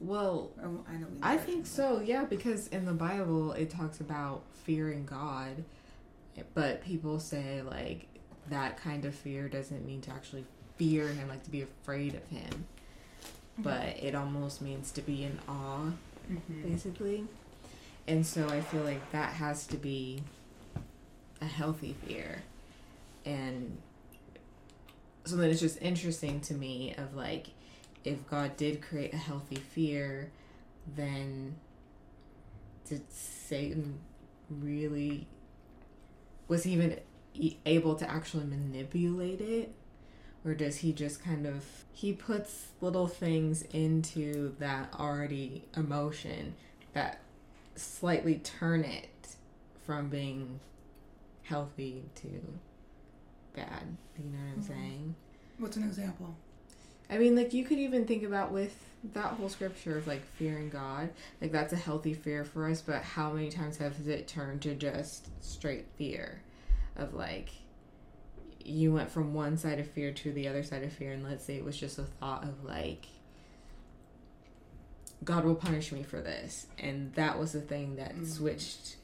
Well, 0.00 0.50
Oh, 0.62 0.84
I 0.88 0.96
know. 0.96 1.06
we 1.06 1.18
I 1.22 1.36
think 1.36 1.58
them, 1.58 1.64
so, 1.64 2.00
yeah, 2.00 2.24
because 2.24 2.68
in 2.68 2.84
the 2.84 2.92
Bible 2.92 3.52
it 3.52 3.70
talks 3.70 4.00
about 4.00 4.42
fearing 4.64 5.04
God, 5.06 5.64
but 6.54 6.82
people 6.82 7.20
say 7.20 7.62
like 7.62 8.06
that 8.50 8.76
kind 8.76 9.04
of 9.04 9.14
fear 9.14 9.48
doesn't 9.48 9.86
mean 9.86 10.00
to 10.02 10.10
actually 10.10 10.44
fear 10.76 11.08
him, 11.08 11.28
like 11.28 11.42
to 11.44 11.50
be 11.50 11.62
afraid 11.62 12.14
of 12.14 12.26
him, 12.26 12.66
but 13.58 13.96
it 14.02 14.14
almost 14.14 14.60
means 14.60 14.90
to 14.92 15.00
be 15.02 15.24
in 15.24 15.38
awe, 15.48 15.90
but- 16.28 16.50
Mhm. 16.52 16.62
basically. 16.62 17.26
And 18.06 18.26
so 18.26 18.48
I 18.48 18.60
feel 18.60 18.82
like 18.82 19.10
that 19.12 19.32
has 19.34 19.66
to 19.68 19.76
be 19.76 20.22
a 21.40 21.46
healthy 21.46 21.96
fear. 22.06 22.42
And 23.24 23.78
so 25.24 25.36
then 25.36 25.50
it's 25.50 25.60
just 25.60 25.80
interesting 25.80 26.40
to 26.42 26.54
me 26.54 26.94
of 26.98 27.14
like 27.14 27.48
if 28.04 28.28
God 28.28 28.56
did 28.56 28.82
create 28.82 29.14
a 29.14 29.18
healthy 29.18 29.56
fear, 29.56 30.30
then 30.94 31.56
did 32.86 33.10
Satan 33.10 34.00
really 34.50 35.26
was 36.48 36.64
he 36.64 36.72
even 36.72 37.00
able 37.64 37.94
to 37.96 38.08
actually 38.08 38.44
manipulate 38.44 39.40
it 39.40 39.72
or 40.44 40.54
does 40.54 40.76
he 40.76 40.92
just 40.92 41.24
kind 41.24 41.46
of 41.46 41.64
he 41.92 42.12
puts 42.12 42.66
little 42.80 43.06
things 43.06 43.62
into 43.72 44.54
that 44.58 44.92
already 44.98 45.64
emotion 45.74 46.54
that 46.92 47.20
slightly 47.76 48.36
turn 48.36 48.84
it 48.84 49.08
from 49.86 50.08
being 50.08 50.60
healthy 51.42 52.04
to 52.14 52.28
bad 53.54 53.96
you 54.18 54.24
know 54.30 54.38
what 54.38 54.54
i'm 54.56 54.60
Mhm. 54.62 54.66
saying 54.66 55.14
What's 55.58 55.76
an 55.76 55.84
example? 55.84 56.34
I 57.08 57.16
mean, 57.18 57.36
like 57.36 57.52
you 57.54 57.64
could 57.64 57.78
even 57.78 58.06
think 58.06 58.24
about 58.24 58.50
with 58.50 58.76
that 59.12 59.34
whole 59.34 59.48
scripture 59.48 59.96
of 59.96 60.06
like 60.08 60.24
fearing 60.24 60.68
God, 60.68 61.10
like 61.40 61.52
that's 61.52 61.72
a 61.72 61.76
healthy 61.76 62.12
fear 62.12 62.44
for 62.44 62.68
us. 62.68 62.80
But 62.82 63.02
how 63.02 63.30
many 63.32 63.50
times 63.50 63.76
has 63.76 64.08
it 64.08 64.26
turned 64.26 64.62
to 64.62 64.74
just 64.74 65.28
straight 65.44 65.86
fear, 65.96 66.40
of 66.96 67.14
like 67.14 67.50
you 68.64 68.92
went 68.92 69.10
from 69.10 69.32
one 69.32 69.56
side 69.56 69.78
of 69.78 69.86
fear 69.88 70.10
to 70.12 70.32
the 70.32 70.48
other 70.48 70.64
side 70.64 70.82
of 70.82 70.92
fear, 70.92 71.12
and 71.12 71.22
let's 71.22 71.44
say 71.44 71.54
it 71.56 71.64
was 71.64 71.76
just 71.76 71.98
a 72.00 72.04
thought 72.04 72.42
of 72.42 72.64
like 72.64 73.06
God 75.24 75.44
will 75.44 75.54
punish 75.54 75.90
me 75.92 76.02
for 76.02 76.20
this, 76.20 76.66
and 76.78 77.12
that 77.14 77.38
was 77.38 77.52
the 77.52 77.60
thing 77.60 77.96
that 77.96 78.14
Mm. 78.14 78.26
switched 78.26 78.96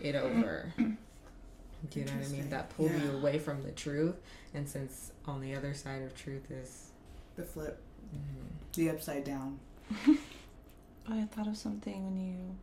it 0.00 0.14
over. 0.14 0.72
Do 0.78 1.98
you 1.98 2.04
know 2.04 2.12
what 2.12 2.26
I 2.26 2.28
mean? 2.28 2.50
That 2.50 2.70
pulled 2.70 2.92
you 2.92 2.96
Yeah. 2.98 3.10
away 3.18 3.38
from 3.38 3.62
the 3.62 3.72
truth, 3.72 4.16
and 4.54 4.68
since 4.68 5.12
on 5.26 5.40
the 5.40 5.54
other 5.54 5.74
side 5.74 6.02
of 6.02 6.14
truth 6.16 6.50
is 6.50 6.86
The 7.36 7.42
flip, 7.44 7.80
Mhm. 8.14 8.74
the 8.74 8.90
upside 8.90 9.24
down. 9.24 9.58
I 11.08 11.24
thought 11.24 11.46
of 11.48 11.56
something 11.56 12.04
when 12.04 12.16
you 12.18 12.56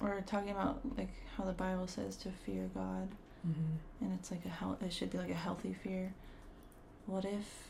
were 0.00 0.20
talking 0.22 0.50
about 0.50 0.80
like 0.98 1.10
how 1.36 1.44
the 1.44 1.52
Bible 1.52 1.86
says 1.86 2.16
to 2.18 2.30
fear 2.30 2.68
God, 2.74 3.08
Mm-hmm. 3.46 4.04
and 4.04 4.12
it's 4.18 4.30
like 4.30 4.44
a 4.44 4.48
health. 4.50 4.82
It 4.82 4.92
should 4.92 5.10
be 5.10 5.18
like 5.18 5.30
a 5.30 5.34
healthy 5.34 5.72
fear. 5.72 6.12
What 7.06 7.24
if 7.24 7.68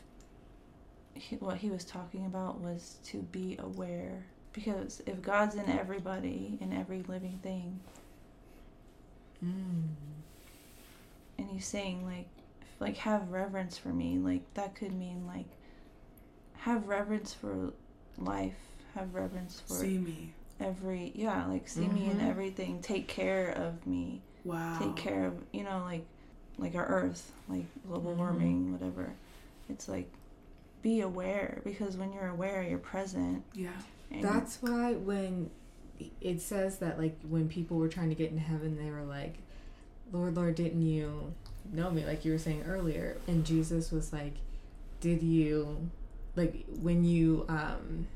he, 1.13 1.35
what 1.37 1.57
he 1.57 1.69
was 1.69 1.83
talking 1.85 2.25
about 2.25 2.59
was 2.61 2.97
to 3.05 3.17
be 3.17 3.57
aware? 3.59 4.25
Because 4.53 5.01
if 5.05 5.21
God's 5.21 5.55
in 5.55 5.69
everybody, 5.69 6.57
in 6.61 6.73
every 6.73 7.03
living 7.03 7.39
thing, 7.43 7.79
Mm. 9.43 9.87
and 11.37 11.49
he's 11.49 11.65
saying 11.65 12.05
like 12.05 12.27
like 12.81 12.97
have 12.97 13.29
reverence 13.31 13.77
for 13.77 13.87
me 13.89 14.17
like 14.17 14.41
that 14.55 14.75
could 14.75 14.93
mean 14.93 15.25
like 15.25 15.45
have 16.57 16.87
reverence 16.89 17.33
for 17.33 17.71
life 18.17 18.57
have 18.95 19.13
reverence 19.15 19.61
for 19.65 19.75
See 19.75 19.97
me. 19.97 20.33
every 20.59 21.13
yeah 21.15 21.45
like 21.45 21.69
see 21.69 21.87
me 21.87 22.09
in 22.09 22.17
Mhm. 22.19 22.29
everything 22.29 22.81
take 22.81 23.07
care 23.07 23.49
of 23.49 23.87
me 23.87 24.21
Wow. 24.43 24.77
take 24.79 24.97
care 24.97 25.25
of 25.27 25.35
you 25.53 25.63
know 25.63 25.79
like 25.85 26.05
like 26.57 26.75
our 26.75 26.85
earth 26.85 27.31
like 27.47 27.65
global 27.87 28.11
Mhm. 28.13 28.17
warming 28.17 28.71
whatever 28.73 29.13
it's 29.69 29.87
like 29.87 30.11
be 30.81 31.01
aware 31.01 31.61
because 31.63 31.97
when 31.97 32.13
you're 32.13 32.27
aware 32.29 32.63
you're 32.63 32.77
present 32.79 33.43
Yeah. 33.53 33.69
That's 34.21 34.57
why 34.61 34.93
when 34.93 35.49
it 36.21 36.41
says 36.41 36.77
that 36.79 36.97
like 36.97 37.17
when 37.27 37.47
people 37.49 37.77
were 37.77 37.89
trying 37.89 38.09
to 38.09 38.15
get 38.15 38.31
in 38.31 38.37
heaven, 38.37 38.77
they 38.77 38.89
were 38.89 39.03
like, 39.03 39.35
"Lord, 40.11 40.35
Lord, 40.35 40.55
didn't 40.55 40.81
you 40.81 41.33
know 41.71 41.91
me?" 41.91 42.05
Like 42.05 42.25
you 42.25 42.31
were 42.31 42.37
saying 42.39 42.63
earlier, 42.65 43.17
and 43.27 43.45
Jesus 43.45 43.91
was 43.91 44.11
like, 44.13 44.33
"Did 45.01 45.21
you 45.21 45.89
like 46.35 46.65
when 46.81 47.03
you 47.03 47.45
um 47.49 48.07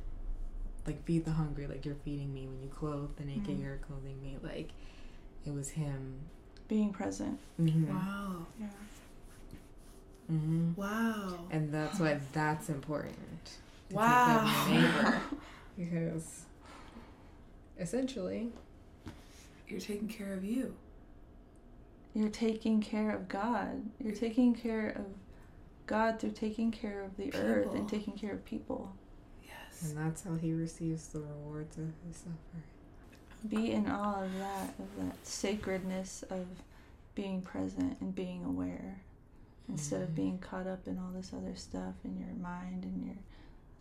like 0.87 1.03
feed 1.05 1.25
the 1.25 1.31
hungry, 1.31 1.67
like 1.67 1.85
you're 1.85 1.95
feeding 2.03 2.33
me 2.33 2.47
when 2.47 2.61
you 2.61 2.69
clothe 2.69 3.15
the 3.17 3.25
naked, 3.25 3.57
Mhm. 3.57 3.61
you're 3.61 3.77
clothing 3.77 4.19
me." 4.23 4.37
Like 4.41 4.69
it 5.45 5.53
was 5.53 5.69
him. 5.71 6.19
being 6.69 6.91
present 6.93 7.37
Mm-hmm. 7.61 7.89
Wow. 7.93 8.47
yeah 8.59 8.67
Mm-hmm. 10.33 10.73
Wow. 10.75 11.39
And 11.51 11.71
that's 11.73 11.99
why 11.99 12.19
that's 12.31 12.69
important. 12.69 13.45
to 13.45 13.51
take 13.89 13.97
Wow. 13.97 14.65
care 14.67 14.77
of 14.77 15.03
neighbor. 15.05 15.21
because 15.77 16.45
essentially, 17.79 18.49
you're 19.67 19.79
taking 19.79 20.07
care 20.07 20.33
of 20.33 20.43
you. 20.43 20.73
You're 22.13 22.29
taking 22.29 22.81
care 22.81 23.11
of 23.15 23.27
God. 23.27 23.83
You're 24.03 24.13
taking 24.15 24.53
care 24.53 24.89
of 24.89 25.05
God 25.87 26.19
through 26.19 26.31
taking 26.31 26.71
care 26.71 27.01
of 27.01 27.17
the 27.17 27.25
people. 27.25 27.39
earth 27.41 27.73
and 27.73 27.89
taking 27.89 28.13
care 28.13 28.33
of 28.33 28.45
people. 28.45 28.91
Yes. 29.43 29.83
And 29.83 29.97
that's 29.97 30.23
how 30.23 30.35
he 30.35 30.53
receives 30.53 31.07
the 31.07 31.19
rewards 31.21 31.77
of 31.77 31.85
his 32.07 32.17
suffering. 32.17 32.63
Be 33.49 33.71
in 33.71 33.89
awe 33.89 34.23
of 34.23 34.37
that, 34.39 34.73
of 34.79 35.05
that 35.05 35.15
sacredness 35.25 36.23
of 36.29 36.45
being 37.15 37.41
present 37.41 37.97
and 37.99 38.13
being 38.15 38.43
aware 38.45 39.01
instead 39.69 40.01
mm-hmm. 40.01 40.03
of 40.03 40.15
being 40.15 40.37
caught 40.39 40.67
up 40.67 40.87
in 40.87 40.97
all 40.97 41.11
this 41.13 41.31
other 41.35 41.55
stuff 41.55 41.95
in 42.03 42.17
your 42.17 42.33
mind 42.41 42.83
and 42.83 43.05
your 43.05 43.15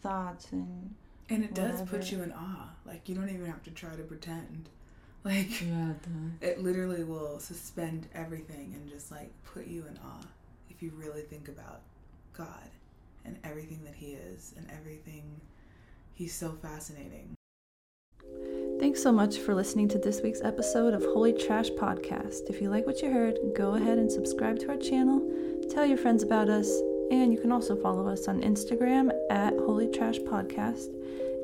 thoughts 0.00 0.52
and 0.52 0.94
and 1.28 1.44
it 1.44 1.50
whatever. 1.50 1.78
does 1.78 1.88
put 1.88 2.12
you 2.12 2.22
in 2.22 2.32
awe 2.32 2.68
like 2.84 3.08
you 3.08 3.14
don't 3.14 3.28
even 3.28 3.46
have 3.46 3.62
to 3.62 3.70
try 3.70 3.94
to 3.94 4.02
pretend 4.02 4.68
like 5.24 5.60
yeah 5.62 5.92
it, 6.40 6.46
it 6.48 6.62
literally 6.62 7.04
will 7.04 7.38
suspend 7.38 8.08
everything 8.14 8.72
and 8.74 8.88
just 8.90 9.10
like 9.10 9.30
put 9.44 9.66
you 9.66 9.84
in 9.88 9.98
awe 10.04 10.26
if 10.70 10.82
you 10.82 10.92
really 10.96 11.22
think 11.22 11.48
about 11.48 11.80
god 12.36 12.70
and 13.24 13.38
everything 13.44 13.80
that 13.84 13.94
he 13.94 14.14
is 14.14 14.52
and 14.56 14.66
everything 14.70 15.22
he's 16.14 16.34
so 16.34 16.50
fascinating 16.60 17.34
Thanks 18.78 19.02
so 19.02 19.12
much 19.12 19.38
for 19.38 19.54
listening 19.54 19.88
to 19.90 19.98
this 19.98 20.22
week's 20.22 20.40
episode 20.40 20.92
of 20.92 21.04
Holy 21.04 21.32
Trash 21.32 21.70
Podcast. 21.70 22.50
If 22.50 22.60
you 22.60 22.68
like 22.68 22.84
what 22.84 23.00
you 23.00 23.10
heard, 23.10 23.38
go 23.54 23.74
ahead 23.74 23.98
and 23.98 24.10
subscribe 24.10 24.58
to 24.60 24.70
our 24.70 24.76
channel, 24.76 25.20
tell 25.72 25.86
your 25.86 25.96
friends 25.96 26.22
about 26.22 26.50
us, 26.50 26.68
and 27.10 27.32
you 27.32 27.40
can 27.40 27.50
also 27.50 27.74
follow 27.74 28.06
us 28.06 28.28
on 28.28 28.42
Instagram 28.42 29.10
at 29.30 29.54
Holy 29.54 29.88
Trash 29.88 30.18
Podcast. 30.18 30.88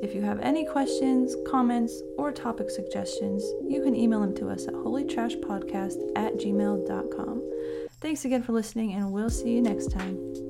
If 0.03 0.15
you 0.15 0.21
have 0.21 0.39
any 0.41 0.67
questions, 0.67 1.35
comments, 1.47 2.03
or 2.19 2.31
topic 2.31 2.71
suggestions, 2.71 3.43
you 3.67 3.83
can 3.83 3.97
email 3.97 4.21
them 4.21 4.35
to 4.37 4.51
us 4.51 4.69
at 4.69 4.75
holytrashpodcast 4.75 6.13
at 6.17 6.35
gmail.com. 6.35 7.43
Thanks 8.01 8.25
again 8.25 8.43
for 8.43 8.53
listening, 8.53 8.93
and 8.93 9.13
we'll 9.13 9.31
see 9.31 9.51
you 9.51 9.63
next 9.63 9.91
time. 9.91 10.48